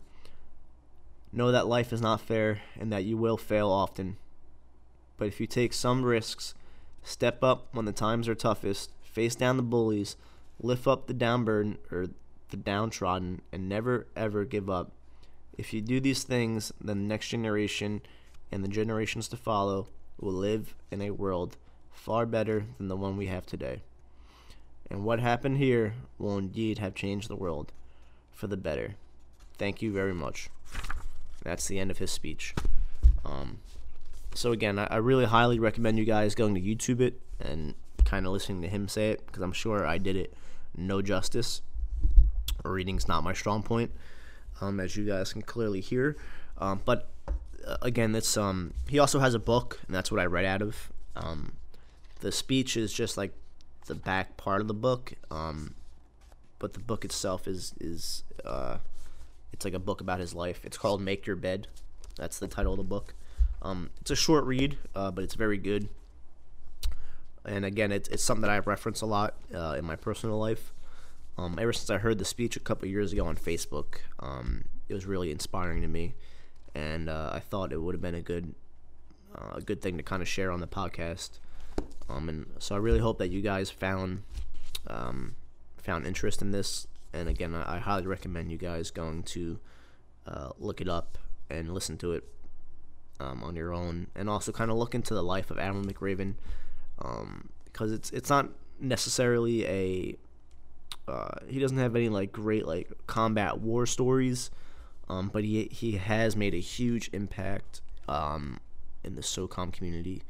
Know 1.32 1.52
that 1.52 1.68
life 1.68 1.92
is 1.92 2.02
not 2.02 2.22
fair 2.22 2.62
and 2.80 2.92
that 2.92 3.06
you 3.06 3.18
will 3.18 3.38
fail 3.38 3.70
often. 3.70 4.18
But 5.18 5.28
if 5.28 5.40
you 5.40 5.48
take 5.48 5.74
some 5.74 6.04
risks, 6.04 6.54
step 7.02 7.44
up 7.44 7.70
when 7.72 7.86
the 7.86 7.92
times 7.92 8.28
are 8.28 8.36
toughest, 8.36 8.92
face 9.14 9.36
down 9.36 9.58
the 9.58 9.64
bullies, 9.64 10.18
lift 10.60 10.88
up 10.88 11.08
the 11.08 11.14
downburden 11.14 11.78
or 11.92 12.08
the 12.50 12.58
downtrodden, 12.58 13.42
and 13.52 13.70
never 13.70 14.08
ever 14.16 14.44
give 14.44 14.70
up. 14.70 14.92
If 15.58 15.74
you 15.74 15.82
do 15.82 16.00
these 16.00 16.24
things, 16.24 16.74
then 16.82 16.98
the 17.00 17.08
next 17.08 17.30
generation 17.30 18.02
and 18.52 18.64
the 18.64 18.68
generations 18.68 19.28
to 19.30 19.38
follow 19.38 19.88
will 20.20 20.34
live 20.34 20.76
in 20.92 21.02
a 21.02 21.12
world 21.12 21.58
far 21.92 22.26
better 22.26 22.66
than 22.78 22.88
the 22.88 22.96
one 22.96 23.18
we 23.18 23.28
have 23.28 23.46
today. 23.46 23.82
And 24.90 25.04
what 25.04 25.20
happened 25.20 25.58
here 25.58 25.94
will 26.18 26.38
indeed 26.38 26.80
have 26.80 26.96
changed 26.96 27.30
the 27.30 27.36
world 27.36 27.72
for 28.32 28.48
the 28.48 28.58
better. 28.58 28.96
Thank 29.58 29.82
you 29.82 29.92
very 29.92 30.14
much. 30.14 30.50
That's 31.44 31.68
the 31.68 31.80
end 31.80 31.92
of 31.92 32.00
his 32.00 32.12
speech. 32.12 32.54
Um, 33.26 33.60
so 34.34 34.52
again, 34.52 34.80
I, 34.80 34.86
I 34.86 34.96
really 34.98 35.26
highly 35.26 35.60
recommend 35.60 35.98
you 35.98 36.06
guys 36.06 36.36
going 36.36 36.56
to 36.56 36.62
YouTube 36.62 37.00
it 37.00 37.20
and 37.40 37.76
kind 38.06 38.26
of 38.26 38.34
listening 38.34 38.62
to 38.62 38.68
him 38.68 38.88
say 38.88 39.12
it 39.12 39.26
because 39.26 39.42
I'm 39.42 39.54
sure 39.54 39.86
I 39.86 39.98
did 39.98 40.16
it 40.16 40.34
no 40.76 41.02
justice 41.02 41.62
reading's 42.64 43.08
not 43.08 43.24
my 43.24 43.34
strong 43.34 43.64
point, 43.64 43.92
um, 44.62 44.80
as 44.80 44.96
you 44.96 45.06
guys 45.06 45.34
can 45.34 45.42
clearly 45.42 45.82
hear. 45.82 46.16
Um, 46.58 46.82
but 46.86 47.10
uh, 47.66 47.78
again, 47.82 48.16
it's 48.16 48.38
um, 48.38 48.74
he 48.88 49.00
also 49.00 49.20
has 49.20 49.34
a 49.34 49.40
book, 49.40 49.80
and 49.88 49.96
that's 49.96 50.12
what 50.12 50.22
I 50.22 50.26
read 50.26 50.46
out 50.46 50.62
of. 50.62 50.92
Um, 51.16 51.54
the 52.22 52.32
speech 52.32 52.78
is 52.78 52.94
just 52.94 53.18
like 53.18 53.34
the 53.88 53.96
back 53.96 54.38
part 54.38 54.62
of 54.62 54.68
the 54.68 54.74
book, 54.74 55.14
um, 55.30 55.76
but 56.60 56.74
the 56.74 56.80
book 56.80 57.04
itself 57.06 57.48
is 57.48 57.74
is 57.80 58.24
uh, 58.46 58.78
it's 59.52 59.66
like 59.66 59.74
a 59.74 59.80
book 59.80 60.02
about 60.02 60.20
his 60.20 60.34
life. 60.34 60.62
It's 60.64 60.78
called 60.78 61.02
Make 61.02 61.26
Your 61.26 61.36
Bed. 61.36 61.68
That's 62.16 62.40
the 62.40 62.48
title 62.48 62.74
of 62.74 62.78
the 62.78 62.84
book. 62.84 63.14
Um, 63.62 63.90
it's 64.02 64.12
a 64.12 64.16
short 64.16 64.46
read, 64.46 64.78
uh, 64.96 65.12
but 65.12 65.24
it's 65.24 65.36
very 65.36 65.58
good. 65.58 65.90
And 67.46 67.66
again, 67.66 67.92
it's, 67.92 68.10
it's 68.10 68.24
something 68.24 68.44
that 68.44 68.52
I 68.52 68.60
reference 68.60 69.02
a 69.02 69.06
lot 69.06 69.36
uh, 69.54 69.76
in 69.78 69.86
my 69.86 69.96
personal 69.96 70.38
life. 70.38 70.74
Um, 71.38 71.58
ever 71.60 71.74
since 71.74 71.90
I 71.90 71.98
heard 71.98 72.20
the 72.20 72.26
speech 72.26 72.56
a 72.56 72.60
couple 72.60 72.88
years 72.88 73.12
ago 73.12 73.26
on 73.26 73.36
Facebook, 73.36 73.98
um, 74.20 74.66
it 74.88 74.94
was 74.94 75.06
really 75.06 75.32
inspiring 75.32 75.82
to 75.82 75.88
me, 75.88 76.14
and 76.76 77.10
uh, 77.10 77.32
I 77.34 77.40
thought 77.40 77.74
it 77.74 77.82
would 77.82 77.96
have 77.96 78.02
been 78.02 78.16
a 78.16 78.22
good, 78.22 78.54
uh, 79.36 79.56
a 79.56 79.62
good 79.62 79.82
thing 79.82 79.98
to 79.98 80.04
kind 80.04 80.22
of 80.22 80.28
share 80.28 80.52
on 80.52 80.60
the 80.60 80.68
podcast. 80.68 81.40
Um, 82.08 82.30
and 82.30 82.46
so 82.60 82.76
I 82.76 82.78
really 82.78 83.00
hope 83.00 83.18
that 83.18 83.30
you 83.30 83.42
guys 83.42 83.72
found 83.72 84.22
um, 84.88 85.36
found 85.78 86.06
interest 86.06 86.42
in 86.42 86.52
this. 86.52 86.88
And 87.14 87.28
again, 87.28 87.56
I, 87.56 87.78
I 87.78 87.80
highly 87.80 88.06
recommend 88.06 88.52
you 88.52 88.58
guys 88.58 88.92
going 88.92 89.24
to 89.24 89.60
uh, 90.28 90.50
look 90.60 90.82
it 90.82 90.88
up 90.88 91.18
and 91.50 91.74
listen 91.74 91.98
to 91.98 92.14
it 92.14 92.24
um, 93.20 93.44
on 93.44 93.56
your 93.56 93.74
own, 93.74 94.08
and 94.16 94.30
also 94.30 94.52
kind 94.52 94.70
of 94.70 94.78
look 94.78 94.94
into 94.94 95.14
the 95.14 95.24
life 95.24 95.50
of 95.50 95.58
Admiral 95.58 95.86
McRaven, 95.86 96.36
because 96.98 97.92
um, 97.92 97.94
it's 97.94 98.12
it's 98.12 98.30
not 98.30 98.50
necessarily 98.80 99.66
a 99.66 100.18
uh, 101.08 101.36
he 101.48 101.60
doesn't 101.60 101.78
have 101.78 101.96
any 101.96 102.10
like 102.10 102.32
great 102.32 102.66
like 102.66 102.92
combat 103.08 103.60
war 103.60 103.86
stories, 103.86 104.52
um, 105.10 105.30
but 105.32 105.44
he 105.44 105.66
he 105.72 105.94
has 105.94 106.36
made 106.36 106.54
a 106.54 106.60
huge 106.60 107.10
impact 107.14 107.82
um, 108.08 108.60
in 109.04 109.16
the 109.16 109.22
SOCOM 109.22 109.74
community, 109.74 110.24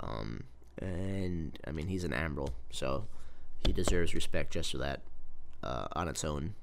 um, 0.00 0.44
and 0.80 1.58
I 1.66 1.72
mean 1.72 1.88
he's 1.88 2.04
an 2.04 2.12
admiral, 2.12 2.50
so 2.70 3.06
he 3.66 3.72
deserves 3.72 4.14
respect 4.14 4.52
just 4.52 4.72
for 4.72 4.78
that 4.78 5.00
uh, 5.62 5.88
on 5.94 6.08
its 6.08 6.24
own. 6.24 6.54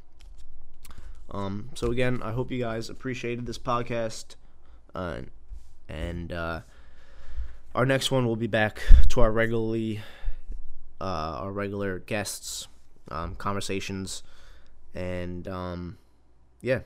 Um, 1.32 1.70
so 1.76 1.92
again, 1.92 2.22
I 2.22 2.32
hope 2.32 2.52
you 2.52 2.60
guys 2.60 2.90
appreciated 2.90 3.46
this 3.46 3.58
podcast, 3.58 4.36
uh, 4.96 5.22
and 5.90 6.32
uh, 6.32 6.62
our 7.74 7.86
next 7.86 8.12
one 8.12 8.26
will 8.26 8.36
be 8.36 8.48
back 8.48 8.82
to 9.10 9.22
our 9.22 9.32
regularly 9.32 10.02
uh, 11.00 11.40
our 11.42 11.52
regular 11.52 12.00
guests 12.00 12.68
um, 13.10 13.36
conversations, 13.36 14.24
and 14.94 15.48
um, 15.48 15.98
yeah, 16.62 16.82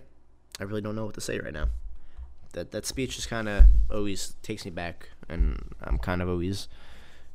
I 0.60 0.64
really 0.64 0.82
don't 0.82 0.96
know 0.96 1.06
what 1.06 1.16
to 1.16 1.22
say 1.22 1.40
right 1.40 1.54
now. 1.54 1.68
That 2.54 2.72
that 2.72 2.86
speech 2.86 3.16
just 3.16 3.30
kind 3.30 3.50
of 3.50 3.66
always 3.92 4.36
takes 4.42 4.64
me 4.64 4.72
back, 4.72 5.10
and 5.28 5.74
I'm 5.82 5.98
kind 5.98 6.22
of 6.22 6.30
always 6.30 6.68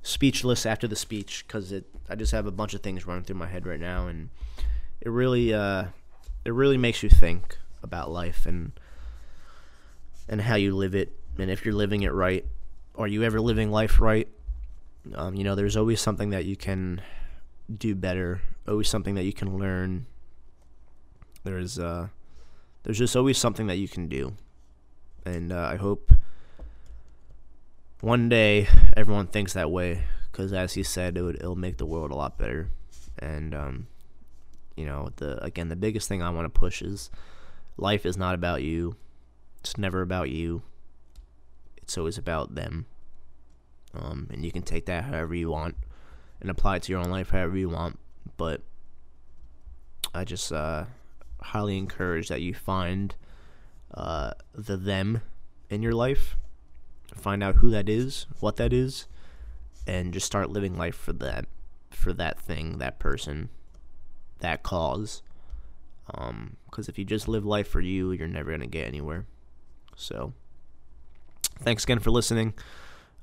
speechless 0.03 0.65
after 0.65 0.89
the 0.89 0.97
speech 0.97 1.45
because 1.47 1.73
it 1.73 1.85
I 2.09 2.15
just 2.15 2.33
have 2.33 2.47
a 2.47 2.51
bunch 2.51 2.73
of 2.73 2.83
things 2.83 3.07
running 3.07 3.25
through 3.25 3.37
my 3.37 3.49
head 3.49 3.67
right 3.67 3.81
now, 3.81 4.07
and 4.07 4.31
it 5.01 5.11
really 5.11 5.53
uh, 5.53 5.87
it 6.45 6.53
really 6.53 6.79
makes 6.79 7.03
you 7.03 7.09
think 7.09 7.59
about 7.83 8.11
life 8.11 8.47
and 8.47 8.73
and 10.29 10.43
how 10.43 10.55
you 10.55 10.75
live 10.75 10.95
it, 10.95 11.13
and 11.39 11.51
if 11.51 11.65
you're 11.65 11.75
living 11.75 12.03
it 12.03 12.13
right. 12.13 12.47
Are 13.01 13.09
you 13.09 13.23
ever 13.23 13.41
living 13.41 13.71
life 13.71 13.99
right? 13.99 14.29
Um, 15.15 15.35
you 15.35 15.43
know, 15.43 15.55
there's 15.55 15.75
always 15.75 16.03
something 16.03 16.31
that 16.31 16.45
you 16.45 16.55
can 16.55 17.01
do 17.75 17.95
better. 17.95 18.43
Always 18.69 18.91
something 18.91 19.15
that 19.15 19.25
you 19.25 19.33
can 19.33 19.59
learn. 19.59 20.05
There's 21.43 21.79
uh, 21.79 22.09
there's 22.83 22.99
just 22.99 23.17
always 23.17 23.39
something 23.39 23.69
that 23.69 23.79
you 23.79 23.89
can 23.89 24.07
do, 24.07 24.35
and 25.25 25.51
uh, 25.51 25.71
I 25.73 25.77
hope 25.77 26.13
one 28.03 28.29
day 28.29 28.69
everyone 28.95 29.29
thinks 29.29 29.55
that 29.55 29.71
way. 29.71 30.03
Because 30.31 30.53
as 30.53 30.75
he 30.75 30.83
said, 30.83 31.17
it 31.17 31.23
would 31.23 31.37
it'll 31.37 31.57
make 31.57 31.79
the 31.79 31.87
world 31.87 32.11
a 32.11 32.15
lot 32.15 32.37
better, 32.37 32.69
and 33.19 33.55
um, 33.55 33.87
you 34.77 34.85
know 34.85 35.09
the 35.17 35.43
again 35.43 35.71
the 35.71 35.77
biggest 35.77 36.07
thing 36.07 36.23
I 36.23 36.29
want 36.29 36.45
to 36.45 36.61
push 36.61 36.83
is 36.83 37.09
life 37.79 38.05
is 38.05 38.19
not 38.19 38.35
about 38.35 38.63
you. 38.63 38.97
It's 39.61 39.79
never 39.79 40.03
about 40.03 40.29
you. 40.29 40.61
It's 41.79 41.97
always 41.97 42.19
about 42.19 42.55
them. 42.55 42.85
Um, 43.95 44.29
and 44.31 44.45
you 44.45 44.53
can 44.53 44.63
take 44.63 44.87
that 44.87 45.05
however 45.05 45.35
you 45.35 45.51
want 45.51 45.77
and 46.41 46.51
apply 46.51 46.77
it 46.77 46.83
to 46.85 46.93
your 46.93 47.01
own 47.01 47.11
life 47.11 47.31
however 47.31 47.57
you 47.57 47.69
want. 47.69 47.99
But 48.37 48.63
I 50.15 50.25
just 50.25 50.53
uh, 50.53 50.85
highly 51.41 51.79
encourage 51.79 52.29
that 52.29 52.41
you 52.41 52.55
find 52.55 53.15
uh, 53.95 54.33
the 54.55 54.77
them 54.77 55.23
in 55.69 55.83
your 55.83 55.93
life, 55.93 56.37
find 57.15 57.43
out 57.43 57.57
who 57.57 57.71
that 57.71 57.89
is, 57.89 58.27
what 58.41 58.57
that 58.57 58.73
is, 58.73 59.07
and 59.87 60.13
just 60.13 60.27
start 60.27 60.51
living 60.51 60.77
life 60.77 60.97
for 60.97 61.13
that, 61.15 61.47
for 61.91 62.13
that 62.13 62.41
thing, 62.41 62.79
that 62.79 62.99
person, 62.99 63.49
that 64.41 64.63
cause. 64.63 65.23
Because 66.07 66.29
um, 66.29 66.57
if 66.89 66.99
you 66.99 67.05
just 67.05 67.29
live 67.29 67.45
life 67.45 67.69
for 67.69 67.81
you, 67.81 68.13
you're 68.13 68.27
never 68.27 68.51
gonna 68.51 68.67
get 68.67 68.87
anywhere. 68.87 69.27
So, 69.97 70.33
thanks 71.61 71.85
again 71.85 72.01
for 72.01 72.11
listening. 72.11 72.55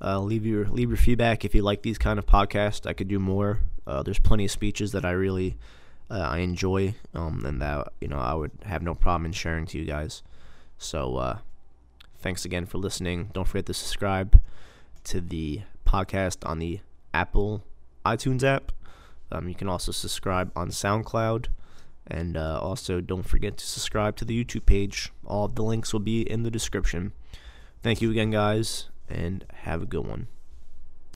Uh, 0.02 0.20
leave 0.20 0.46
your 0.46 0.66
leave 0.66 0.90
your 0.90 0.98
feedback 0.98 1.44
if 1.44 1.56
you 1.56 1.62
like 1.62 1.82
these 1.82 1.98
kind 1.98 2.20
of 2.20 2.26
podcasts. 2.26 2.86
I 2.86 2.94
could 2.94 3.08
do 3.08 3.20
more. 3.20 3.60
Uh, 3.86 4.04
there's 4.04 4.20
plenty 4.20 4.46
of 4.46 4.52
speeches 4.52 4.92
that 4.92 5.06
I 5.06 5.12
really 5.12 5.58
uh, 6.10 6.20
I 6.20 6.40
enjoy, 6.40 6.96
um, 7.14 7.44
and 7.46 7.62
that 7.62 7.94
you 8.00 8.08
know 8.08 8.20
I 8.20 8.34
would 8.34 8.52
have 8.64 8.82
no 8.82 8.94
problem 8.96 9.26
in 9.26 9.32
sharing 9.32 9.66
to 9.68 9.78
you 9.78 9.86
guys. 9.86 10.22
So 10.78 11.18
uh, 11.18 11.38
thanks 12.20 12.46
again 12.46 12.66
for 12.66 12.78
listening. 12.78 13.30
Don't 13.34 13.48
forget 13.48 13.66
to 13.68 13.74
subscribe 13.74 14.40
to 15.06 15.22
the 15.22 15.62
podcast 15.86 16.48
on 16.48 16.60
the 16.60 16.82
Apple 17.14 17.64
iTunes 18.06 18.44
app. 18.44 18.72
Um, 19.32 19.50
you 19.50 19.56
can 19.56 19.68
also 19.68 19.92
subscribe 19.92 20.52
on 20.56 20.70
SoundCloud. 20.70 21.48
And 22.10 22.38
uh, 22.38 22.60
also, 22.62 23.02
don't 23.02 23.24
forget 23.24 23.58
to 23.58 23.66
subscribe 23.66 24.16
to 24.18 24.26
the 24.26 24.44
YouTube 24.44 24.66
page. 24.66 25.12
All 25.26 25.50
the 25.50 25.62
links 25.62 25.92
will 25.92 26.00
be 26.00 26.22
in 26.22 26.44
the 26.44 26.52
description. 26.52 27.12
Thank 27.84 28.02
you 28.02 28.10
again, 28.12 28.32
guys, 28.32 28.88
and 29.10 29.46
have 29.54 29.82
a 29.82 29.86
good 29.86 30.06
one. 30.06 30.28